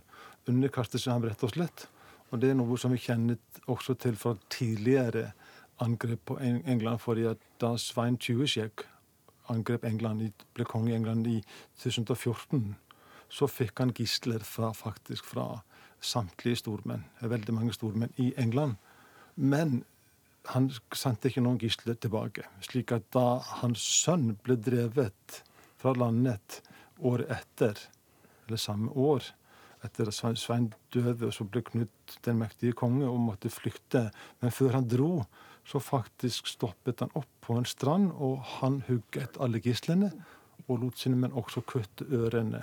Underkaste 0.51 1.01
seg 1.01 1.17
ham, 1.17 1.27
rett 1.27 1.43
og 1.45 1.55
slett. 1.55 1.89
Og 2.31 2.41
det 2.43 2.53
er 2.53 2.59
noe 2.59 2.79
som 2.81 2.95
vi 2.95 3.03
kjenner 3.03 3.39
også 3.71 3.97
til 4.01 4.17
fra 4.19 4.35
tidligere 4.53 5.33
angrep 5.83 6.21
på 6.31 6.37
England 6.39 7.01
fordi 7.03 7.25
at 7.27 7.41
da 7.63 7.73
Svein 7.81 8.17
Tjuveskjegg 8.21 8.85
angrep 9.53 9.85
England, 9.85 10.33
ble 10.55 10.65
konge 10.69 10.93
i 10.93 10.97
England 10.97 11.27
i 11.29 11.39
2014, 11.83 12.75
så 13.29 13.49
fikk 13.51 13.81
han 13.83 13.95
gisler 13.97 14.45
fra, 14.47 14.73
faktisk 14.77 15.27
fra 15.27 15.63
samtlige 16.05 16.63
stormenn, 16.63 17.05
veldig 17.21 17.55
mange 17.57 17.75
stormenn 17.75 18.13
i 18.21 18.33
England. 18.41 18.77
Men 19.37 19.83
han 20.53 20.69
sendte 20.95 21.31
ikke 21.31 21.43
noen 21.45 21.59
gisler 21.61 21.97
tilbake. 21.97 22.45
slik 22.61 22.93
at 22.93 23.07
da 23.13 23.41
hans 23.63 23.81
sønn 23.81 24.37
ble 24.45 24.57
drevet 24.61 25.41
fra 25.81 25.95
landet 25.97 26.61
året 27.01 27.31
etter, 27.33 27.81
eller 28.47 28.61
samme 28.61 28.93
år, 28.93 29.25
etter 29.85 30.09
at 30.09 30.39
Svein 30.39 30.71
døde, 30.93 31.27
og 31.27 31.33
så 31.35 31.45
ble 31.45 31.63
Knut 31.65 32.17
den 32.25 32.39
mektige 32.41 32.73
konge 32.73 33.09
og 33.09 33.21
måtte 33.21 33.53
flykte. 33.53 34.11
Men 34.41 34.53
før 34.53 34.79
han 34.79 34.89
dro, 34.89 35.25
så 35.65 35.81
faktisk 35.81 36.49
stoppet 36.51 37.01
han 37.01 37.13
opp 37.15 37.31
på 37.45 37.57
en 37.59 37.69
strand, 37.69 38.13
og 38.13 38.43
han 38.61 38.83
hugget 38.89 39.39
alle 39.41 39.61
gislene 39.65 40.13
og 40.69 40.81
lot 40.81 41.01
sine 41.01 41.19
menn 41.21 41.37
også 41.37 41.65
kutte 41.69 42.07
ørene 42.09 42.63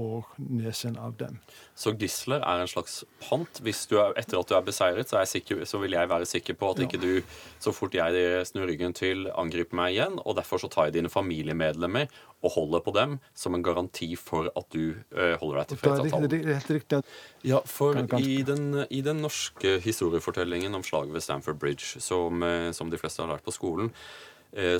og 0.00 0.30
nesen 0.40 0.96
av 1.00 1.14
dem. 1.20 1.38
Så 1.78 1.92
gisler 1.98 2.40
er 2.40 2.62
en 2.62 2.70
slags 2.70 3.02
pant? 3.22 3.60
Hvis 3.64 3.84
du 3.90 3.96
er, 4.00 4.14
etter 4.20 4.40
at 4.40 4.48
du 4.48 4.56
er 4.56 4.64
beseiret, 4.64 5.10
så, 5.10 5.20
er 5.20 5.28
sikker, 5.28 5.62
så, 5.68 5.80
vil 5.82 5.96
jeg 5.96 6.10
være 6.10 6.28
sikker 6.28 6.56
på 6.60 6.72
at 6.72 6.80
ja. 6.80 6.88
ikke 6.88 7.00
du, 7.02 7.36
så 7.62 7.74
fort 7.76 7.96
jeg 7.96 8.46
snur 8.48 8.68
ryggen 8.70 8.96
til, 8.96 9.28
angriper 9.38 9.78
meg 9.78 9.96
igjen. 9.96 10.18
Og 10.24 10.36
derfor 10.38 10.62
så 10.62 10.70
tar 10.72 10.88
jeg 10.88 10.98
dine 10.98 11.12
familiemedlemmer 11.12 12.08
og 12.40 12.54
holder 12.56 12.84
på 12.84 12.94
dem 12.96 13.18
som 13.36 13.56
en 13.56 13.64
garanti 13.64 14.14
for 14.16 14.48
at 14.56 14.68
du 14.72 14.94
ø, 15.12 15.26
holder 15.42 15.60
deg 15.60 15.68
til 15.68 15.80
fredsavtalen. 15.82 17.04
Ja, 17.44 17.60
for 17.68 18.00
i 18.16 18.40
den, 18.46 18.86
i 18.88 19.02
den, 19.04 19.20
norske 19.20 19.76
historiefortellingen 19.84 20.74
om 20.74 20.84
slaget 20.86 21.12
ved 21.12 21.20
Stamford 21.20 21.60
Bridge, 21.60 22.00
som, 22.00 22.40
uh, 22.40 22.70
som 22.72 22.88
de 22.88 23.00
fleste 23.00 23.20
har 23.20 23.28
lært 23.28 23.44
på 23.44 23.52
skolen, 23.52 23.92
Eh, 23.92 24.29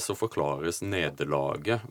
så 0.03 0.17
forklares 0.19 0.81
nederlaget 0.83 1.85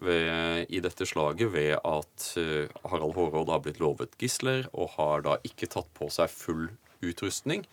i 0.68 0.82
dette 0.84 1.06
slaget 1.08 1.52
ved 1.54 1.78
at 1.78 2.26
eh, 2.38 2.68
Harald 2.84 3.16
Hårråd 3.16 3.50
har 3.54 3.64
blitt 3.64 3.80
lovet 3.80 4.18
gisler 4.20 4.68
og 4.74 4.94
har 4.98 5.24
da 5.26 5.38
ikke 5.48 5.70
tatt 5.72 5.90
på 5.98 6.10
seg 6.12 6.32
full 6.34 6.68
utrustning. 7.06 7.66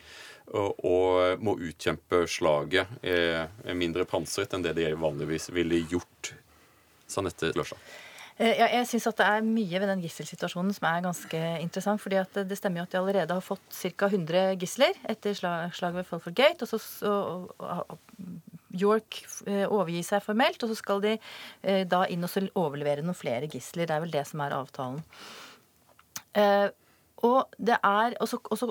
Og, 0.54 1.42
må 1.42 1.56
utkjempe 1.58 2.22
slaget 2.30 3.00
eh, 3.02 3.48
mindre 3.74 4.06
pansret 4.06 4.54
enn 4.54 4.62
det 4.62 4.76
de 4.78 4.92
vanligvis 4.94 5.50
ville 5.54 5.82
gjort. 5.90 6.36
Sanette 7.10 7.50
Lørsand. 7.58 7.82
Ja, 8.36 8.66
jeg 8.68 8.84
syns 8.90 9.06
det 9.16 9.24
er 9.24 9.44
mye 9.46 9.78
ved 9.80 9.88
den 9.88 10.02
gisselsituasjonen 10.04 10.74
som 10.76 10.84
er 10.90 11.04
ganske 11.06 11.38
interessant. 11.62 12.02
fordi 12.02 12.20
Det 12.34 12.58
stemmer 12.58 12.82
jo 12.82 12.84
at 12.84 12.92
de 12.92 12.98
allerede 12.98 13.32
har 13.32 13.40
fått 13.40 13.64
ca. 13.72 14.10
100 14.10 14.58
gisler 14.60 14.92
etter 15.08 15.32
slaget 15.32 15.94
ved 15.94 16.04
Folford 16.04 16.34
Gate. 16.34 16.62
Og 16.62 16.68
så 16.68 17.08
og, 17.08 17.98
York 18.76 19.22
overgir 19.46 19.70
overgi 19.72 20.02
seg 20.04 20.22
formelt, 20.22 20.62
og 20.62 20.68
så 20.68 20.76
skal 20.76 21.00
de 21.00 21.14
eh, 21.62 21.86
da 21.88 22.02
inn 22.12 22.26
og 22.26 22.50
overlevere 22.54 23.00
noen 23.00 23.16
flere 23.16 23.48
gisler. 23.48 23.88
Det 23.88 23.94
er 23.96 24.04
vel 24.04 24.12
det 24.12 24.26
som 24.28 24.42
er 24.44 24.52
avtalen. 24.52 25.00
Og 27.24 27.54
det 27.56 27.78
er, 27.80 28.16
og 28.20 28.28
så, 28.28 28.38
og 28.52 28.58
så 28.60 28.68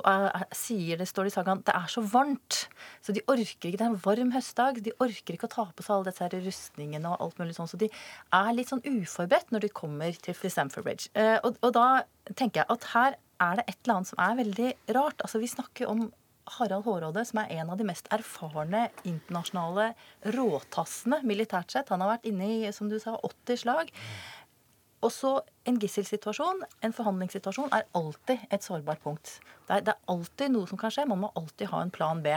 sier 0.53 0.99
det, 1.01 1.07
står 1.09 1.25
det 1.25 1.31
i 1.31 1.35
sagaen 1.35 1.63
det 1.65 1.73
er 1.73 1.87
så 1.89 2.03
varmt. 2.05 2.59
Så 3.01 3.15
de 3.15 3.23
orker 3.25 3.69
ikke, 3.71 3.79
Det 3.79 3.85
er 3.87 3.93
en 3.93 4.01
varm 4.03 4.33
høstdag. 4.35 4.83
De 4.85 4.93
orker 5.01 5.33
ikke 5.37 5.49
å 5.49 5.55
ta 5.55 5.65
på 5.73 5.85
seg 5.85 5.95
alle 5.95 6.11
disse 6.11 6.41
rustningene 6.45 7.13
og 7.13 7.25
alt 7.25 7.41
mulig 7.41 7.57
sånn. 7.57 7.71
Så 7.71 7.79
de 7.81 7.89
er 7.89 8.51
litt 8.53 8.69
sånn 8.69 8.85
uforberedt 8.85 9.55
når 9.55 9.65
de 9.65 9.73
kommer 9.81 10.13
til 10.13 10.37
Stamford 10.37 10.85
Bridge. 10.85 11.09
Og, 11.41 11.57
og 11.65 11.73
da 11.73 11.87
tenker 12.33 12.61
jeg 12.61 12.69
at 12.75 12.91
her 12.93 13.17
er 13.41 13.57
det 13.59 13.65
et 13.67 13.79
eller 13.83 13.97
annet 13.97 14.11
som 14.11 14.21
er 14.21 14.37
veldig 14.43 14.69
rart. 14.97 15.25
Altså 15.25 15.41
Vi 15.41 15.49
snakker 15.51 15.89
om 15.89 16.05
Harald 16.55 16.85
Hårråde, 16.85 17.23
som 17.25 17.41
er 17.41 17.55
en 17.57 17.71
av 17.73 17.79
de 17.79 17.87
mest 17.87 18.07
erfarne 18.13 18.85
internasjonale 19.07 19.89
råtassene 20.35 21.23
militært 21.25 21.73
sett. 21.73 21.89
Han 21.89 22.03
har 22.05 22.15
vært 22.15 22.29
inne 22.29 22.49
i 22.51 22.73
som 22.75 22.89
du 22.91 22.99
sa, 23.01 23.17
80 23.17 23.61
slag. 23.63 23.93
Og 25.03 25.11
så 25.13 25.41
En 25.65 25.79
gisselsituasjon, 25.81 26.59
en 26.85 26.93
forhandlingssituasjon, 26.93 27.71
er 27.73 27.87
alltid 27.97 28.43
et 28.53 28.61
sårbart 28.61 28.99
punkt. 29.01 29.39
Det 29.65 29.73
er, 29.73 29.79
det 29.81 29.95
er, 29.95 30.03
alltid 30.13 30.51
noe 30.53 30.69
som 30.69 30.77
kan 30.77 30.93
skje. 30.93 31.07
Man 31.09 31.23
må 31.23 31.31
alltid 31.33 31.71
ha 31.71 31.79
en 31.81 31.89
plan 31.89 32.21
B. 32.21 32.35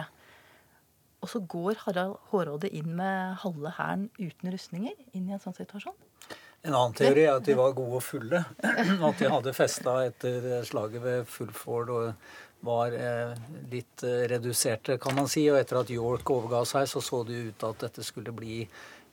Og 1.21 1.29
så 1.29 1.43
går 1.45 1.83
Harald 1.83 2.15
Hårråde 2.31 2.71
inn 2.73 2.95
med 2.97 3.37
halve 3.43 3.75
hæren 3.77 4.07
uten 4.17 4.49
rustninger 4.55 4.97
inn 5.13 5.29
i 5.29 5.37
en 5.37 5.43
sånn 5.43 5.59
situasjon. 5.59 5.93
En 6.65 6.73
annen 6.73 6.97
teori 6.97 7.27
er 7.27 7.37
at 7.37 7.45
de 7.45 7.59
var 7.59 7.77
gode 7.77 8.01
og 8.01 8.07
fulle. 8.07 8.41
At 9.09 9.21
de 9.21 9.29
hadde 9.31 9.55
festa 9.55 9.93
etter 10.09 10.49
slaget 10.67 11.05
ved 11.05 11.29
Fulford 11.31 11.93
og 11.95 12.33
var 12.67 12.97
eh, 12.97 13.37
litt 13.71 14.03
eh, 14.03 14.25
reduserte, 14.33 14.97
kan 14.99 15.15
man 15.15 15.31
si. 15.31 15.45
Og 15.53 15.61
etter 15.61 15.79
at 15.79 15.93
York 15.95 16.33
overga 16.35 16.65
seg, 16.67 16.89
så 16.91 17.03
så 17.05 17.23
det 17.29 17.39
ut 17.53 17.69
at 17.69 17.85
dette 17.87 18.07
skulle 18.07 18.35
bli 18.35 18.65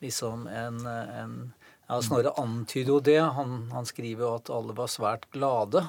liksom 0.01 0.47
en, 0.49 0.81
en 0.89 1.35
ja, 1.87 2.01
Snorre 2.01 2.33
antyder 2.41 2.95
jo 2.95 2.99
det. 2.99 3.19
Han, 3.37 3.55
han, 3.71 3.85
skriver 3.85 4.25
jo 4.25 4.33
at 4.39 4.51
alle 4.53 4.75
var 4.77 4.89
svært 4.89 5.27
glade. 5.33 5.83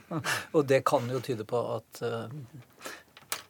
og 0.54 0.66
det 0.70 0.84
kan 0.86 1.10
jo 1.10 1.22
tyde 1.24 1.46
på 1.48 1.62
at 1.74 2.02
uh, 2.06 2.30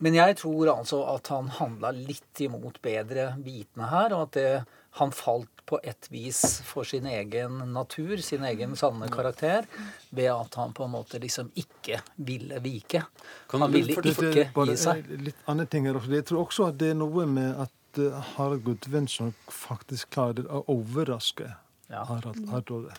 Men 0.00 0.16
jeg 0.16 0.38
tror 0.40 0.72
altså 0.78 1.02
at 1.12 1.28
han 1.28 1.50
handla 1.52 1.92
litt 1.92 2.40
imot 2.40 2.80
bedre 2.80 3.34
vitende 3.44 3.90
her, 3.90 4.14
og 4.16 4.30
at 4.30 4.38
det, 4.38 4.52
han 4.96 5.12
falt 5.12 5.60
på 5.68 5.78
et 5.84 6.08
vis 6.10 6.40
for 6.66 6.88
sin 6.88 7.04
egen 7.06 7.60
natur, 7.74 8.16
sin 8.24 8.48
egen 8.48 8.72
sanne 8.80 9.06
karakter, 9.12 9.68
ved 10.10 10.32
at 10.32 10.56
han 10.58 10.72
på 10.74 10.88
en 10.88 10.94
måte 10.96 11.20
liksom 11.22 11.52
ikke 11.54 12.00
ville 12.16 12.58
vike. 12.64 13.04
Han 13.52 13.68
ville 13.70 14.00
ikke 14.00 14.48
gi 14.48 14.76
seg. 14.80 15.04
Litt 15.28 15.44
andre 15.46 15.68
ting 15.70 15.86
her 15.86 16.00
også. 16.00 16.16
Jeg 16.16 16.26
tror 16.32 16.46
også 16.46 16.70
at 16.72 16.80
det 16.80 16.94
er 16.94 16.98
noe 16.98 17.28
med 17.28 17.60
at 17.68 18.00
eh, 18.02 18.32
Harald 18.34 18.64
Gudvendsson 18.66 19.34
faktisk 19.52 20.16
klarer 20.16 20.48
å 20.48 20.64
overraske 20.72 21.52
ja. 21.90 22.04
Harald 22.08 22.48
Hardråde. 22.50 22.96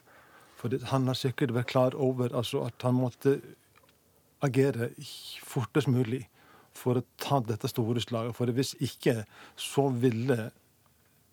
For 0.59 0.73
han 0.91 1.09
har 1.09 1.17
sikkert 1.17 1.55
vært 1.55 1.71
klar 1.71 1.97
over 1.97 2.33
altså, 2.37 2.65
at 2.67 2.85
han 2.85 2.99
måtte 2.99 3.39
agere 4.45 4.91
fortest 5.45 5.89
mulig 5.89 6.25
for 6.77 6.99
å 6.99 7.05
ta 7.21 7.41
dette 7.43 7.69
store 7.69 8.01
slaget. 8.03 8.35
For 8.37 8.51
hvis 8.55 8.75
ikke, 8.83 9.23
så 9.59 9.89
ville 9.89 10.51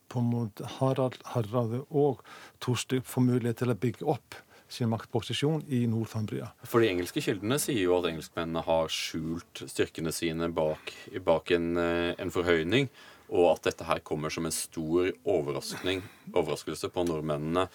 på 0.08 0.22
en 0.22 0.30
måte 0.32 0.68
Harald 0.78 1.18
Harald 1.34 1.82
og 1.88 2.22
Torstein 2.64 3.04
få 3.04 3.20
mulighet 3.26 3.60
til 3.60 3.72
å 3.72 3.76
bygge 3.78 4.08
opp 4.08 4.38
sin 4.68 4.90
maktposisjon 4.92 5.62
i 5.72 5.82
Nord-Fambria. 5.88 6.50
For 6.68 6.84
De 6.84 6.90
engelske 6.90 7.22
kildene 7.24 7.56
sier 7.60 7.86
jo 7.86 7.94
at 7.96 8.08
engelskmennene 8.10 8.64
har 8.66 8.90
skjult 8.92 9.62
styrkene 9.68 10.12
sine 10.12 10.50
bak, 10.52 10.92
bak 11.24 11.52
en, 11.56 11.70
eh, 11.80 12.14
en 12.20 12.32
forhøyning 12.32 12.90
og 13.28 13.54
at 13.54 13.70
dette 13.70 13.86
her 13.88 14.02
kommer 14.04 14.32
som 14.32 14.48
en 14.48 14.54
stor 14.54 15.12
overraskelse 15.28 16.90
på 16.92 17.06
nordmennene. 17.08 17.68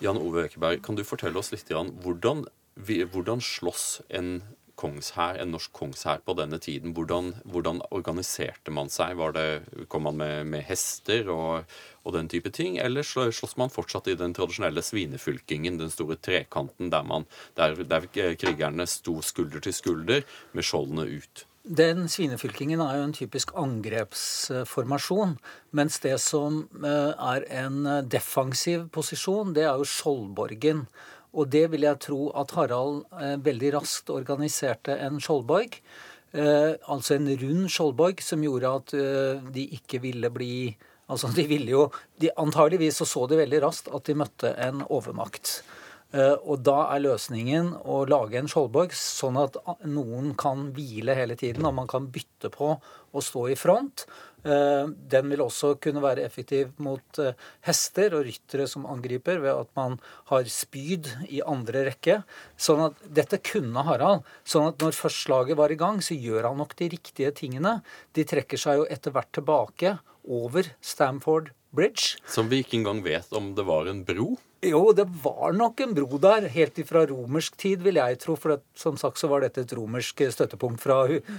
Jan 0.00 0.20
Ove 0.20 0.46
Økeberg, 0.46 0.80
kan 0.84 0.96
du 0.96 1.04
fortelle 1.04 1.40
oss 1.40 1.52
litt 1.52 1.68
hvordan, 1.68 2.46
hvordan 3.12 3.44
slåss 3.44 4.00
en 4.08 4.40
kongshær, 4.80 5.36
en 5.40 5.52
norsk 5.52 5.72
kongshær 5.76 6.22
på 6.24 6.34
denne 6.38 6.60
tiden? 6.62 6.94
Hvordan, 6.96 7.34
hvordan, 7.44 7.82
organiserte 7.92 8.72
man 8.72 8.88
seg? 8.92 9.20
Det, 9.36 9.44
kom 9.92 10.06
man 10.08 10.16
med, 10.20 10.48
med 10.54 10.64
hester 10.68 11.28
og, 11.32 11.68
og, 12.04 12.14
den 12.16 12.30
type 12.32 12.52
ting? 12.56 12.78
Eller 12.80 13.04
slåss 13.04 13.58
man 13.60 13.72
fortsatt 13.72 14.08
i 14.08 14.16
den 14.20 14.34
tradisjonelle 14.36 14.84
svinefylkingen, 14.84 15.78
den 15.80 15.92
store 15.92 16.16
trekanten 16.16 16.92
der, 16.92 17.04
man, 17.06 17.28
der, 17.60 17.76
der 17.84 18.08
krigerne 18.10 18.88
sto 18.88 19.20
skulder 19.24 19.64
til 19.64 19.76
skulder 19.76 20.26
med 20.56 20.66
skjoldene 20.66 21.08
ut? 21.20 21.46
Den 21.60 22.06
svinefylkingen 22.08 22.80
er 22.80 22.94
jo 22.96 23.04
en 23.04 23.12
typisk 23.12 23.50
angrepsformasjon. 23.60 25.34
Mens 25.76 25.98
det 26.00 26.16
som 26.24 26.62
eh, 26.80 27.12
er 27.12 27.44
en 27.52 27.82
defensiv 28.08 28.86
posisjon, 28.94 29.52
det 29.52 29.66
er 29.68 29.76
jo 29.76 29.84
Skjoldborgen. 29.84 30.86
Og 31.36 31.50
det 31.52 31.66
vil 31.70 31.84
jeg 31.84 32.00
tro 32.00 32.30
at 32.40 32.54
Harald 32.56 33.04
eh, 33.12 33.36
veldig 33.44 33.74
raskt 33.76 34.08
organiserte 34.10 34.96
en 35.04 35.20
skjoldborg. 35.20 35.76
Eh, 36.32 36.80
altså 36.88 37.18
en 37.18 37.28
rund 37.42 37.68
skjoldborg 37.68 38.24
som 38.24 38.40
gjorde 38.46 38.72
at 38.80 38.96
de 39.52 39.66
ikke 39.76 40.00
ville 40.02 40.30
bli 40.32 40.54
Altså 41.10 41.26
de 41.34 41.42
ville 41.50 41.72
jo 41.72 41.88
de, 42.22 42.28
Antageligvis 42.38 43.00
så 43.00 43.04
så 43.04 43.24
de 43.26 43.40
veldig 43.40 43.58
raskt 43.64 43.88
at 43.90 44.04
de 44.06 44.14
møtte 44.14 44.52
en 44.62 44.84
overmakt. 44.86 45.56
Eh, 46.10 46.36
og 46.42 46.64
da 46.66 46.88
er 46.90 47.04
løsningen 47.04 47.74
å 47.86 48.00
lage 48.10 48.40
en 48.40 48.50
skjoldborg 48.50 48.94
sånn 48.96 49.38
at 49.38 49.60
noen 49.86 50.32
kan 50.38 50.70
hvile 50.74 51.14
hele 51.14 51.36
tiden, 51.38 51.68
og 51.68 51.76
man 51.76 51.90
kan 51.90 52.08
bytte 52.10 52.50
på 52.50 52.72
å 52.80 53.22
stå 53.22 53.44
i 53.52 53.58
front. 53.58 54.06
Eh, 54.42 54.90
den 55.12 55.30
vil 55.30 55.44
også 55.44 55.76
kunne 55.82 56.02
være 56.02 56.24
effektiv 56.26 56.72
mot 56.82 57.20
eh, 57.22 57.38
hester 57.66 58.16
og 58.18 58.26
ryttere 58.26 58.66
som 58.70 58.88
angriper, 58.90 59.38
ved 59.44 59.54
at 59.54 59.70
man 59.78 59.98
har 60.32 60.50
spyd 60.50 61.12
i 61.28 61.44
andre 61.46 61.86
rekke. 61.92 62.20
Sånn 62.58 62.88
at 62.88 63.06
dette 63.20 63.38
kunne 63.46 63.86
Harald. 63.86 64.26
Sånn 64.42 64.70
at 64.72 64.82
når 64.82 64.98
først 64.98 65.26
slaget 65.28 65.60
var 65.60 65.70
i 65.70 65.78
gang, 65.78 66.02
så 66.02 66.18
gjør 66.18 66.50
han 66.50 66.62
nok 66.62 66.74
de 66.80 66.90
riktige 66.96 67.30
tingene. 67.38 67.78
De 68.18 68.26
trekker 68.26 68.58
seg 68.60 68.82
jo 68.82 68.90
etter 68.90 69.14
hvert 69.14 69.30
tilbake 69.36 69.98
over 70.26 70.74
Stamford 70.82 71.54
Bridge. 71.70 72.18
Som 72.26 72.50
vi 72.50 72.64
ikke 72.64 72.80
engang 72.80 73.04
vet 73.06 73.30
om 73.36 73.54
det 73.54 73.68
var 73.68 73.86
en 73.86 74.02
bro? 74.06 74.34
Jo, 74.60 74.90
det 74.92 75.06
var 75.22 75.54
nok 75.56 75.80
en 75.80 75.94
bro 75.96 76.18
der, 76.20 76.44
helt 76.52 76.76
ifra 76.82 77.06
romersk 77.08 77.54
tid, 77.56 77.80
vil 77.80 77.96
jeg 77.96 78.18
tro. 78.20 78.34
For 78.36 78.52
det, 78.52 78.58
som 78.76 78.98
sagt 79.00 79.16
så 79.16 79.30
var 79.30 79.40
dette 79.40 79.62
et 79.64 79.70
romersk 79.72 80.20
støttepunkt 80.34 80.82
fra 80.82 80.98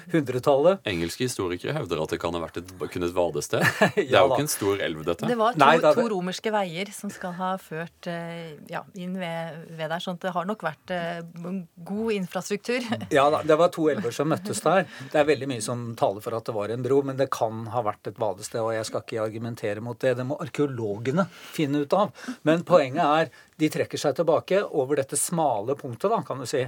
hundretallet. 0.10 0.82
Engelske 0.90 1.28
historikere 1.28 1.76
hevder 1.76 2.02
at 2.02 2.16
det 2.16 2.18
kan 2.24 2.34
ha 2.34 2.42
vært 2.42 2.58
et, 2.64 2.72
kun 2.82 3.06
et 3.06 3.14
vadested. 3.14 3.62
ja, 3.62 3.92
det 3.94 4.08
er 4.08 4.26
jo 4.26 4.32
ikke 4.34 4.46
en 4.48 4.50
stor 4.50 4.82
elv, 4.88 5.04
dette. 5.06 5.30
Det 5.30 5.38
var 5.38 5.54
to, 5.54 5.62
Nei, 5.62 5.76
da, 5.84 5.92
to 5.98 6.08
romerske 6.16 6.54
veier 6.56 6.90
som 6.96 7.14
skal 7.14 7.36
ha 7.38 7.52
ført 7.62 8.10
eh, 8.10 8.56
ja, 8.72 8.82
inn 8.98 9.14
ved, 9.22 9.62
ved 9.70 9.94
der. 9.94 10.02
sånn 10.02 10.18
at 10.18 10.26
det 10.26 10.34
har 10.40 10.50
nok 10.50 10.66
vært 10.66 10.96
uh, 10.96 11.54
god 11.92 12.18
infrastruktur. 12.18 12.90
ja 13.20 13.28
da, 13.36 13.44
det 13.46 13.60
var 13.62 13.70
to 13.76 13.86
elver 13.94 14.18
som 14.18 14.34
møttes 14.34 14.64
der. 14.66 14.90
Det 15.14 15.22
er 15.22 15.30
veldig 15.30 15.52
mye 15.54 15.62
som 15.62 15.92
taler 16.00 16.26
for 16.26 16.40
at 16.40 16.50
det 16.50 16.58
var 16.58 16.74
en 16.74 16.82
bro, 16.90 17.04
men 17.06 17.22
det 17.22 17.30
kan 17.38 17.68
ha 17.70 17.86
vært 17.86 18.10
et 18.10 18.18
vadested, 18.22 18.64
og 18.66 18.74
jeg 18.80 18.90
skal 18.90 19.06
ikke 19.06 19.22
argumentere 19.28 19.86
mot 19.86 20.02
det. 20.02 20.18
Det 20.18 20.26
må 20.26 20.42
arkeologene 20.42 21.30
finne 21.54 21.86
ut 21.86 21.98
av. 22.02 22.18
Men 22.50 22.66
poenget 22.66 23.06
er 23.06 23.11
er 23.20 23.30
de 23.60 23.70
trekker 23.72 24.00
seg 24.02 24.16
tilbake 24.18 24.64
over 24.66 25.02
dette 25.02 25.20
smale 25.20 25.76
punktet, 25.80 26.10
da, 26.12 26.22
kan 26.26 26.42
du 26.42 26.48
si. 26.50 26.64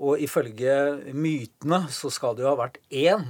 Og 0.00 0.22
ifølge 0.22 0.78
mytene 1.12 1.84
så 1.92 2.12
skal 2.12 2.36
det 2.36 2.46
jo 2.46 2.52
ha 2.52 2.58
vært 2.62 2.80
én 2.88 3.28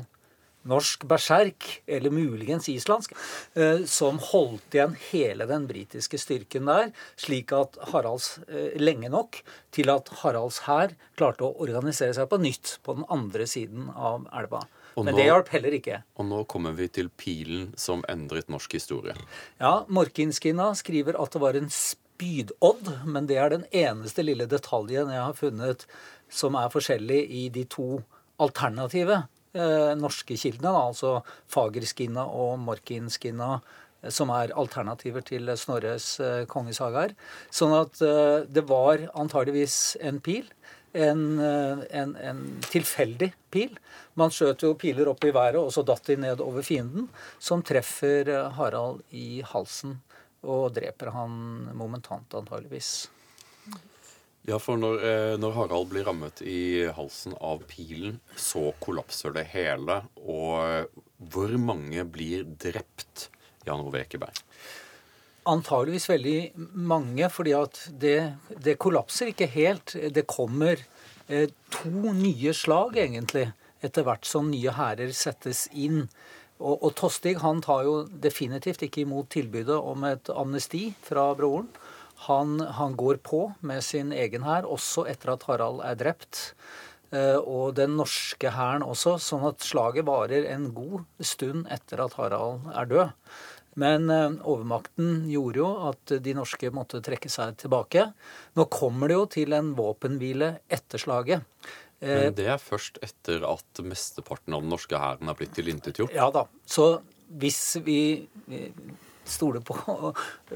norsk 0.69 1.05
berserk, 1.09 1.67
eller 1.87 2.13
muligens 2.13 2.69
islandsk, 2.69 3.15
eh, 3.55 3.85
som 3.89 4.19
holdt 4.31 4.75
igjen 4.75 4.97
hele 5.11 5.47
den 5.49 5.67
britiske 5.69 6.19
styrken 6.21 6.69
der, 6.69 6.91
slik 7.17 7.55
at 7.57 7.79
Haralds 7.93 8.37
eh, 8.49 8.75
lenge 8.81 9.11
nok 9.13 9.41
til 9.75 9.93
at 9.93 10.11
Haralds 10.23 10.65
hær 10.67 10.97
klarte 11.19 11.47
å 11.47 11.55
organisere 11.63 12.17
seg 12.17 12.29
på 12.29 12.41
nytt 12.43 12.79
på 12.85 12.99
den 12.99 13.09
andre 13.13 13.47
siden 13.49 13.89
av 13.95 14.29
elva. 14.37 14.67
Men 14.99 15.15
nå, 15.15 15.21
det 15.21 15.29
hjalp 15.29 15.51
heller 15.55 15.75
ikke. 15.77 16.01
Og 16.19 16.27
nå 16.27 16.43
kommer 16.51 16.75
vi 16.75 16.89
til 16.91 17.07
pilen 17.15 17.69
som 17.79 18.03
endret 18.11 18.49
norsk 18.51 18.75
historie. 18.75 19.15
Ja, 19.63 19.85
Morkinskinna 19.87 20.73
skriver 20.79 21.21
at 21.23 21.37
det 21.37 21.43
var 21.45 21.59
en 21.59 21.71
spydodd, 22.19 22.91
men 23.07 23.27
det 23.31 23.39
er 23.39 23.53
den 23.53 23.65
eneste 23.71 24.25
lille 24.27 24.49
detaljen 24.51 25.11
jeg 25.13 25.23
har 25.23 25.37
funnet 25.39 25.87
som 26.29 26.57
er 26.59 26.71
forskjellig 26.73 27.21
i 27.31 27.49
de 27.49 27.65
to 27.71 28.01
alternative 28.43 29.23
eh, 29.55 29.93
norske 29.99 30.37
kildene, 30.37 30.73
da, 30.73 30.89
altså 30.91 31.13
Fagerskinna 31.51 32.27
og 32.27 32.59
Morkinskinna, 32.65 33.61
eh, 34.03 34.11
som 34.11 34.33
er 34.35 34.55
alternativer 34.59 35.25
til 35.27 35.49
Snorres 35.57 36.19
eh, 36.21 36.43
kongesagaer. 36.51 37.15
Sånn 37.51 37.75
at 37.79 38.03
eh, 38.03 38.45
det 38.51 38.67
var 38.69 39.09
antageligvis 39.15 39.97
en 40.03 40.21
pil. 40.21 40.51
En, 40.99 41.23
eh, 41.39 41.87
en, 42.01 42.17
en, 42.17 42.43
tilfeldig 42.67 43.31
pil. 43.55 43.79
Man 44.19 44.33
skjøt 44.35 44.65
jo 44.67 44.75
piler 44.81 45.11
opp 45.11 45.25
i 45.25 45.33
været, 45.35 45.61
og 45.61 45.71
så 45.73 45.87
datt 45.87 46.09
de 46.11 46.19
ned 46.19 46.43
over 46.43 46.67
fienden, 46.67 47.09
som 47.39 47.63
treffer 47.63 48.29
eh, 48.29 48.53
Harald 48.59 49.05
i 49.15 49.41
halsen 49.55 50.01
og 50.47 50.75
dreper 50.77 51.13
han 51.15 51.33
momentant, 51.77 52.35
antageligvis. 52.35 53.09
Ja, 54.49 54.57
for 54.63 54.81
når, 54.81 55.03
eh, 55.05 55.35
når, 55.37 55.53
Harald 55.59 55.91
blir 55.91 56.07
rammet 56.09 56.41
i 56.41 56.87
halsen 56.97 57.35
av 57.37 57.65
pilen, 57.69 58.17
så 58.37 58.71
kollapser 58.81 59.35
det 59.37 59.45
hele. 59.53 60.01
Og 60.25 60.89
hvor 61.33 61.53
mange 61.61 62.05
blir 62.09 62.47
drept, 62.57 63.29
Jan 63.67 63.83
Ove 63.85 64.01
Ekeberg? 64.07 64.41
Antageligvis 65.49 66.09
veldig 66.09 66.39
mange, 66.81 67.29
fordi 67.33 67.53
at 67.57 67.83
det, 68.01 68.17
det 68.57 68.79
kollapser 68.81 69.35
ikke 69.35 69.51
helt. 69.53 69.97
Det 70.17 70.25
kommer 70.29 70.81
eh, 71.29 71.53
to 71.75 72.15
nye 72.17 72.55
slag, 72.57 72.97
egentlig, 73.05 73.51
etter 73.85 74.07
hvert 74.07 74.25
som 74.29 74.49
nye 74.53 74.73
hærer 74.75 75.13
settes 75.17 75.67
inn. 75.77 76.07
Og, 76.59 76.75
og 76.83 76.95
Tostig 76.99 77.37
han 77.43 77.63
tar 77.63 77.85
jo 77.87 78.01
definitivt 78.11 78.83
ikke 78.87 79.05
imot 79.05 79.31
tilbudet 79.35 79.79
om 79.79 80.05
et 80.09 80.31
amnesti 80.35 80.89
fra 81.07 81.31
broren. 81.39 81.71
Han, 82.27 82.59
han 82.75 82.97
går 82.99 83.21
på 83.23 83.45
med 83.63 83.85
sin 83.87 84.11
egen 84.11 84.43
hær, 84.43 84.67
også 84.67 85.07
etter 85.11 85.37
at 85.37 85.47
Harald 85.47 85.85
er 85.87 85.99
drept. 86.01 86.41
Eh, 87.15 87.39
og 87.39 87.77
den 87.79 87.95
norske 87.97 88.51
hæren 88.53 88.85
også, 88.85 89.17
sånn 89.23 89.47
at 89.49 89.65
slaget 89.65 90.09
varer 90.09 90.49
en 90.51 90.73
god 90.77 91.07
stund 91.25 91.71
etter 91.73 92.03
at 92.05 92.19
Harald 92.19 92.67
er 92.75 92.91
død. 92.91 93.15
Men 93.79 94.11
eh, 94.11 94.35
overmakten 94.43 95.29
gjorde 95.31 95.63
jo 95.63 95.71
at 95.93 96.17
de 96.25 96.35
norske 96.37 96.73
måtte 96.75 97.01
trekke 97.05 97.31
seg 97.33 97.55
tilbake. 97.63 98.11
Nå 98.59 98.67
kommer 98.73 99.09
det 99.09 99.21
jo 99.21 99.29
til 99.39 99.55
en 99.57 99.73
våpenhvile 99.79 100.57
etter 100.67 101.01
slaget. 101.01 101.47
Eh, 102.01 102.25
Men 102.25 102.35
det 102.39 102.47
er 102.47 102.59
først 102.63 103.01
etter 103.03 103.45
at 103.49 103.83
mesteparten 103.83 104.55
av 104.55 104.65
den 104.65 104.73
norske 104.75 104.99
hæren 104.99 105.31
er 105.31 105.39
blitt 105.39 105.55
tilintetgjort? 105.57 106.15
Ja 106.15 106.31
da. 106.35 106.47
Så 106.67 107.01
hvis 107.29 107.61
vi 107.85 108.01
stoler 109.29 109.61
på, 109.61 109.77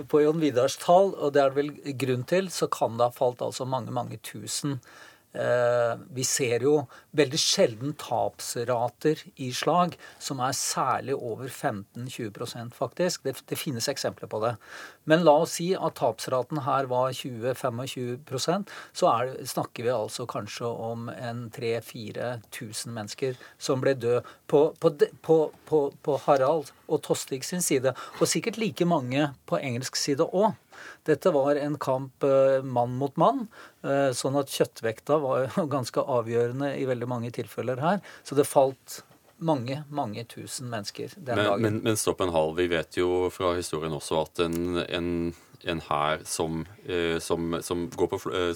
på 0.09 0.23
Jon 0.23 0.41
Vidars 0.41 0.79
tall, 0.81 1.13
og 1.19 1.35
det 1.35 1.43
er 1.43 1.51
det 1.53 1.59
vel 1.59 1.97
grunn 2.01 2.23
til, 2.29 2.49
så 2.55 2.71
kan 2.73 2.97
det 2.97 3.11
ha 3.11 3.15
falt 3.17 3.43
altså 3.45 3.67
mange, 3.69 3.93
mange 3.93 4.21
tusen 4.25 4.79
Eh, 4.79 5.12
vi 5.33 6.25
ser 6.29 6.61
jo 6.67 6.75
veldig 7.17 7.39
sjelden 7.41 7.95
tapsrater 7.97 9.23
i 9.41 9.49
slag 9.57 9.95
som 10.21 10.43
er 10.45 10.53
særlig 10.57 11.17
over 11.17 11.49
15-20% 11.49 12.75
faktisk. 12.77 13.25
Det, 13.25 13.39
det, 13.49 13.57
finnes 13.57 13.89
eksempler 13.89 14.29
på 14.29 14.43
det. 14.45 14.55
Men 15.09 15.25
la 15.25 15.39
oss 15.45 15.57
si 15.57 15.71
at 15.73 15.97
tapsraten 15.97 16.63
her 16.67 16.91
var 16.91 17.17
20-25 17.17 18.69
så 18.93 19.09
er, 19.09 19.33
snakker 19.49 19.87
vi 19.87 19.95
altså 19.95 20.27
kanskje 20.29 20.69
om 20.69 21.09
en 21.13 21.47
3000-4000 21.55 22.93
mennesker 22.93 23.41
som 23.59 23.81
ble 23.81 23.95
død 23.97 24.29
på, 24.53 24.65
på, 24.81 25.39
på, 25.69 25.81
på 26.03 26.19
Harald 26.27 26.73
og 26.89 27.03
Tostig 27.07 27.43
sin 27.45 27.65
side. 27.65 27.95
Og 28.21 28.29
sikkert 28.29 28.61
like 28.61 28.85
mange 28.85 29.31
på 29.49 29.61
engelsk 29.61 29.97
side 29.97 30.29
òg. 30.29 30.53
Dette 31.09 31.33
var 31.35 31.59
en 31.59 31.79
kamp 31.83 32.25
eh, 32.27 32.63
mann 32.63 32.97
mot 33.01 33.17
mann, 33.21 33.47
eh, 33.83 34.11
sånn 34.17 34.39
at 34.41 34.53
kjøttvekta 34.53 35.19
var 35.23 35.49
ganske 35.77 36.03
avgjørende 36.03 36.75
i 36.79 36.87
veldig 36.89 37.09
mange 37.11 37.33
tilfeller 37.35 37.83
her. 37.83 38.03
Så 38.23 38.39
det 38.39 38.49
falt 38.51 39.03
mange, 39.43 39.81
mange 39.91 40.23
tusen 40.31 40.69
mennesker 40.71 41.15
den 41.17 41.35
men, 41.35 41.47
dagen. 41.49 41.65
Men, 41.65 41.81
men 41.89 41.99
stopp 41.99 42.23
en 42.23 42.35
halv. 42.35 42.59
Vi 42.61 42.69
vet 42.71 43.01
jo 43.01 43.27
fra 43.35 43.57
historien 43.59 43.95
også 43.97 44.21
at 44.23 44.43
en, 44.45 44.79
en, 44.87 45.09
en 45.67 45.83
hær 45.89 46.23
som, 46.29 46.63
eh, 46.87 47.19
som, 47.23 47.59
som, 47.67 47.89
på, 47.91 48.07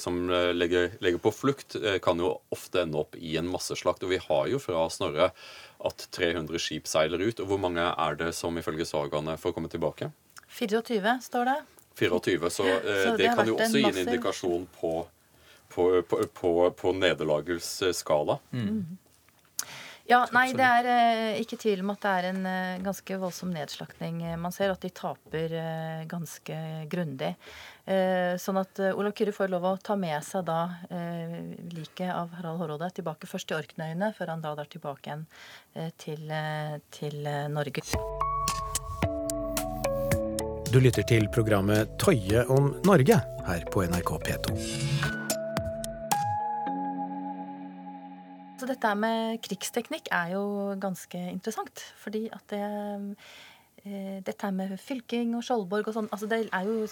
som 0.02 0.20
legger, 0.54 0.94
legger, 1.02 1.22
på 1.22 1.34
flukt, 1.34 1.78
kan 2.04 2.22
jo 2.22 2.36
ofte 2.54 2.84
ende 2.84 3.02
opp 3.02 3.18
i 3.18 3.34
en 3.40 3.50
masseslakt. 3.50 4.06
Og 4.06 4.14
vi 4.14 4.22
har 4.28 4.52
jo 4.54 4.62
fra 4.62 4.86
Snorre 4.94 5.32
at 5.84 6.06
300 6.16 6.62
skip 6.62 6.88
seiler 6.90 7.22
ut. 7.22 7.40
Og 7.42 7.50
hvor 7.50 7.60
mange 7.60 7.82
er 7.82 8.20
det 8.20 8.32
som 8.36 8.56
ifølge 8.58 8.86
sagaene 8.88 9.36
får 9.40 9.56
komme 9.56 9.72
tilbake? 9.72 10.10
24, 10.56 11.18
står 11.26 11.50
det. 11.50 11.56
24, 11.98 12.50
så, 12.50 12.68
eh, 12.68 13.02
så 13.04 13.16
det, 13.16 13.32
kan 13.34 13.48
jo 13.48 13.56
også 13.56 13.80
gi 13.80 13.88
en 13.88 14.02
indikasjon 14.04 14.68
på, 14.80 14.92
på, 15.72 15.88
på, 16.40 16.52
på 16.76 16.94
nederlagets 16.96 17.82
skala. 17.96 18.38
Mm. 18.52 18.98
Ja, 20.06 20.20
nei, 20.30 20.52
det 20.54 20.62
er 20.62 20.86
eh, 20.86 21.38
ikke 21.42 21.58
tvil 21.58 21.80
om 21.82 21.90
at 21.90 22.04
det 22.04 22.10
er 22.14 22.26
en 22.28 22.44
eh, 22.46 22.82
ganske 22.84 23.16
voldsom 23.18 23.50
nedslaktning 23.50 24.20
man 24.38 24.54
ser. 24.54 24.70
At 24.70 24.84
de 24.84 24.90
taper 24.94 25.54
eh, 25.58 26.04
ganske 26.06 26.58
grundig. 26.92 27.32
Eh, 27.90 28.36
sånn 28.38 28.60
at 28.62 28.78
Olav 28.92 29.16
Kyrre 29.18 29.34
får 29.34 29.50
lov 29.50 29.66
å 29.66 29.74
ta 29.82 29.98
med 29.98 30.22
seg 30.26 30.46
da 30.46 30.60
liket 31.74 32.10
av 32.14 32.34
Harald 32.38 32.62
Hårråde 32.62 32.92
tilbake 33.00 33.30
først 33.30 33.50
til 33.50 33.58
Orknøyene, 33.58 34.12
før 34.14 34.34
han 34.34 34.46
da 34.46 34.54
drar 34.54 34.70
tilbake 34.70 35.10
igjen 35.10 35.26
til, 36.02 36.30
til 36.94 37.30
Norge. 37.50 37.82
Du 40.76 40.80
lytter 40.84 41.06
til 41.08 41.24
programmet 41.32 41.88
Tøye 41.96 42.42
om 42.52 42.66
Norge 42.84 43.16
her 43.46 43.62
på 43.72 43.86
NRK 43.88 44.10
P2. 44.26 44.56
Så 48.60 48.68
dette 48.68 48.90
med 49.00 49.38
krigsteknikk 49.46 50.10
er 50.12 50.34
jo 50.34 50.44
ganske 50.76 51.22
interessant. 51.30 51.80
Fordi 52.02 52.26
at 52.28 52.44
det 52.52 52.60
eh, 53.86 54.20
dette 54.28 54.52
med 54.52 54.76
fylking 54.76 55.32
og 55.38 55.48
Skjoldborg 55.48 55.88
og 55.88 55.96
sånn 55.96 56.12
altså 56.12 56.28
Det 56.28 56.42
er 56.44 56.68
jo 56.68 56.84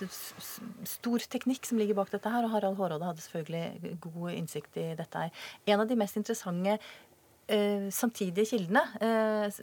stor 0.89 1.29
teknikk 1.37 1.69
som 1.69 1.77
ligger 1.77 2.01
bak 2.01 2.17
dette 2.17 2.33
her. 2.33 2.49
Og 2.49 2.57
Harald 2.57 2.81
Hårråde 2.81 3.11
hadde 3.11 3.27
selvfølgelig 3.27 3.99
god 4.09 4.31
innsikt 4.33 4.81
i 4.81 4.95
dette 4.97 5.27
her. 5.27 5.45
En 5.69 5.85
av 5.85 5.93
de 5.93 6.01
mest 6.01 6.17
interessante 6.17 6.81
eh, 7.49 7.89
samtidige 7.95 8.47
kildene. 8.55 8.83
Eh, 9.01 9.59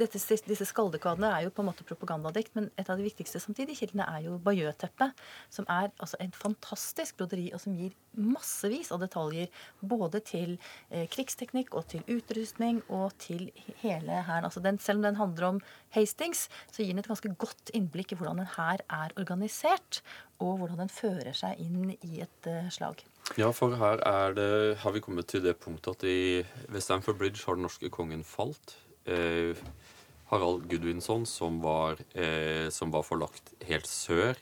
dette, 0.00 0.20
disse 0.48 0.66
skaldekadene 0.68 1.30
er 1.36 1.46
jo 1.46 1.52
på 1.54 1.64
en 1.64 1.70
måte 1.70 1.86
propagandadikt, 1.86 2.54
men 2.56 2.70
et 2.80 2.90
av 2.90 3.00
de 3.00 3.06
viktigste 3.06 3.40
samtidige 3.42 3.82
kildene 3.82 4.06
er 4.10 4.26
jo 4.26 4.38
Bayeux-teppet, 4.44 5.18
som 5.52 5.68
er 5.70 5.90
altså 5.98 6.20
en 6.20 6.32
fantastisk 6.36 7.20
broderi, 7.20 7.50
og 7.54 7.62
som 7.62 7.76
gir 7.78 7.94
massevis 8.18 8.90
av 8.92 9.02
detaljer 9.04 9.50
både 9.80 10.22
til 10.26 10.56
eh, 10.90 11.06
krigsteknikk 11.10 11.74
og 11.78 11.86
til 11.92 12.04
utrustning 12.10 12.82
og 12.88 13.14
til 13.22 13.48
hele 13.82 14.22
hæren. 14.26 14.48
Altså 14.48 14.62
selv 14.80 14.98
om 14.98 15.08
den 15.08 15.20
handler 15.20 15.48
om 15.52 15.62
Hastings, 15.94 16.48
så 16.72 16.82
gir 16.82 16.94
den 16.94 17.04
et 17.04 17.10
ganske 17.10 17.34
godt 17.38 17.72
innblikk 17.74 18.12
i 18.12 18.20
hvordan 18.20 18.42
en 18.42 18.52
hær 18.56 18.82
er 18.88 19.14
organisert, 19.20 20.02
og 20.40 20.58
hvordan 20.58 20.84
den 20.84 20.92
fører 20.92 21.36
seg 21.36 21.60
inn 21.60 21.92
i 22.00 22.22
et 22.24 22.48
uh, 22.48 22.68
slag. 22.72 23.04
Ja, 23.38 23.52
for 23.54 23.76
her 23.78 24.00
det, 24.34 24.50
har 24.82 24.94
vi 24.94 25.02
kommet 25.04 25.28
til 25.30 25.44
det 25.44 25.60
punktet 25.62 26.00
at 26.00 26.06
i, 26.08 26.42
ved 26.66 26.82
Stamford 26.82 27.18
Bridge 27.20 27.44
har 27.46 27.54
den 27.54 27.62
norske 27.62 27.90
kongen 27.92 28.24
falt. 28.26 28.74
Eh, 29.06 29.54
Harald 30.32 30.66
Gudvinsson, 30.70 31.26
som 31.26 31.60
var, 31.62 32.00
eh, 32.14 32.68
som 32.74 32.90
var 32.90 33.06
forlagt 33.06 33.52
helt 33.66 33.86
sør 33.86 34.34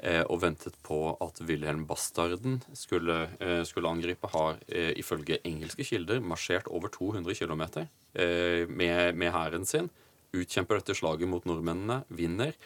eh, 0.00 0.24
og 0.24 0.40
ventet 0.40 0.76
på 0.84 1.16
at 1.20 1.40
Wilhelm 1.44 1.84
Bastarden 1.88 2.62
skulle, 2.72 3.28
eh, 3.40 3.62
skulle 3.68 3.92
angripe, 3.92 4.32
har 4.32 4.56
eh, 4.68 4.94
ifølge 4.96 5.40
engelske 5.44 5.84
kilder 5.84 6.20
marsjert 6.24 6.68
over 6.68 6.88
200 6.88 7.36
km 7.36 7.64
eh, 8.14 8.64
med 8.68 9.32
hæren 9.32 9.68
sin. 9.68 9.92
Utkjemper 10.32 10.80
dette 10.80 10.96
slaget 10.96 11.28
mot 11.28 11.44
nordmennene, 11.44 12.02
vinner. 12.08 12.56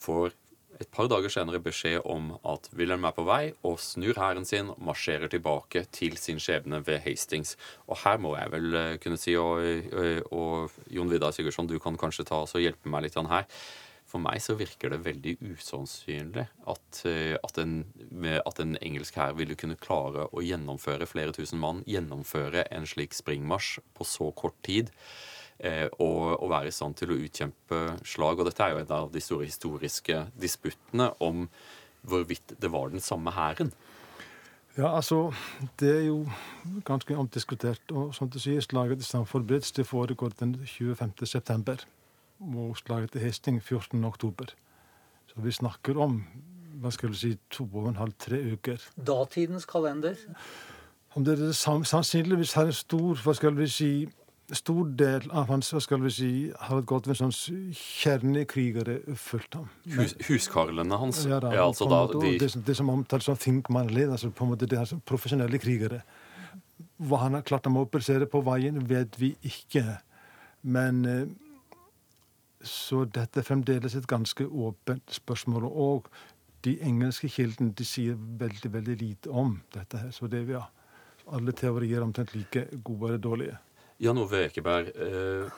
Får 0.00 0.36
et 0.80 0.90
par 0.94 1.08
dager 1.10 1.32
senere 1.32 1.60
beskjed 1.62 2.02
om 2.10 2.32
at 2.50 2.68
Wilhelm 2.74 3.06
er 3.06 3.14
på 3.16 3.24
vei 3.28 3.42
og 3.66 3.78
snur 3.82 4.18
hæren 4.18 4.46
sin 4.48 4.72
og 4.72 4.82
marsjerer 4.88 5.30
tilbake 5.30 5.84
til 5.94 6.18
sin 6.20 6.40
skjebne 6.42 6.82
ved 6.86 7.02
Hastings. 7.04 7.54
Og 7.88 8.00
her 8.04 8.20
må 8.22 8.34
jeg 8.38 8.52
vel 8.54 8.78
eh, 8.80 8.98
kunne 9.02 9.20
si, 9.20 9.36
og, 9.38 9.62
og, 9.94 10.34
og 10.34 10.78
Jon 10.90 11.10
Vidar 11.12 11.34
Sigurdsson, 11.34 11.70
du 11.70 11.78
kan 11.82 11.98
kanskje 12.00 12.26
ta 12.28 12.42
og 12.44 12.62
hjelpe 12.62 12.90
meg 12.90 13.06
litt 13.06 13.18
her. 13.18 13.48
For 14.14 14.22
meg 14.22 14.42
så 14.44 14.54
virker 14.54 14.92
det 14.92 15.02
veldig 15.02 15.32
usannsynlig 15.54 16.44
at, 16.70 17.04
eh, 17.10 17.34
at, 17.34 17.60
en, 17.62 17.80
at 18.36 18.60
en 18.62 18.76
engelsk 18.78 19.16
hær 19.18 19.34
ville 19.38 19.56
kunne 19.58 19.78
klare 19.80 20.28
å 20.30 20.44
gjennomføre 20.44 21.08
flere 21.10 21.34
tusen 21.34 21.62
mann, 21.62 21.82
gjennomføre 21.88 22.68
en 22.74 22.86
slik 22.86 23.16
springmarsj 23.16 23.80
på 23.96 24.06
så 24.06 24.30
kort 24.36 24.58
tid 24.66 24.92
eh, 24.92 25.33
og, 25.62 26.42
og, 26.42 26.48
være 26.50 26.68
i 26.68 26.74
stand 26.74 26.96
til 26.98 27.12
å 27.14 27.18
utkjempe 27.24 27.80
slag. 28.04 28.40
Og 28.40 28.48
dette 28.48 28.64
er 28.64 28.74
jo 28.74 28.82
en 28.82 28.94
av 28.96 29.10
de 29.14 29.22
store 29.22 29.46
historiske 29.46 30.26
disputtene 30.40 31.12
om 31.24 31.46
hvorvidt 32.04 32.56
det 32.60 32.70
var 32.72 32.90
den 32.92 33.00
samme 33.00 33.32
hæren. 33.32 33.72
Ja, 34.76 34.96
altså, 34.96 35.32
Det 35.80 35.96
er 35.96 36.06
jo 36.06 36.28
ganske 36.84 37.16
omdiskutert. 37.16 37.92
Og 37.92 38.14
som 38.14 38.30
du 38.30 38.38
sier, 38.38 38.60
slaget 38.60 38.98
til 38.98 39.06
Stamford 39.06 39.46
Bridge 39.46 39.72
det 39.76 39.86
foregår 39.86 40.32
den 40.40 40.56
25. 40.66 41.26
september. 41.26 41.76
Og 42.40 42.76
slaget 42.76 43.12
til 43.12 43.20
Hesting 43.20 43.62
14. 43.62 44.04
oktober. 44.04 44.46
Så 45.26 45.34
vi 45.36 45.50
snakker 45.50 45.98
om 45.98 46.24
hva 46.82 46.90
skal 46.90 47.08
vi 47.08 47.16
si, 47.16 47.38
to 47.50 47.64
og 47.72 47.88
en 47.88 47.96
halv, 47.96 48.12
tre 48.18 48.40
uker. 48.52 48.82
Datidens 49.06 49.64
kalender? 49.64 50.14
Om 51.14 51.24
det 51.24 51.38
er 51.38 51.52
sannsynligvis 51.86 52.52
har 52.52 52.66
en 52.66 52.72
stor 52.72 53.14
hva 53.22 53.34
skal 53.34 53.54
vi 53.56 53.68
si, 53.70 54.08
stor 54.52 54.88
del 54.98 55.30
av 55.32 55.48
hans 55.48 55.70
hva 55.72 55.80
skal 55.80 56.02
vi 56.04 56.10
si, 56.12 56.30
Harald 56.66 57.08
sånn 57.16 57.32
kjernekrigere 57.78 58.98
fulgte 59.16 59.62
ham. 59.62 59.70
Hus, 59.96 60.14
huskarlene 60.28 60.98
hans 61.00 61.22
ja, 61.24 61.38
da, 61.40 61.52
er 61.54 61.62
altså 61.64 61.88
da 61.88 62.02
de... 62.12 62.34
Det, 62.42 62.50
det, 62.66 62.76
som 62.76 62.92
omtales 62.92 63.28
som 63.30 63.38
Finkmannled, 63.40 64.12
altså 64.12 64.30
på 64.30 64.44
en 64.44 64.52
måte 64.52 64.68
det 64.68 64.78
er 64.80 64.90
som 64.90 65.00
profesjonelle 65.00 65.60
krigere. 65.62 66.02
Hva 67.00 67.24
han 67.24 67.38
har 67.38 67.46
klart 67.46 67.70
å 67.70 67.72
mobilisere 67.72 68.28
på 68.30 68.42
veien, 68.44 68.82
vet 68.88 69.16
vi 69.20 69.32
ikke. 69.48 69.98
Men 70.64 71.02
eh, 71.08 71.24
Så 72.64 73.04
dette 73.04 73.40
er 73.40 73.48
fremdeles 73.48 73.96
et 73.96 74.08
ganske 74.08 74.44
åpent 74.44 75.12
spørsmål. 75.12 75.66
Og 75.68 76.08
de 76.64 76.78
engelske 76.84 77.28
kildene 77.28 77.74
de 77.76 77.84
sier 77.84 78.16
veldig, 78.16 78.72
veldig 78.72 78.96
lite 79.00 79.30
om 79.30 79.58
dette. 79.74 79.98
her, 79.98 80.10
Så 80.10 80.28
det 80.28 80.44
er 80.44 80.58
ja, 80.58 80.64
alle 81.32 81.52
teorier 81.52 82.04
omtrent 82.04 82.34
like 82.34 82.68
gode 82.84 83.08
eller 83.08 83.18
dårlige. 83.18 83.58
Jan 84.02 84.18
Ove 84.18 84.48
Ekeberg, 84.48 84.88
eh, 84.98 85.50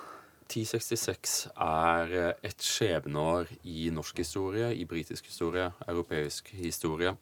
1066 0.47 1.49
er 1.57 2.13
eh, 2.13 2.33
et 2.45 2.63
skjebneår 2.63 3.49
i 3.65 3.89
norsk 3.95 4.21
historie, 4.21 4.69
i 4.77 4.85
britisk 4.85 5.31
historie, 5.31 5.71
europeisk 5.89 6.53
historie. 6.53 7.15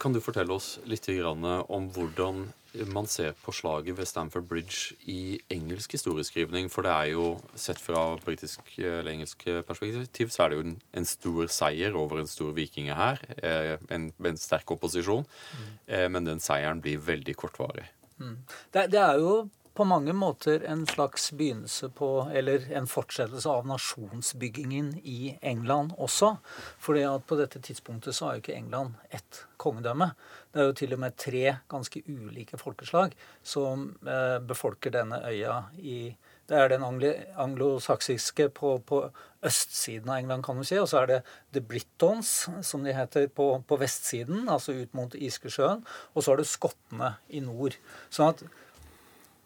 Kan 0.00 0.12
du 0.12 0.20
fortelle 0.24 0.52
oss 0.52 0.78
litt 0.88 1.06
om 1.08 1.88
hvordan 1.92 2.46
man 2.92 3.06
ser 3.06 3.32
på 3.44 3.52
slaget 3.52 3.96
ved 3.96 4.08
Stamford 4.08 4.48
Bridge 4.48 4.96
i 5.06 5.38
engelsk 5.52 5.92
historieskrivning? 5.92 6.70
For 6.72 6.82
det 6.82 6.92
er 6.92 7.12
jo, 7.12 7.40
sett 7.54 7.80
fra 7.80 8.16
britisk 8.24 8.60
eller 8.78 9.12
engelsk 9.12 9.44
perspektiv, 9.68 10.32
så 10.32 10.44
er 10.44 10.48
det 10.48 10.58
jo 10.58 10.64
en, 10.64 10.78
en 10.92 11.08
stor 11.08 11.46
seier 11.46 11.96
over 11.96 12.20
en 12.20 12.28
stor 12.28 12.52
vikingehær. 12.56 13.20
Eh, 13.36 13.76
en, 13.94 14.10
en 14.18 14.40
sterk 14.40 14.74
opposisjon. 14.74 15.24
Mm. 15.24 16.08
Men 16.16 16.24
den 16.32 16.40
seieren 16.40 16.80
blir 16.84 17.04
veldig 17.04 17.36
kortvarig. 17.36 17.86
Mm. 18.20 18.38
Det, 18.70 18.86
det, 18.92 19.00
er 19.00 19.20
jo 19.20 19.34
på 19.74 19.84
mange 19.84 20.12
måter 20.14 20.62
en 20.70 20.84
slags 20.86 21.32
begynnelse 21.32 21.88
på, 21.88 22.08
eller 22.34 22.66
en 22.72 22.86
fortsettelse 22.86 23.50
av 23.50 23.66
nasjonsbyggingen 23.66 24.92
i 25.02 25.34
England 25.42 25.96
også. 25.98 26.36
fordi 26.78 27.02
at 27.08 27.26
på 27.26 27.38
dette 27.40 27.60
tidspunktet 27.60 28.14
så 28.14 28.26
har 28.26 28.36
jo 28.36 28.44
ikke 28.44 28.54
England 28.54 28.94
ett 29.10 29.44
kongedømme. 29.56 30.12
Det 30.52 30.62
er 30.62 30.70
jo 30.70 30.76
til 30.78 30.94
og 30.94 31.02
med 31.02 31.16
tre 31.18 31.56
ganske 31.68 32.04
ulike 32.06 32.58
folkeslag 32.58 33.16
som 33.42 33.90
eh, 34.06 34.38
befolker 34.46 34.94
denne 34.94 35.18
øya 35.26 35.64
i 35.78 36.14
det 36.50 36.58
er 36.58 36.72
den 36.74 36.84
anglosaksiske 36.84 38.50
på, 38.56 38.76
på, 38.84 39.06
østsiden 39.44 40.08
av 40.08 40.18
England, 40.22 40.44
kan 40.44 40.56
du 40.56 40.64
si. 40.64 40.76
Og 40.80 40.88
så 40.90 41.02
er 41.02 41.10
det 41.10 41.20
The 41.52 41.62
Britons, 41.64 42.32
som 42.64 42.84
de 42.84 42.94
heter, 42.96 43.28
på, 43.32 43.48
på 43.68 43.78
vestsiden, 43.80 44.46
altså 44.48 44.76
ut 44.76 44.92
mot 44.96 45.16
Iskesjøen. 45.16 45.84
Og 46.14 46.24
så 46.24 46.34
er 46.34 46.40
det 46.40 46.48
skottene 46.48 47.14
i 47.28 47.42
nord. 47.44 47.76
Sånn 48.12 48.32
at 48.32 48.44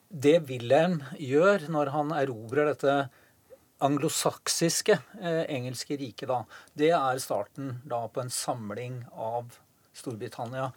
det 0.09 0.39
Wilhelm 0.49 1.03
gjør 1.21 1.67
når 1.73 1.93
han 1.95 2.15
erobrer 2.17 2.71
dette 2.71 2.99
anglosaksiske 3.85 4.97
eh, 5.21 5.45
engelske 5.55 5.99
riket, 6.01 6.31
da, 6.31 6.43
det 6.79 6.91
er 6.97 7.21
starten 7.23 7.77
da 7.87 8.01
på 8.11 8.25
en 8.25 8.33
samling 8.33 9.03
av 9.15 9.53
Storbritannia. 9.95 10.71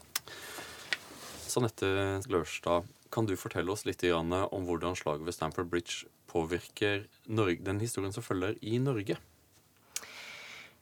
Sanette 1.49 1.87
Lørstad, 2.31 2.85
kan 3.11 3.27
du 3.27 3.35
fortelle 3.39 3.71
oss 3.73 3.85
litt 3.87 4.03
om 4.11 4.65
hvordan 4.67 4.95
slaget 4.95 5.27
ved 5.27 5.35
Stamford 5.35 5.69
Bridge 5.71 6.07
påvirker 6.31 7.05
den 7.27 7.81
historien 7.83 8.13
som 8.15 8.23
følger 8.23 8.55
i 8.61 8.77
Norge? 8.79 9.17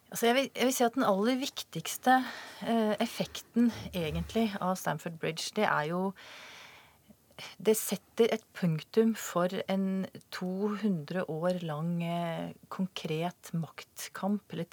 Altså 0.10 0.26
jeg, 0.26 0.36
vil, 0.36 0.48
jeg, 0.56 0.66
vil, 0.66 0.74
si 0.74 0.86
at 0.86 0.96
Den 0.96 1.06
aller 1.06 1.38
viktigste 1.38 2.14
eh, 2.66 2.96
effekten 3.02 3.70
egentlig 3.94 4.48
av 4.58 4.78
Stamford 4.82 5.20
Bridge, 5.22 5.52
det 5.56 5.68
er 5.70 5.92
jo 5.92 6.08
det 7.62 7.76
setter 7.80 8.34
et 8.36 8.44
punktum 8.58 9.14
for 9.16 9.54
en 9.72 10.08
200 10.36 11.24
år 11.32 11.62
lang 11.64 11.94
eh, 12.04 12.52
konkret 12.68 13.54
maktkamp, 13.56 14.44
eller 14.52 14.68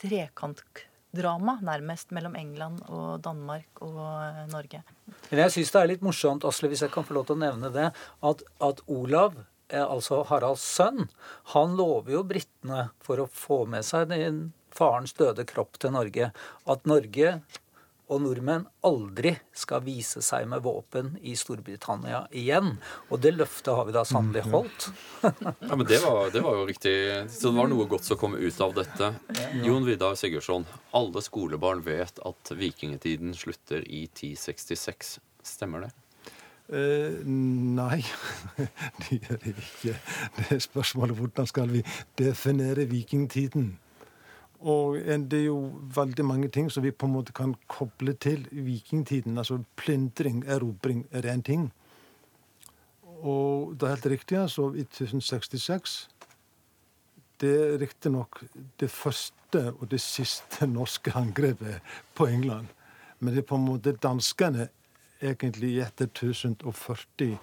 trekantdrama, 1.17 1.59
nærmest, 1.62 2.11
mellom 2.12 2.37
England 2.37 2.81
og 2.89 3.21
Danmark 3.25 3.81
og 3.81 4.01
eh, 4.23 4.47
Norge. 4.53 4.83
Men 5.31 5.41
jeg 5.41 5.55
syns 5.55 5.73
det 5.73 5.81
er 5.81 5.91
litt 5.91 6.05
morsomt, 6.05 6.45
Asle, 6.45 6.69
hvis 6.69 6.83
jeg 6.83 6.93
kan 6.93 7.05
få 7.05 7.14
lov 7.14 7.27
til 7.27 7.37
å 7.37 7.43
nevne 7.45 7.71
det, 7.73 7.91
at, 8.23 8.43
at 8.61 8.83
Olav 8.87 9.37
eh, 9.69 9.83
altså 9.83 10.23
Haralds 10.29 10.64
sønn, 10.64 11.09
han 11.55 11.77
lover 11.77 12.19
jo 12.19 12.25
britene 12.27 12.91
for 13.01 13.23
å 13.23 13.29
få 13.31 13.64
med 13.67 13.87
seg 13.87 14.11
den 14.12 14.53
farens 14.77 15.17
døde 15.17 15.47
kropp 15.49 15.79
til 15.81 15.95
Norge, 15.97 16.33
at 16.69 16.87
Norge 16.87 17.39
og 18.07 18.23
nordmenn 18.23 18.67
aldri 18.87 19.33
skal 19.57 19.83
vise 19.87 20.23
seg 20.23 20.47
med 20.51 20.63
våpen 20.63 21.17
i 21.27 21.35
Storbritannia 21.39 22.23
igjen. 22.31 22.77
Og 23.11 23.21
det 23.23 23.35
løftet 23.35 23.73
har 23.75 23.89
vi 23.89 23.95
da 23.97 24.05
sannelig 24.07 24.45
mm, 24.47 24.55
holdt. 24.55 24.89
ja, 25.27 25.75
men 25.75 25.85
det 25.89 26.01
var, 26.05 26.31
det 26.35 26.43
var, 26.45 26.61
jo 26.61 26.67
riktig. 26.71 26.95
Så 27.35 27.51
det 27.51 27.57
var 27.59 27.71
noe 27.73 27.89
godt 27.91 28.07
som 28.07 28.21
kom 28.21 28.37
ut 28.39 28.63
av 28.63 28.77
dette. 28.79 29.13
Jon 29.67 29.87
Vidar 29.89 30.15
Sigurdsson, 30.19 30.67
alle 30.95 31.23
skolebarn 31.25 31.83
vet 31.87 32.23
at 32.23 32.55
vikingtiden 32.55 33.35
slutter 33.37 33.83
i 33.83 34.07
1066. 34.07 35.17
Stemmer 35.47 35.87
det? 35.87 35.95
Uh, 36.67 37.23
nei, 37.27 38.01
det 39.03 39.21
gjør 39.21 39.43
det 39.43 39.53
ikke. 39.55 39.97
Det 40.39 40.47
er 40.57 40.63
spørsmålet 40.63 41.19
hvordan 41.19 41.51
skal 41.51 41.71
vi 41.71 41.83
definere 42.19 42.89
vikingtiden? 42.91 43.77
Og 44.67 44.97
det 45.31 45.39
er 45.39 45.45
jo 45.47 45.59
veldig 45.95 46.25
mange 46.27 46.49
ting 46.51 46.69
som 46.73 46.83
vi 46.83 46.91
på 46.91 47.07
en 47.07 47.14
måte 47.14 47.35
kan 47.37 47.55
koble 47.71 48.17
til 48.19 48.49
vikingtiden. 48.51 49.39
Altså 49.39 49.61
plyndring, 49.79 50.43
erobring, 50.47 51.05
er 51.12 51.29
én 51.31 51.43
ting. 51.43 51.69
Og 53.23 53.77
det 53.79 53.87
er 53.87 53.95
helt 53.95 54.07
riktig, 54.07 54.39
altså, 54.39 54.73
i 54.75 54.83
1066 54.85 56.09
Det 57.41 57.53
er 57.53 57.79
riktignok 57.79 58.43
det 58.81 58.91
første 58.91 59.73
og 59.81 59.91
det 59.91 60.01
siste 60.01 60.67
norske 60.67 61.12
angrepet 61.14 61.81
på 62.14 62.27
England. 62.27 62.67
Men 63.21 63.35
det 63.35 63.43
er 63.43 63.49
på 63.49 63.57
en 63.57 63.69
måte 63.69 63.93
danskene 63.93 64.69
egentlig 65.23 65.79
etter 65.81 66.07
1040 66.07 67.39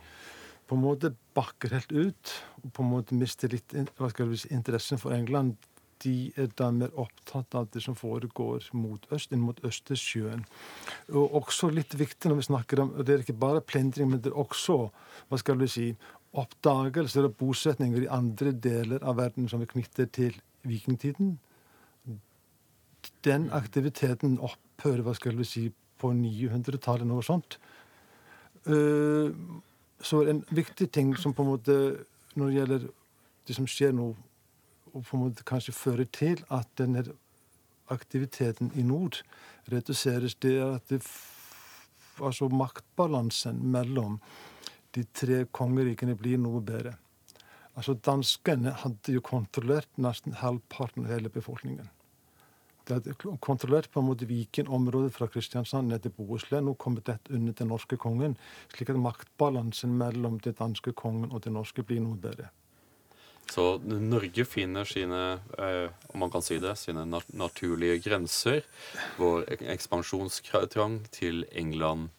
på 0.67 0.75
en 0.75 0.81
måte 0.81 1.13
bakker 1.35 1.73
helt 1.75 1.91
ut 1.91 2.33
og 2.63 2.73
på 2.73 2.83
en 2.83 2.89
måte 2.89 3.15
mister 3.17 3.51
litt 3.51 3.73
hva 3.97 4.09
skal 4.09 4.33
si, 4.37 4.49
interessen 4.53 4.97
for 5.01 5.13
England 5.13 5.55
de 6.03 6.31
er 6.37 6.49
da 6.59 6.69
mer 6.71 6.93
opptatt 6.99 7.55
av 7.55 7.69
det 7.73 7.81
som 7.83 7.95
foregår 7.95 8.69
mot 8.77 9.05
øst, 9.13 9.31
inn 9.33 9.43
mot 9.43 9.59
Østersjøen. 9.65 10.43
Og 11.13 11.37
også 11.41 11.69
litt 11.73 11.95
viktig 11.99 12.29
når 12.29 12.41
vi 12.41 12.47
snakker 12.49 12.83
om 12.83 12.93
og 12.97 13.05
Det 13.05 13.13
er 13.13 13.23
ikke 13.23 13.39
bare 13.45 13.61
plendring, 13.61 14.09
men 14.11 14.21
det 14.21 14.31
er 14.31 14.39
også 14.39 14.77
hva 15.29 15.39
skal 15.39 15.59
vi 15.61 15.69
si, 15.71 15.87
oppdagelser 16.33 17.27
og 17.27 17.35
bosetninger 17.37 18.05
i 18.05 18.11
andre 18.11 18.51
deler 18.51 19.03
av 19.05 19.17
verden 19.21 19.49
som 19.49 19.61
vi 19.61 19.69
knytter 19.69 20.09
til 20.09 20.39
vikingtiden. 20.65 21.37
Den 23.23 23.49
aktiviteten 23.53 24.39
opphører 24.39 25.03
hva 25.05 25.13
skal 25.15 25.37
vi 25.37 25.47
si, 25.47 25.67
på 26.03 26.09
900-tallet, 26.11 27.07
noe 27.07 27.23
sånt. 27.23 27.55
Eh, 28.67 29.31
så 30.03 30.21
en 30.27 30.41
viktig 30.51 30.89
ting 30.91 31.13
som 31.15 31.35
på 31.35 31.45
en 31.45 31.51
måte 31.53 31.75
når 32.35 32.49
det 32.49 32.55
gjelder 32.57 32.87
det 33.47 33.55
som 33.55 33.67
skjer 33.69 33.93
nå 33.95 34.09
og 34.93 35.05
på 35.05 35.17
en 35.17 35.23
måte 35.25 35.45
kanskje 35.47 35.73
føre 35.75 36.05
til 36.05 36.43
at 36.53 36.69
denne 36.77 37.03
aktiviteten 37.91 38.71
i 38.75 38.83
nord 38.85 39.21
reduseres, 39.71 40.35
det 40.35 40.57
er 40.57 40.75
at 40.77 40.89
det, 40.89 41.01
altså 42.21 42.47
maktbalansen 42.49 43.59
mellom 43.73 44.19
de 44.93 45.03
tre 45.13 45.43
kongerikene 45.51 46.15
blir 46.15 46.37
noe 46.37 46.61
bedre. 46.61 46.95
Altså 47.73 47.95
Danskene 47.97 48.75
hadde 48.83 49.15
jo 49.15 49.21
kontrollert 49.25 49.89
nesten 49.97 50.37
halvparten 50.37 51.07
av 51.07 51.15
hele 51.15 51.31
befolkningen. 51.33 51.89
De 52.85 52.97
hadde 52.97 53.15
kontrollert 53.41 53.89
på 53.91 54.01
en 54.01 54.09
måte 54.09 54.27
Viken-området 54.29 55.13
fra 55.15 55.29
Kristiansand 55.31 55.89
ned 55.89 56.03
til 56.03 56.11
Bohuslän. 56.13 56.67
Nå 56.67 56.75
kommer 56.75 57.01
dette 57.01 57.33
under 57.33 57.55
den 57.55 57.71
norske 57.71 57.97
kongen, 57.97 58.35
slik 58.75 58.91
at 58.91 58.99
maktbalansen 58.99 59.95
mellom 59.97 60.37
den 60.43 60.57
danske 60.59 60.93
kongen 60.93 61.31
og 61.31 61.45
den 61.45 61.55
norske 61.57 61.85
blir 61.87 62.03
noe 62.03 62.19
bedre. 62.19 62.51
Så 63.51 63.77
Norge 63.85 64.45
finner 64.45 64.87
sine, 64.87 65.39
eh, 65.57 65.89
om 66.13 66.19
man 66.23 66.31
kan 66.31 66.41
si 66.41 66.57
det, 66.59 66.75
sine 66.79 67.05
nat 67.05 67.27
naturlige 67.33 67.99
grenser. 68.05 68.63
Vår 69.19 69.45
ekspansjonstrang 69.75 71.03
til 71.13 71.45
England 71.51 72.09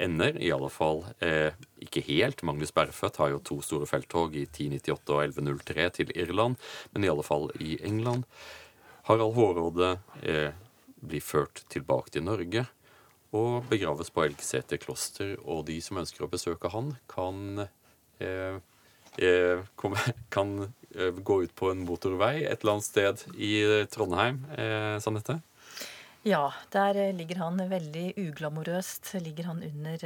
ender, 0.00 0.38
i 0.40 0.52
alle 0.52 0.70
fall 0.72 1.04
eh, 1.20 1.52
ikke 1.84 2.04
helt. 2.06 2.44
Magnus 2.46 2.72
Berfødt 2.72 3.20
har 3.20 3.34
jo 3.34 3.42
to 3.44 3.60
store 3.64 3.88
felttog 3.90 4.36
i 4.38 4.46
1098 4.46 5.12
og 5.12 5.22
1103 5.26 5.88
til 6.00 6.14
Irland, 6.16 6.56
men 6.94 7.04
i 7.04 7.12
alle 7.12 7.26
fall 7.26 7.50
i 7.60 7.76
England. 7.84 8.24
Harald 9.10 9.36
Hårråde 9.36 9.98
eh, 10.22 10.52
blir 11.00 11.24
ført 11.24 11.64
tilbake 11.72 12.14
til 12.14 12.24
Norge 12.24 12.66
og 13.36 13.68
begraves 13.70 14.10
på 14.10 14.24
Elgseter 14.26 14.80
kloster. 14.82 15.36
Og 15.44 15.66
de 15.68 15.78
som 15.84 16.00
ønsker 16.00 16.26
å 16.26 16.30
besøke 16.30 16.72
han, 16.72 16.94
kan 17.10 17.66
eh, 18.22 18.58
kan 20.34 20.72
eh, 20.96 21.10
gå 21.10 21.42
ut 21.42 21.54
på 21.54 21.70
en 21.70 21.84
motorvei 21.86 22.44
et 22.44 22.60
eller 22.60 22.78
annet 22.78 22.86
sted 22.86 23.24
i 23.36 23.52
Trondheim. 23.90 24.44
Eh, 24.56 24.98
Sanette? 25.02 25.40
Ja, 26.22 26.50
der 26.68 26.98
ligger 27.16 27.46
han 27.46 27.62
veldig 27.70 28.12
uglamorøst. 28.20 29.14
Ligger 29.24 29.48
han 29.48 29.62
under 29.64 30.02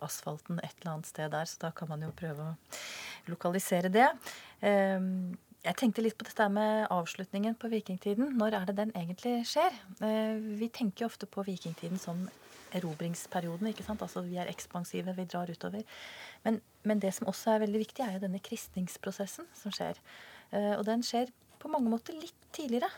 asfalten 0.00 0.56
et 0.64 0.72
eller 0.80 0.94
annet 0.94 1.10
sted 1.10 1.34
der, 1.34 1.44
så 1.44 1.66
da 1.66 1.70
kan 1.76 1.90
man 1.90 2.00
jo 2.00 2.14
prøve 2.16 2.46
å 2.46 2.54
lokalisere 3.28 3.90
det. 3.92 4.06
Jeg 4.64 5.76
tenkte 5.76 6.00
litt 6.00 6.16
på 6.16 6.24
dette 6.24 6.46
med 6.48 6.86
avslutningen 6.88 7.58
på 7.60 7.68
vikingtiden. 7.74 8.32
Når 8.40 8.56
er 8.56 8.64
det 8.70 8.78
den 8.78 8.94
egentlig 8.96 9.34
skjer? 9.52 9.76
Vi 10.00 10.70
tenker 10.72 11.04
jo 11.04 11.10
ofte 11.12 11.28
på 11.28 11.44
vikingtiden 11.44 12.00
som 12.00 12.24
erobringsperioden. 12.78 13.70
ikke 13.70 13.86
sant? 13.86 14.02
Altså 14.02 14.22
Vi 14.26 14.36
er 14.40 14.50
ekspansive, 14.50 15.14
vi 15.16 15.24
drar 15.24 15.50
utover. 15.50 15.82
Men, 16.44 16.60
men, 16.82 17.00
det 17.00 17.14
som 17.14 17.28
også 17.30 17.54
er 17.54 17.64
veldig 17.64 17.82
viktig, 17.84 18.04
er 18.04 18.16
jo 18.16 18.24
denne 18.26 18.42
kristningsprosessen 18.42 19.48
som 19.54 19.74
skjer. 19.74 20.00
Uh, 20.52 20.74
og 20.78 20.84
den 20.88 21.02
skjer 21.06 21.32
på 21.62 21.70
mange 21.72 21.90
måter 21.90 22.16
litt 22.18 22.48
tidligere. 22.54 22.90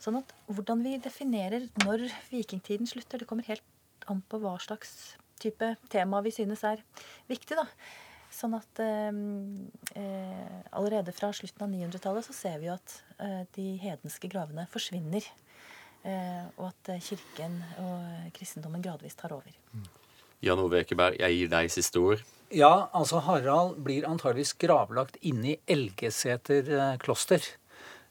Sånn 0.00 0.18
at 0.20 0.32
hvordan 0.48 0.84
vi 0.84 0.96
definerer 1.02 1.68
når 1.84 2.08
vikingtiden 2.30 2.88
slutter, 2.88 3.20
det 3.20 3.28
kommer 3.28 3.46
helt 3.48 3.64
an 4.10 4.22
på 4.26 4.40
hva 4.40 4.56
slags 4.62 5.14
type 5.40 5.74
tema 5.92 6.22
vi 6.24 6.32
synes 6.34 6.64
er 6.64 6.80
viktig. 7.28 7.58
da. 7.58 7.66
Sånn 8.30 8.54
at 8.54 8.80
eh, 8.80 9.10
uh, 9.10 10.58
allerede 10.78 11.12
fra 11.12 11.32
slutten 11.34 11.66
av 11.66 11.72
900-tallet 11.72 12.28
så 12.28 12.36
ser 12.36 12.60
vi 12.62 12.68
jo 12.70 12.76
at 12.78 12.98
de 13.56 13.64
hedenske 13.82 14.30
gravene 14.32 14.64
forsvinner. 14.70 15.26
Og 16.02 16.66
at 16.70 16.90
kirken 17.04 17.58
og 17.82 18.30
kristendommen 18.32 18.80
gradvis 18.80 19.18
tar 19.18 19.34
over. 19.36 19.52
Jan 20.40 20.62
Ove 20.62 20.80
Ekeberg, 20.80 21.18
jeg 21.20 21.36
gir 21.36 21.50
deg 21.52 21.72
siste 21.72 22.00
ord. 22.00 22.22
Ja, 22.50 22.88
altså 22.96 23.20
Harald 23.22 23.76
blir 23.84 24.08
antageligvis 24.08 24.56
gravlagt 24.58 25.20
inne 25.20 25.52
i 25.52 25.58
Elgeseter 25.70 26.70
eh, 26.74 26.94
kloster. 27.02 27.44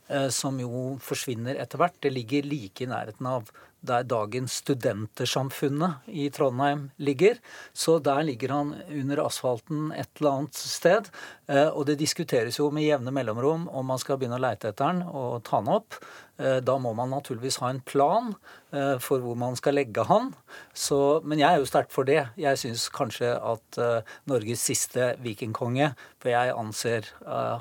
Eh, 0.10 0.30
som 0.34 0.58
jo 0.58 0.96
forsvinner 1.06 1.60
etter 1.62 1.78
hvert. 1.78 1.98
Det 2.02 2.10
ligger 2.10 2.48
like 2.50 2.82
i 2.82 2.90
nærheten 2.90 3.28
av 3.30 3.52
der 3.86 4.04
dagens 4.04 4.58
Studentersamfunnet 4.60 6.08
i 6.08 6.26
Trondheim 6.34 6.88
ligger. 6.98 7.38
Så 7.74 8.00
der 8.04 8.24
ligger 8.26 8.56
han 8.56 8.74
under 8.90 9.22
asfalten 9.28 9.92
et 9.94 10.10
eller 10.18 10.32
annet 10.32 10.58
sted. 10.58 11.12
Eh, 11.48 11.68
og 11.68 11.86
det 11.92 12.00
diskuteres 12.02 12.58
jo 12.58 12.72
med 12.74 12.88
jevne 12.88 13.14
mellomrom 13.14 13.68
om 13.70 13.86
man 13.86 14.02
skal 14.02 14.18
begynne 14.18 14.40
å 14.40 14.46
leite 14.48 14.74
etter 14.74 14.90
han 14.90 15.04
og 15.06 15.44
ta 15.46 15.60
han 15.60 15.70
opp. 15.78 16.00
Eh, 16.40 16.60
da 16.64 16.78
må 16.80 16.94
man 16.96 17.12
naturligvis 17.12 17.60
ha 17.60 17.70
en 17.74 17.82
plan 17.84 18.32
eh, 18.72 18.96
for 19.04 19.20
hvor 19.24 19.36
man 19.40 19.58
skal 19.60 19.76
legge 19.76 20.06
han. 20.08 20.32
Så, 20.72 21.20
men 21.28 21.42
jeg 21.42 21.52
er 21.52 21.60
jo 21.60 21.68
sterkt 21.68 21.92
for 21.92 22.08
det. 22.08 22.22
Jeg 22.40 22.60
syns 22.62 22.88
kanskje 22.94 23.34
at 23.36 23.80
uh, 23.82 24.16
Norges 24.30 24.64
siste 24.64 25.12
vikingkonge, 25.24 25.92
for 26.22 26.32
jeg 26.32 26.56
anser 26.56 27.08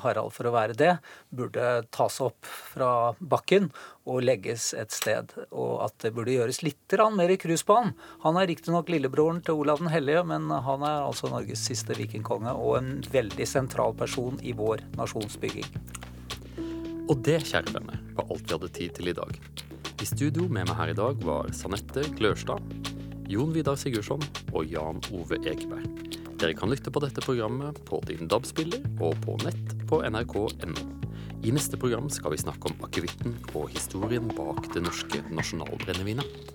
Harald 0.02 0.32
for 0.34 0.48
å 0.48 0.54
være 0.54 0.76
det, 0.78 0.92
burde 1.34 1.66
tas 1.94 2.18
opp 2.22 2.46
fra 2.46 3.12
bakken 3.18 3.68
og 4.08 4.22
legges 4.24 4.70
et 4.78 4.94
sted. 4.94 5.34
Og 5.50 5.82
at 5.88 5.96
det 6.04 6.14
burde 6.16 6.36
gjøres 6.36 6.62
litt 6.64 6.98
mer 7.18 7.32
i 7.34 7.38
krus 7.40 7.64
på 7.66 7.76
han. 7.76 7.94
Han 8.24 8.38
er 8.40 8.48
riktignok 8.50 8.88
lillebroren 8.92 9.42
til 9.44 9.60
Olav 9.60 9.82
den 9.82 9.92
hellige, 9.92 10.24
men 10.24 10.50
han 10.50 10.86
er 10.86 11.06
altså 11.06 11.32
Norges 11.32 11.66
siste 11.68 11.98
vikingkonge 11.98 12.54
og 12.54 12.78
en 12.80 12.92
veldig 13.12 13.48
sentral 13.48 13.96
person 13.98 14.38
i 14.42 14.54
vår 14.56 14.86
nasjonsbygging. 14.96 15.68
Og 17.08 17.22
det, 17.24 17.38
kjære 17.48 17.72
venner, 17.72 18.00
var 18.18 18.26
alt 18.28 18.44
vi 18.44 18.52
hadde 18.52 18.68
tid 18.76 18.96
til 18.98 19.08
i 19.08 19.16
dag. 19.16 19.30
I 19.98 20.06
studio 20.06 20.44
med 20.44 20.68
meg 20.68 20.76
her 20.76 20.90
i 20.92 20.96
dag 20.96 21.22
var 21.24 21.48
Sanette 21.56 22.02
Glørstad, 22.18 22.60
Jon 23.32 23.54
Vidar 23.54 23.78
Sigurdsson 23.80 24.20
og 24.52 24.68
Jan 24.68 25.00
Ove 25.16 25.38
Ekeberg. 25.40 25.88
Dere 26.38 26.54
kan 26.54 26.68
lytte 26.68 26.92
på 26.92 27.00
dette 27.00 27.24
programmet 27.24 27.80
på 27.88 28.02
din 28.04 28.28
DAB-spiller 28.28 28.84
og 29.00 29.16
på 29.24 29.38
nett 29.40 29.72
på 29.88 30.02
nrk.no. 30.04 30.84
I 31.48 31.54
neste 31.54 31.80
program 31.80 32.12
skal 32.12 32.34
vi 32.34 32.42
snakke 32.44 32.68
om 32.68 32.84
akevitten 32.84 33.38
og 33.54 33.72
historien 33.72 34.28
bak 34.36 34.68
det 34.74 34.84
norske 34.84 35.22
nasjonalbrennevinet. 35.32 36.52